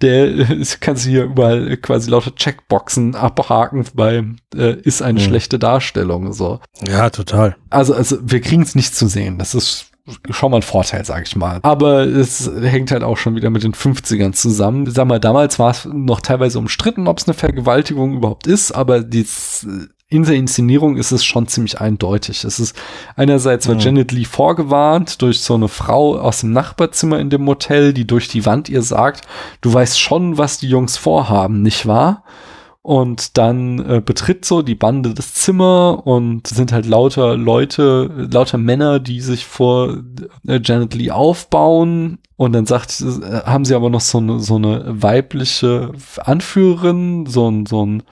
[0.02, 5.24] der äh, kann sie hier überall quasi lauter Checkboxen abhaken beim äh, ist eine Mhm.
[5.24, 6.60] schlechte Darstellung so.
[6.88, 7.56] Ja, total.
[7.70, 9.38] Also, also wir kriegen es nicht zu sehen.
[9.38, 9.90] Das ist
[10.30, 11.58] schon mal ein Vorteil, sag ich mal.
[11.62, 14.88] Aber es hängt halt auch schon wieder mit den 50ern zusammen.
[14.90, 19.00] Sag mal, damals war es noch teilweise umstritten, ob es eine Vergewaltigung überhaupt ist, aber
[19.00, 19.66] dies,
[20.08, 22.44] in der Inszenierung ist es schon ziemlich eindeutig.
[22.44, 22.76] Es ist
[23.16, 23.84] einerseits wird Mhm.
[23.84, 28.28] Janet Lee vorgewarnt durch so eine Frau aus dem Nachbarzimmer in dem Motel, die durch
[28.28, 29.26] die Wand ihr sagt,
[29.62, 32.22] du weißt schon, was die Jungs vorhaben, nicht wahr?
[32.86, 38.58] Und dann äh, betritt so die Bande das Zimmer und sind halt lauter Leute, lauter
[38.58, 40.04] Männer, die sich vor
[40.46, 42.18] äh, Janet Lee aufbauen.
[42.36, 47.50] Und dann sagt, äh, haben sie aber noch so eine, so eine weibliche Anführerin, so
[47.50, 48.04] ein, so ein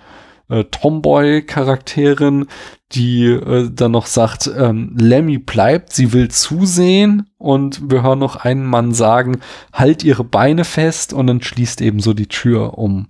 [0.49, 2.47] äh, Tomboy-Charakterin,
[2.91, 7.31] die äh, dann noch sagt, ähm, Lemmy bleibt, sie will zusehen.
[7.39, 9.39] Und wir hören noch einen Mann sagen,
[9.73, 11.13] halt ihre Beine fest.
[11.13, 13.07] Und dann schließt eben so die Tür, um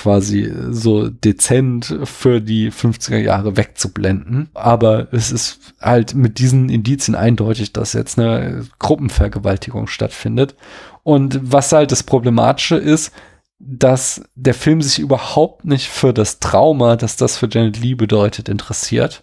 [0.00, 4.48] quasi so dezent für die 50er Jahre wegzublenden.
[4.54, 10.56] Aber es ist halt mit diesen Indizien eindeutig, dass jetzt eine Gruppenvergewaltigung stattfindet.
[11.02, 13.12] Und was halt das Problematische ist,
[13.58, 18.48] dass der Film sich überhaupt nicht für das Trauma, das das für Janet Lee bedeutet,
[18.48, 19.22] interessiert,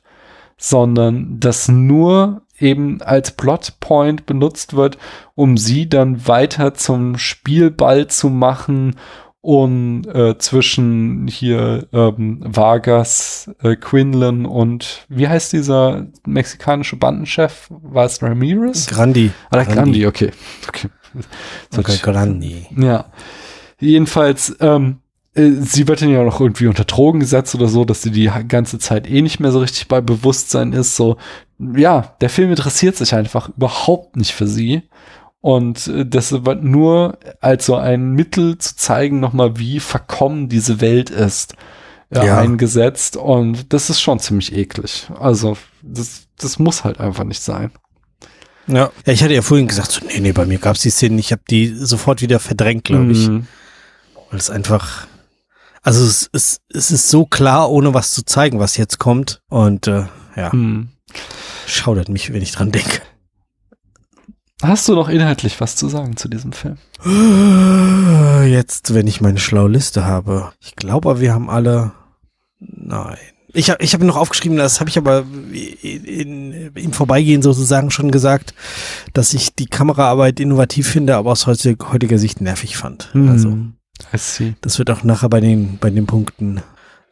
[0.57, 4.99] sondern das nur eben als Plotpoint benutzt wird,
[5.33, 8.95] um sie dann weiter zum Spielball zu machen
[9.47, 17.69] und äh, zwischen hier ähm, Vargas, äh, Quinlan und wie heißt dieser mexikanische Bandenchef?
[17.69, 18.87] War es Ramirez?
[18.87, 19.31] Grandi.
[19.49, 20.31] Oder Grandi, okay.
[20.67, 20.89] okay.
[21.77, 22.67] Okay, Grandi.
[22.77, 23.05] Ja.
[23.79, 24.97] Jedenfalls, ähm,
[25.33, 28.29] äh, sie wird dann ja noch irgendwie unter Drogen gesetzt oder so, dass sie die
[28.49, 30.97] ganze Zeit eh nicht mehr so richtig bei Bewusstsein ist.
[30.97, 31.15] So,
[31.57, 34.83] ja, der Film interessiert sich einfach überhaupt nicht für sie.
[35.41, 40.81] Und äh, das wird nur als so ein Mittel zu zeigen, nochmal, wie verkommen diese
[40.81, 41.53] Welt ist,
[42.09, 42.39] äh, Ja.
[42.39, 43.17] eingesetzt.
[43.17, 45.07] Und das ist schon ziemlich eklig.
[45.19, 47.71] Also, das, das muss halt einfach nicht sein.
[48.67, 48.91] Ja.
[49.05, 51.31] ja, ich hatte ja vorhin gesagt, so, nee, nee, bei mir gab's die Szenen, ich
[51.31, 53.29] habe die sofort wieder verdrängt, glaube ich.
[53.29, 53.47] Mhm.
[54.29, 55.07] Weil es einfach,
[55.83, 59.39] also es, es, es ist so klar, ohne was zu zeigen, was jetzt kommt.
[59.47, 60.89] Und äh, ja, Mhm.
[61.65, 63.01] schaudert mich, wenn ich dran denke.
[64.63, 66.77] Hast du noch inhaltlich was zu sagen zu diesem Film?
[68.47, 70.51] Jetzt, wenn ich meine schlaue Liste habe.
[70.59, 71.91] Ich glaube, wir haben alle.
[72.59, 73.17] Nein.
[73.53, 75.23] Ich habe ich hab noch aufgeschrieben, das habe ich aber
[75.81, 78.53] in, im Vorbeigehen sozusagen schon gesagt,
[79.13, 83.09] dass ich die Kameraarbeit innovativ finde, aber aus heutig- heutiger Sicht nervig fand.
[83.15, 83.49] Also
[84.13, 84.55] I see.
[84.61, 86.61] das wird auch nachher bei den, bei den Punkten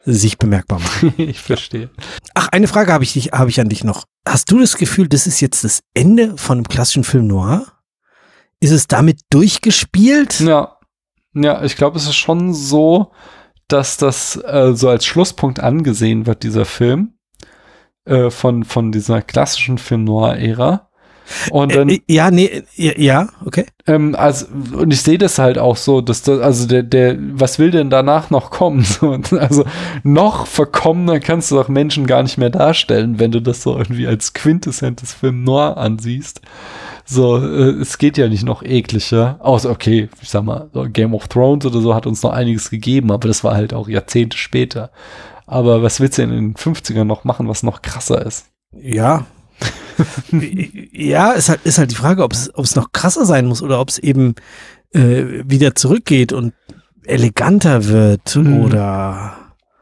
[0.06, 1.12] sich bemerkbar machen.
[1.18, 1.90] ich verstehe.
[2.34, 4.04] Ach, eine Frage habe ich, dich, hab ich an dich noch.
[4.26, 7.66] Hast du das Gefühl, das ist jetzt das Ende von einem klassischen Film Noir?
[8.60, 10.40] Ist es damit durchgespielt?
[10.40, 10.76] Ja,
[11.34, 13.12] ja, ich glaube, es ist schon so,
[13.68, 17.18] dass das äh, so als Schlusspunkt angesehen wird, dieser Film
[18.06, 20.85] äh, von, von dieser klassischen Film Noir-Ära.
[21.50, 23.66] Und dann, äh, ja, nee, ja, okay.
[23.86, 24.46] Ähm, also,
[24.76, 27.90] und ich sehe das halt auch so, dass das, also der, der, was will denn
[27.90, 28.84] danach noch kommen?
[28.96, 29.64] So, also
[30.04, 34.06] noch verkommener kannst du doch Menschen gar nicht mehr darstellen, wenn du das so irgendwie
[34.06, 36.40] als quintessentes Film Noir ansiehst.
[37.04, 39.36] So, äh, es geht ja nicht noch ekliger.
[39.40, 42.70] Außer, okay, ich sag mal, so Game of Thrones oder so hat uns noch einiges
[42.70, 44.90] gegeben, aber das war halt auch Jahrzehnte später.
[45.46, 48.46] Aber was willst du denn in den 50ern noch machen, was noch krasser ist?
[48.72, 49.26] Ja.
[50.92, 53.62] ja, ist halt, ist halt die Frage, ob es, ob es noch krasser sein muss
[53.62, 54.34] oder ob es eben
[54.92, 56.52] äh, wieder zurückgeht und
[57.04, 58.60] eleganter wird hm.
[58.60, 59.36] oder.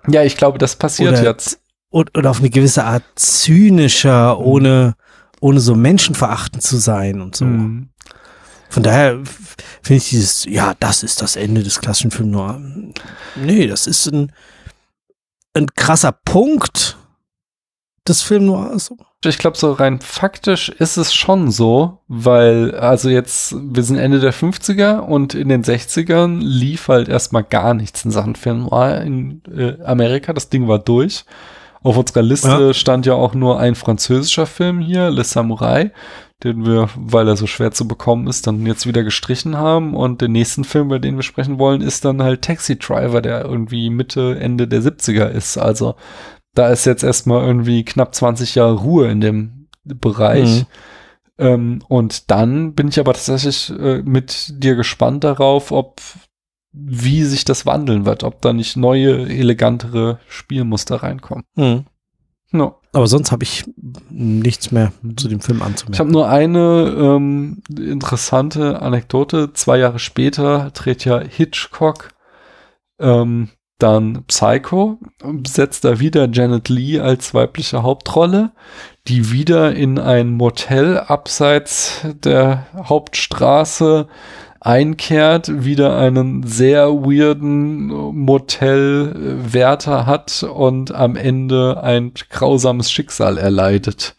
[0.09, 1.61] Ja, ich glaube, das passiert oder, jetzt.
[1.91, 4.45] Oder auf eine gewisse Art zynischer, hm.
[4.45, 4.95] ohne
[5.45, 7.45] ohne so menschenverachtend zu sein und so.
[7.45, 7.91] Mhm.
[8.71, 9.21] Von daher
[9.83, 12.59] finde ich dieses, ja, das ist das Ende des klassischen Film Noir.
[13.37, 14.33] Nee, das ist ein,
[15.53, 16.97] ein krasser Punkt
[18.07, 18.79] des Film Noir.
[18.79, 18.97] So.
[19.25, 24.21] Ich glaube, so rein faktisch ist es schon so, weil, also jetzt, wir sind Ende
[24.21, 29.01] der 50er und in den 60ern lief halt erstmal gar nichts in Sachen Film Noir
[29.01, 30.33] in äh, Amerika.
[30.33, 31.25] Das Ding war durch.
[31.83, 32.75] Auf unserer Liste ja.
[32.75, 35.93] stand ja auch nur ein französischer Film hier, Le Samurai,
[36.43, 39.95] den wir, weil er so schwer zu bekommen ist, dann jetzt wieder gestrichen haben.
[39.95, 43.45] Und den nächsten Film, über den wir sprechen wollen, ist dann halt Taxi Driver, der
[43.45, 45.59] irgendwie Mitte, Ende der 70er ist.
[45.59, 45.95] Also
[46.55, 50.61] da ist jetzt erstmal irgendwie knapp 20 Jahre Ruhe in dem Bereich.
[50.61, 50.67] Mhm.
[51.37, 56.01] Ähm, und dann bin ich aber tatsächlich äh, mit dir gespannt darauf, ob
[56.73, 61.45] wie sich das wandeln wird, ob da nicht neue, elegantere Spielmuster reinkommen.
[61.55, 61.85] Mhm.
[62.51, 62.77] No.
[62.93, 63.65] Aber sonst habe ich
[64.11, 65.95] nichts mehr zu dem Film anzumerken.
[65.95, 69.53] Ich habe nur eine ähm, interessante Anekdote.
[69.53, 72.11] Zwei Jahre später dreht ja Hitchcock
[73.01, 73.49] ähm,
[73.85, 74.99] dann Psycho,
[75.47, 78.53] setzt da wieder Janet Lee als weibliche Hauptrolle,
[79.07, 84.09] die wieder in ein Motel abseits der Hauptstraße
[84.61, 94.17] einkehrt, wieder einen sehr weirden Motelwärter hat und am Ende ein grausames Schicksal erleidet.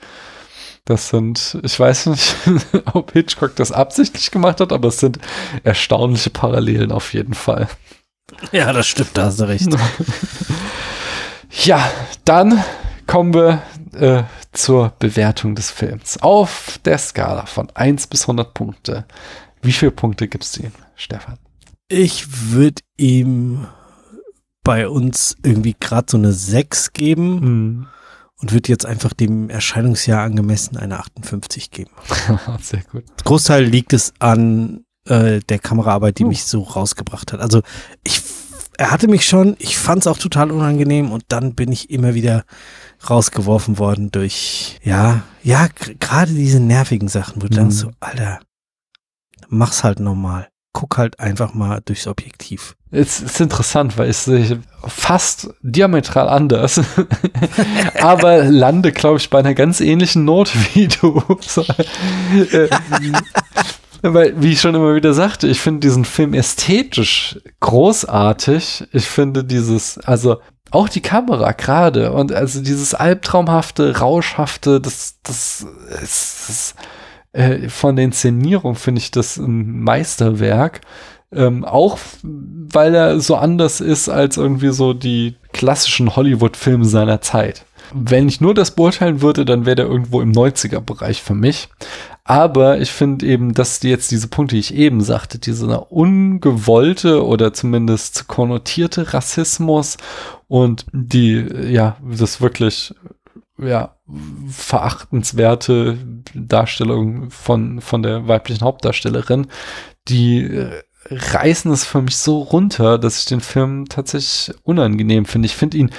[0.85, 2.35] Das sind, ich weiß nicht,
[2.93, 5.17] ob Hitchcock das absichtlich gemacht hat, aber es sind
[5.63, 7.67] erstaunliche Parallelen auf jeden Fall.
[8.51, 9.67] Ja, das stimmt, da hast du recht.
[11.63, 11.91] ja,
[12.23, 12.63] dann
[13.07, 13.61] kommen wir
[13.93, 16.17] äh, zur Bewertung des Films.
[16.21, 19.05] Auf der Skala von 1 bis 100 Punkte
[19.65, 21.39] wie viele Punkte gibst du ihm, Stefan?
[21.87, 23.67] Ich würde ihm
[24.63, 27.87] bei uns irgendwie gerade so eine 6 geben mhm.
[28.37, 31.91] und würde jetzt einfach dem Erscheinungsjahr angemessen eine 58 geben.
[32.61, 33.05] Sehr gut.
[33.23, 36.27] Großteil liegt es an äh, der Kameraarbeit, die uh.
[36.27, 37.39] mich so rausgebracht hat.
[37.39, 37.61] Also
[38.03, 38.21] ich,
[38.77, 42.13] er hatte mich schon, ich fand es auch total unangenehm und dann bin ich immer
[42.13, 42.45] wieder
[43.09, 45.67] rausgeworfen worden durch, ja, ja,
[45.99, 47.57] gerade diese nervigen Sachen, wo du mhm.
[47.57, 48.39] dann so, Alter,
[49.47, 50.49] mach's halt normal.
[50.73, 52.75] Guck halt einfach mal durchs Objektiv.
[52.91, 54.29] Es ist interessant, weil es
[54.85, 56.81] fast diametral anders,
[58.01, 61.21] aber lande, glaube ich, bei einer ganz ähnlichen Note wie du.
[64.13, 68.87] Weil, wie ich schon immer wieder sagte, ich finde diesen Film ästhetisch großartig.
[68.91, 70.37] Ich finde dieses, also
[70.69, 76.75] auch die Kamera gerade und also dieses albtraumhafte, rauschhafte, das, das, das, das
[77.31, 80.81] äh, von der Inszenierung finde ich das ein Meisterwerk.
[81.31, 87.65] Ähm, auch weil er so anders ist als irgendwie so die klassischen Hollywood-Filme seiner Zeit.
[87.93, 91.69] Wenn ich nur das beurteilen würde, dann wäre der irgendwo im 90er-Bereich für mich.
[92.27, 97.23] Aber ich finde eben, dass die jetzt diese Punkte, die ich eben sagte, diese ungewollte
[97.23, 99.97] oder zumindest konnotierte Rassismus
[100.47, 102.95] und die, ja, das wirklich
[103.59, 103.95] ja,
[104.49, 105.99] verachtenswerte
[106.33, 109.45] Darstellung von, von der weiblichen Hauptdarstellerin,
[110.07, 110.81] die äh,
[111.11, 115.45] reißen es für mich so runter, dass ich den Film tatsächlich unangenehm finde.
[115.45, 115.91] Ich finde ihn,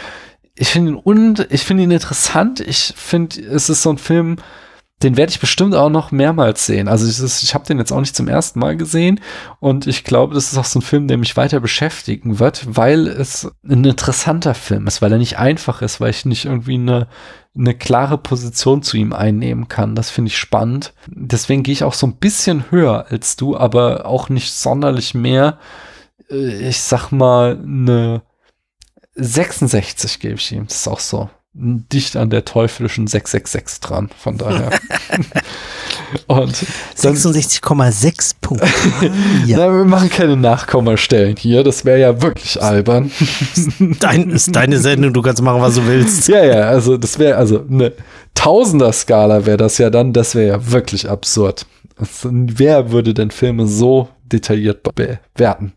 [0.57, 2.59] ich finde ihn und ich finde ihn interessant.
[2.59, 4.39] Ich finde, es ist so ein Film,
[5.03, 6.89] den werde ich bestimmt auch noch mehrmals sehen.
[6.89, 9.21] Also ich, ich habe den jetzt auch nicht zum ersten Mal gesehen
[9.61, 13.07] und ich glaube, das ist auch so ein Film, der mich weiter beschäftigen wird, weil
[13.07, 17.09] es ein interessanter Film ist, weil er nicht einfach ist, weil ich nicht irgendwie eine,
[17.55, 19.95] eine klare Position zu ihm einnehmen kann.
[19.95, 20.95] Das finde ich spannend.
[21.09, 25.59] Deswegen gehe ich auch so ein bisschen höher als du, aber auch nicht sonderlich mehr.
[26.31, 28.23] Äh, ich sag mal, eine
[29.15, 30.67] 66 gebe ich ihm.
[30.67, 31.29] Das ist auch so
[31.59, 34.11] dicht an der teuflischen 666 dran.
[34.17, 34.71] Von daher.
[36.27, 36.65] Und
[37.03, 38.69] dann, 66,6 Punkte.
[39.47, 39.57] ja.
[39.59, 41.65] Na, wir machen keine Nachkommastellen hier.
[41.65, 43.11] Das wäre ja wirklich albern.
[44.01, 46.29] Dein, ist deine Sendung, du kannst machen, was du willst.
[46.29, 47.93] Ja, ja, also das wäre, also eine
[48.35, 51.67] Tausender-Skala wäre das ja dann, das wäre ja wirklich absurd.
[51.97, 55.73] Also, wer würde denn Filme so detailliert bewerten?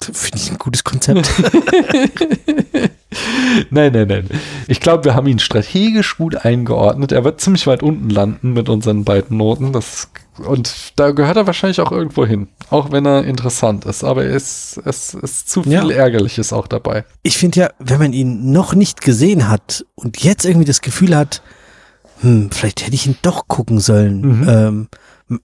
[0.00, 1.30] Finde ich ein gutes Konzept.
[3.70, 4.28] nein, nein, nein.
[4.66, 7.12] Ich glaube, wir haben ihn strategisch gut eingeordnet.
[7.12, 9.72] Er wird ziemlich weit unten landen mit unseren beiden Noten.
[9.72, 12.48] Das, und da gehört er wahrscheinlich auch irgendwo hin.
[12.70, 14.04] Auch wenn er interessant ist.
[14.04, 15.88] Aber es, es ist zu viel ja.
[15.90, 17.04] Ärgerliches auch dabei.
[17.22, 21.16] Ich finde ja, wenn man ihn noch nicht gesehen hat und jetzt irgendwie das Gefühl
[21.16, 21.42] hat,
[22.20, 24.40] hm, vielleicht hätte ich ihn doch gucken sollen.
[24.40, 24.48] Mhm.
[24.48, 24.88] Ähm,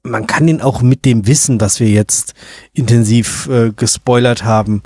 [0.03, 2.35] man kann ihn auch mit dem Wissen, was wir jetzt
[2.73, 4.83] intensiv äh, gespoilert haben,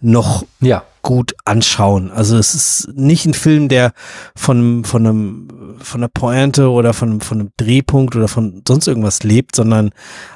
[0.00, 0.82] noch ja.
[1.02, 2.10] Gut anschauen.
[2.10, 3.92] Also es ist nicht ein Film, der
[4.36, 9.22] von, von einem, von einer Pointe oder von, von einem Drehpunkt oder von sonst irgendwas
[9.22, 9.90] lebt, sondern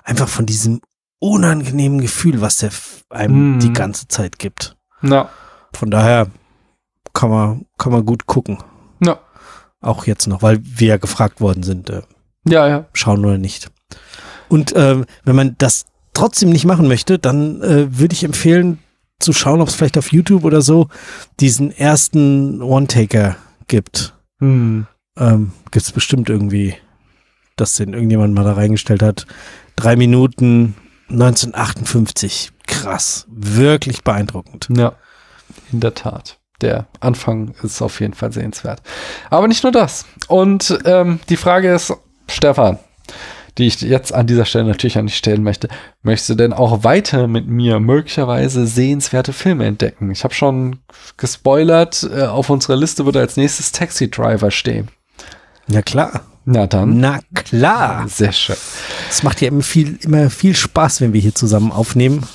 [0.04, 0.80] einfach von diesem
[1.18, 2.70] unangenehmen Gefühl, was der
[3.10, 3.60] einem mm.
[3.60, 4.76] die ganze Zeit gibt.
[5.02, 5.28] Ja.
[5.72, 6.28] Von daher
[7.12, 8.58] kann man, kann man gut gucken.
[9.04, 9.18] Ja.
[9.80, 11.90] Auch jetzt noch, weil wir ja gefragt worden sind.
[11.90, 12.02] Äh,
[12.46, 12.84] ja, ja.
[12.92, 13.70] Schauen oder nicht.
[14.48, 18.78] Und äh, wenn man das trotzdem nicht machen möchte, dann äh, würde ich empfehlen,
[19.20, 20.88] zu schauen, ob es vielleicht auf YouTube oder so
[21.40, 23.36] diesen ersten One-Taker
[23.68, 24.14] gibt.
[24.40, 24.86] Hm.
[25.16, 26.74] Ähm, gibt es bestimmt irgendwie,
[27.56, 29.26] dass den irgendjemand mal da reingestellt hat.
[29.76, 30.74] Drei Minuten
[31.10, 32.52] 1958.
[32.66, 33.26] Krass.
[33.30, 34.68] Wirklich beeindruckend.
[34.70, 34.94] Ja,
[35.72, 36.38] in der Tat.
[36.60, 38.80] Der Anfang ist auf jeden Fall sehenswert.
[39.30, 40.06] Aber nicht nur das.
[40.28, 41.92] Und ähm, die Frage ist,
[42.28, 42.78] Stefan,
[43.58, 45.68] die ich jetzt an dieser Stelle natürlich an dich stellen möchte.
[46.02, 50.10] Möchtest du denn auch weiter mit mir möglicherweise sehenswerte Filme entdecken?
[50.10, 50.80] Ich habe schon
[51.16, 54.88] gespoilert, äh, auf unserer Liste würde als nächstes Taxi Driver stehen.
[55.68, 56.22] Ja klar.
[56.46, 57.00] Na dann.
[57.00, 58.06] Na klar.
[58.08, 58.56] Sehr schön.
[59.08, 62.26] Es macht ja immer viel, immer viel Spaß, wenn wir hier zusammen aufnehmen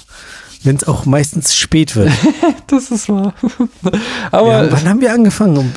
[0.64, 2.12] wenn es auch meistens spät wird.
[2.68, 3.34] das ist wahr.
[4.32, 5.58] aber ja, wann haben wir angefangen?
[5.58, 5.72] Um,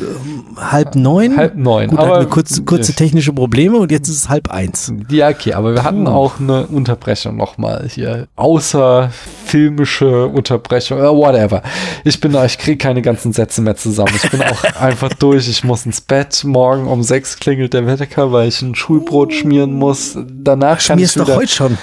[0.56, 1.36] um halb neun?
[1.36, 1.90] Halb neun.
[1.90, 4.92] Gut, aber hatten wir kurz, kurze technische Probleme und jetzt ist es halb eins.
[5.08, 8.26] Ja, okay, aber wir hatten auch eine Unterbrechung nochmal hier.
[8.34, 9.10] Außer
[9.46, 11.62] filmische Unterbrechung, oder whatever.
[12.04, 14.12] Ich bin da, ich kriege keine ganzen Sätze mehr zusammen.
[14.16, 15.48] Ich bin auch einfach durch.
[15.48, 16.42] Ich muss ins Bett.
[16.44, 20.18] Morgen um sechs klingelt der Wecker, weil ich ein Schulbrot schmieren muss.
[20.28, 21.78] Danach kann Schmierst ich wieder, doch heute schon.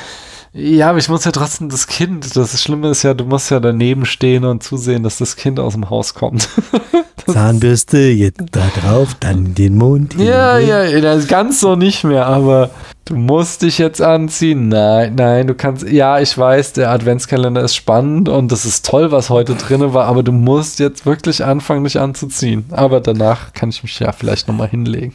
[0.54, 3.60] Ja, aber ich muss ja trotzdem das Kind, das Schlimme ist ja, du musst ja
[3.60, 6.50] daneben stehen und zusehen, dass das Kind aus dem Haus kommt.
[7.28, 10.16] Zahnbürste, jetzt da drauf, dann den Mund.
[10.18, 12.72] Ja, ja, das ganz so nicht mehr, aber
[13.06, 14.70] du musst dich jetzt anziehen.
[14.70, 19.12] Nein, nein, du kannst, ja, ich weiß, der Adventskalender ist spannend und das ist toll,
[19.12, 22.66] was heute drin war, aber du musst jetzt wirklich anfangen, dich anzuziehen.
[22.72, 25.14] Aber danach kann ich mich ja vielleicht nochmal hinlegen.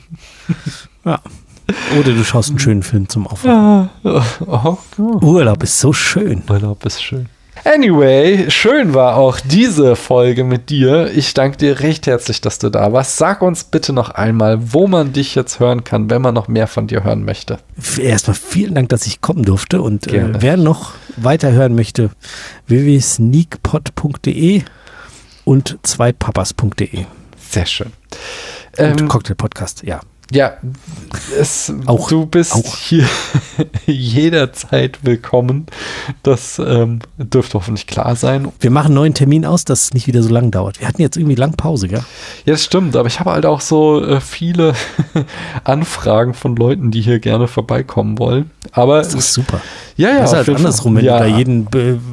[1.05, 1.21] Ja,
[1.99, 3.91] oder du schaust einen schönen Film zum Aufwachen.
[4.03, 4.25] Ja.
[4.47, 5.25] Oh, oh.
[5.25, 6.43] Urlaub ist so schön.
[6.49, 7.29] Urlaub ist schön.
[7.65, 11.11] Anyway, schön war auch diese Folge mit dir.
[11.15, 13.17] Ich danke dir recht herzlich, dass du da warst.
[13.17, 16.67] Sag uns bitte noch einmal, wo man dich jetzt hören kann, wenn man noch mehr
[16.67, 17.59] von dir hören möchte.
[17.99, 19.81] Erstmal vielen Dank, dass ich kommen durfte.
[19.81, 22.11] Und äh, wer noch weiter hören möchte,
[22.67, 24.63] www.sneakpot.de
[25.45, 27.07] und zweitpapas.de.
[27.51, 27.93] Sehr schön.
[28.77, 30.01] Und ähm, Cocktail Podcast, ja.
[30.33, 30.55] Ja,
[31.39, 32.77] es, auch, du bist auch.
[32.77, 33.07] hier
[33.87, 35.67] jederzeit willkommen.
[36.23, 38.51] Das ähm, dürfte hoffentlich klar sein.
[38.59, 40.81] Wir machen einen neuen Termin aus, dass es nicht wieder so lang dauert.
[40.81, 42.03] Wir hatten jetzt irgendwie lang Pause, gell?
[42.47, 44.75] Ja, das stimmt, aber ich habe halt auch so äh, viele
[45.65, 48.51] Anfragen von Leuten, die hier gerne vorbeikommen wollen.
[48.73, 49.61] Aber das ist super.
[49.97, 50.21] Ja, ja.
[50.21, 51.19] Das ist halt andersrum, wenn ja.
[51.19, 51.69] du da jeden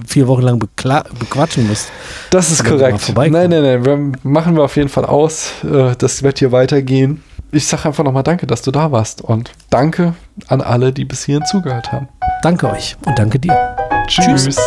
[0.05, 1.89] vier Wochen lang bequatschen musst.
[2.29, 3.13] Das ist korrekt.
[3.15, 3.85] Nein, nein, nein.
[3.85, 5.53] Wir machen wir auf jeden Fall aus.
[5.63, 9.21] Äh, das wird hier weitergehen ich sage einfach nochmal Danke, dass du da warst.
[9.21, 10.13] Und danke
[10.47, 12.07] an alle, die bis hierhin zugehört haben.
[12.41, 13.75] Danke euch und danke dir.
[14.07, 14.43] Tschüss.
[14.45, 14.59] Tschüss.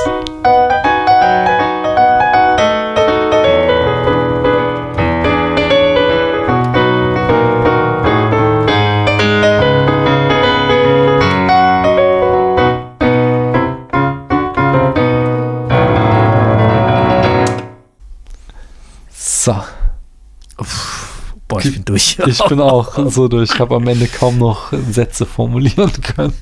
[21.54, 22.18] Boah, ich bin durch.
[22.26, 23.52] Ich bin auch so durch.
[23.54, 26.32] Ich habe am Ende kaum noch Sätze formulieren können.